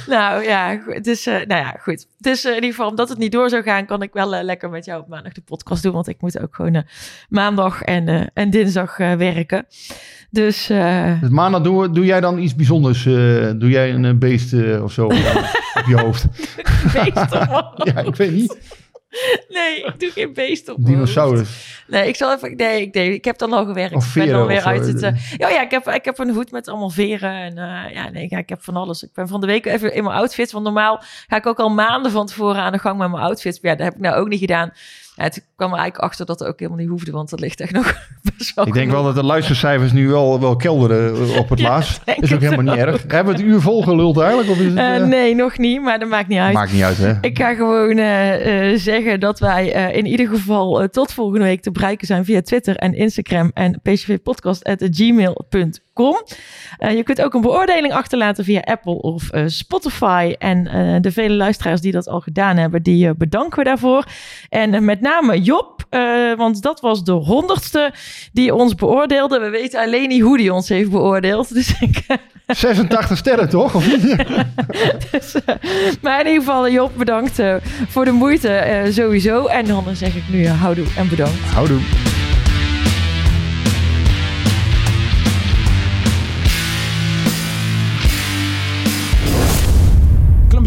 Nou 0.07 0.43
ja, 0.43 0.77
goed. 0.77 1.03
Dus, 1.03 1.25
eh, 1.25 1.33
nou 1.33 1.61
ja, 1.61 1.75
goed. 1.81 2.05
Dus 2.17 2.43
eh, 2.43 2.49
in 2.49 2.55
ieder 2.55 2.69
geval, 2.69 2.89
omdat 2.89 3.09
het 3.09 3.17
niet 3.17 3.31
door 3.31 3.49
zou 3.49 3.63
gaan, 3.63 3.85
kan 3.85 4.01
ik 4.01 4.13
wel 4.13 4.35
eh, 4.35 4.43
lekker 4.43 4.69
met 4.69 4.85
jou 4.85 5.01
op 5.01 5.07
maandag 5.07 5.33
de 5.33 5.41
podcast 5.41 5.83
doen. 5.83 5.93
Want 5.93 6.07
ik 6.07 6.21
moet 6.21 6.39
ook 6.41 6.55
gewoon 6.55 6.75
eh, 6.75 6.81
maandag 7.29 7.81
en, 7.81 8.07
eh, 8.07 8.21
en 8.33 8.49
dinsdag 8.49 8.99
eh, 8.99 9.13
werken. 9.13 9.65
Dus 10.33 10.69
eh, 10.69 11.21
Dus 11.21 11.29
maandag 11.29 11.61
doe, 11.61 11.89
doe 11.91 12.05
jij 12.05 12.21
dan 12.21 12.39
iets 12.39 12.55
bijzonders? 12.55 13.05
eh, 13.05 13.13
doe 13.55 13.69
jij 13.69 13.93
een 13.93 14.05
eh, 14.05 14.13
beest 14.15 14.53
of 14.81 14.91
zo 14.91 15.05
op 15.75 15.83
je 15.87 15.97
hoofd? 15.97 16.25
beest 16.93 17.31
op 17.31 17.73
Ja, 17.93 17.97
ik 17.99 18.15
weet 18.15 18.31
niet. 18.31 18.57
Nee, 19.49 19.83
ik 19.83 19.99
doe 19.99 20.11
geen 20.11 20.33
beest 20.33 20.69
op. 20.69 20.85
Dinosaurus. 20.85 21.83
Nee, 21.87 22.07
ik 22.07 22.15
zal 22.15 22.33
even. 22.35 22.55
Nee, 22.55 22.81
ik, 22.81 22.93
nee, 22.93 23.13
ik 23.13 23.25
heb 23.25 23.37
dan 23.37 23.53
al 23.53 23.65
gewerkt. 23.65 23.95
Of 23.95 24.07
ik 24.07 24.13
ben 24.13 24.23
veren 24.23 24.39
dan 24.39 24.47
weer 24.47 24.63
uit 24.63 24.85
het. 24.87 25.01
eh, 25.01 25.11
ja, 25.37 25.49
ja, 25.49 25.61
ik 25.61 25.71
heb, 25.71 25.87
ik 25.89 26.05
heb 26.05 26.19
een 26.19 26.29
hoed 26.33 26.51
met 26.51 26.67
allemaal 26.67 26.89
veren. 26.89 27.31
En 27.33 27.55
ja, 27.93 28.09
nee, 28.09 28.27
ja, 28.29 28.37
ik 28.37 28.49
heb 28.49 28.63
van 28.63 28.75
alles. 28.75 29.03
Ik 29.03 29.13
ben 29.13 29.27
van 29.27 29.41
de 29.41 29.47
week 29.47 29.65
even 29.65 29.93
in 29.93 30.03
mijn 30.03 30.15
outfit. 30.15 30.51
Want 30.51 30.63
normaal 30.65 31.01
ga 31.27 31.35
ik 31.35 31.45
ook 31.45 31.59
al 31.59 31.69
maanden 31.69 32.11
van 32.11 32.25
tevoren 32.25 32.61
aan 32.61 32.71
de 32.71 32.77
gang 32.79 32.97
met 32.97 33.09
mijn 33.11 33.23
outfit. 33.23 33.59
Maar 33.61 33.71
ja, 33.71 33.77
dat 33.77 33.85
heb 33.85 33.95
ik 33.95 34.01
nou 34.01 34.15
ook 34.15 34.27
niet 34.27 34.39
gedaan. 34.39 34.71
Ja, 35.21 35.27
het 35.27 35.45
kwam 35.55 35.71
er 35.71 35.77
eigenlijk 35.77 36.09
achter 36.09 36.25
dat 36.25 36.39
dat 36.39 36.47
ook 36.47 36.59
helemaal 36.59 36.79
niet 36.79 36.89
hoefde. 36.89 37.11
Want 37.11 37.29
dat 37.29 37.39
ligt 37.39 37.59
echt 37.61 37.71
nog 37.71 37.93
best 38.37 38.53
wel 38.53 38.67
Ik 38.67 38.73
denk 38.73 38.91
wel 38.91 39.03
dat 39.03 39.15
de 39.15 39.23
luistercijfers 39.23 39.91
nu 39.91 40.07
wel, 40.07 40.39
wel 40.39 40.55
kelderen 40.55 41.13
eh, 41.15 41.37
op 41.37 41.49
het 41.49 41.59
Ja, 41.59 41.69
laatst. 41.69 42.01
is 42.05 42.13
ook 42.15 42.29
het 42.29 42.41
helemaal 42.49 42.75
niet 42.75 42.83
erg. 42.85 43.03
Hebben 43.07 43.33
we 43.33 43.39
het 43.39 43.49
uur 43.49 43.61
vol 43.61 43.81
geluld 43.83 44.17
eigenlijk? 44.17 44.49
Of 44.49 44.57
is 44.59 44.65
het, 44.65 44.77
Eh, 44.77 44.95
eh, 44.95 45.03
nee, 45.07 45.35
nog 45.35 45.57
niet. 45.57 45.81
Maar 45.81 45.99
dat 45.99 46.09
maakt 46.09 46.27
niet 46.27 46.39
uit. 46.39 46.53
Maakt 46.53 46.71
niet 46.73 46.83
uit, 46.83 46.97
hè? 46.97 47.13
Ik 47.21 47.37
ga 47.37 47.53
gewoon 47.53 47.95
zeggen 48.77 49.19
dat 49.19 49.39
wij 49.39 49.67
in 49.93 50.05
ieder 50.05 50.27
geval 50.27 50.87
tot 50.89 51.13
volgende 51.13 51.45
week 51.45 51.61
te 51.61 51.71
bereiken 51.71 52.07
zijn 52.07 52.25
via 52.25 52.41
Twitter 52.41 52.75
en 52.75 52.93
Instagram 52.93 53.51
en 53.53 53.79
pcvpodcast.gmail.com. 53.81 55.71
Eh 55.93 56.95
je 56.95 57.03
kunt 57.03 57.21
ook 57.21 57.33
een 57.33 57.41
beoordeling 57.41 57.93
achterlaten 57.93 58.43
via 58.43 58.59
Apple 58.59 59.01
of 59.01 59.29
eh, 59.29 59.43
Spotify. 59.45 60.35
En 60.37 60.67
eh, 60.67 61.01
de 61.01 61.11
vele 61.11 61.35
luisteraars 61.35 61.81
die 61.81 61.91
dat 61.91 62.07
al 62.07 62.19
gedaan 62.19 62.57
hebben, 62.57 62.83
die 62.83 63.15
bedanken 63.15 63.57
we 63.57 63.63
daarvoor. 63.63 64.05
En 64.49 64.85
met 64.85 65.01
name 65.01 65.41
Job, 65.41 65.85
want 66.37 66.61
dat 66.61 66.79
was 66.79 67.03
de 67.03 67.11
honderdste 67.11 67.93
die 68.33 68.55
ons 68.55 68.75
beoordeelde. 68.75 69.39
We 69.39 69.49
weten 69.49 69.79
alleen 69.79 70.09
niet 70.09 70.21
hoe 70.21 70.37
die 70.37 70.53
ons 70.53 70.69
heeft 70.69 70.89
beoordeeld. 70.89 71.53
Dus 71.53 71.75
ik... 71.79 72.05
86 72.47 73.17
sterren, 73.17 73.49
toch? 73.49 73.75
Of 73.75 73.87
niet? 73.87 74.15
Dus, 75.11 75.35
maar 76.01 76.19
in 76.19 76.27
ieder 76.27 76.43
geval, 76.43 76.69
Job, 76.69 76.91
bedankt 76.97 77.41
voor 77.87 78.05
de 78.05 78.11
moeite 78.11 78.87
sowieso. 78.89 79.45
En 79.45 79.65
dan 79.65 79.83
zeg 79.93 80.15
ik 80.15 80.23
nu 80.29 80.47
houdoe 80.47 80.85
en 80.97 81.09
bedankt. 81.09 81.39
Houdoe. 81.53 82.10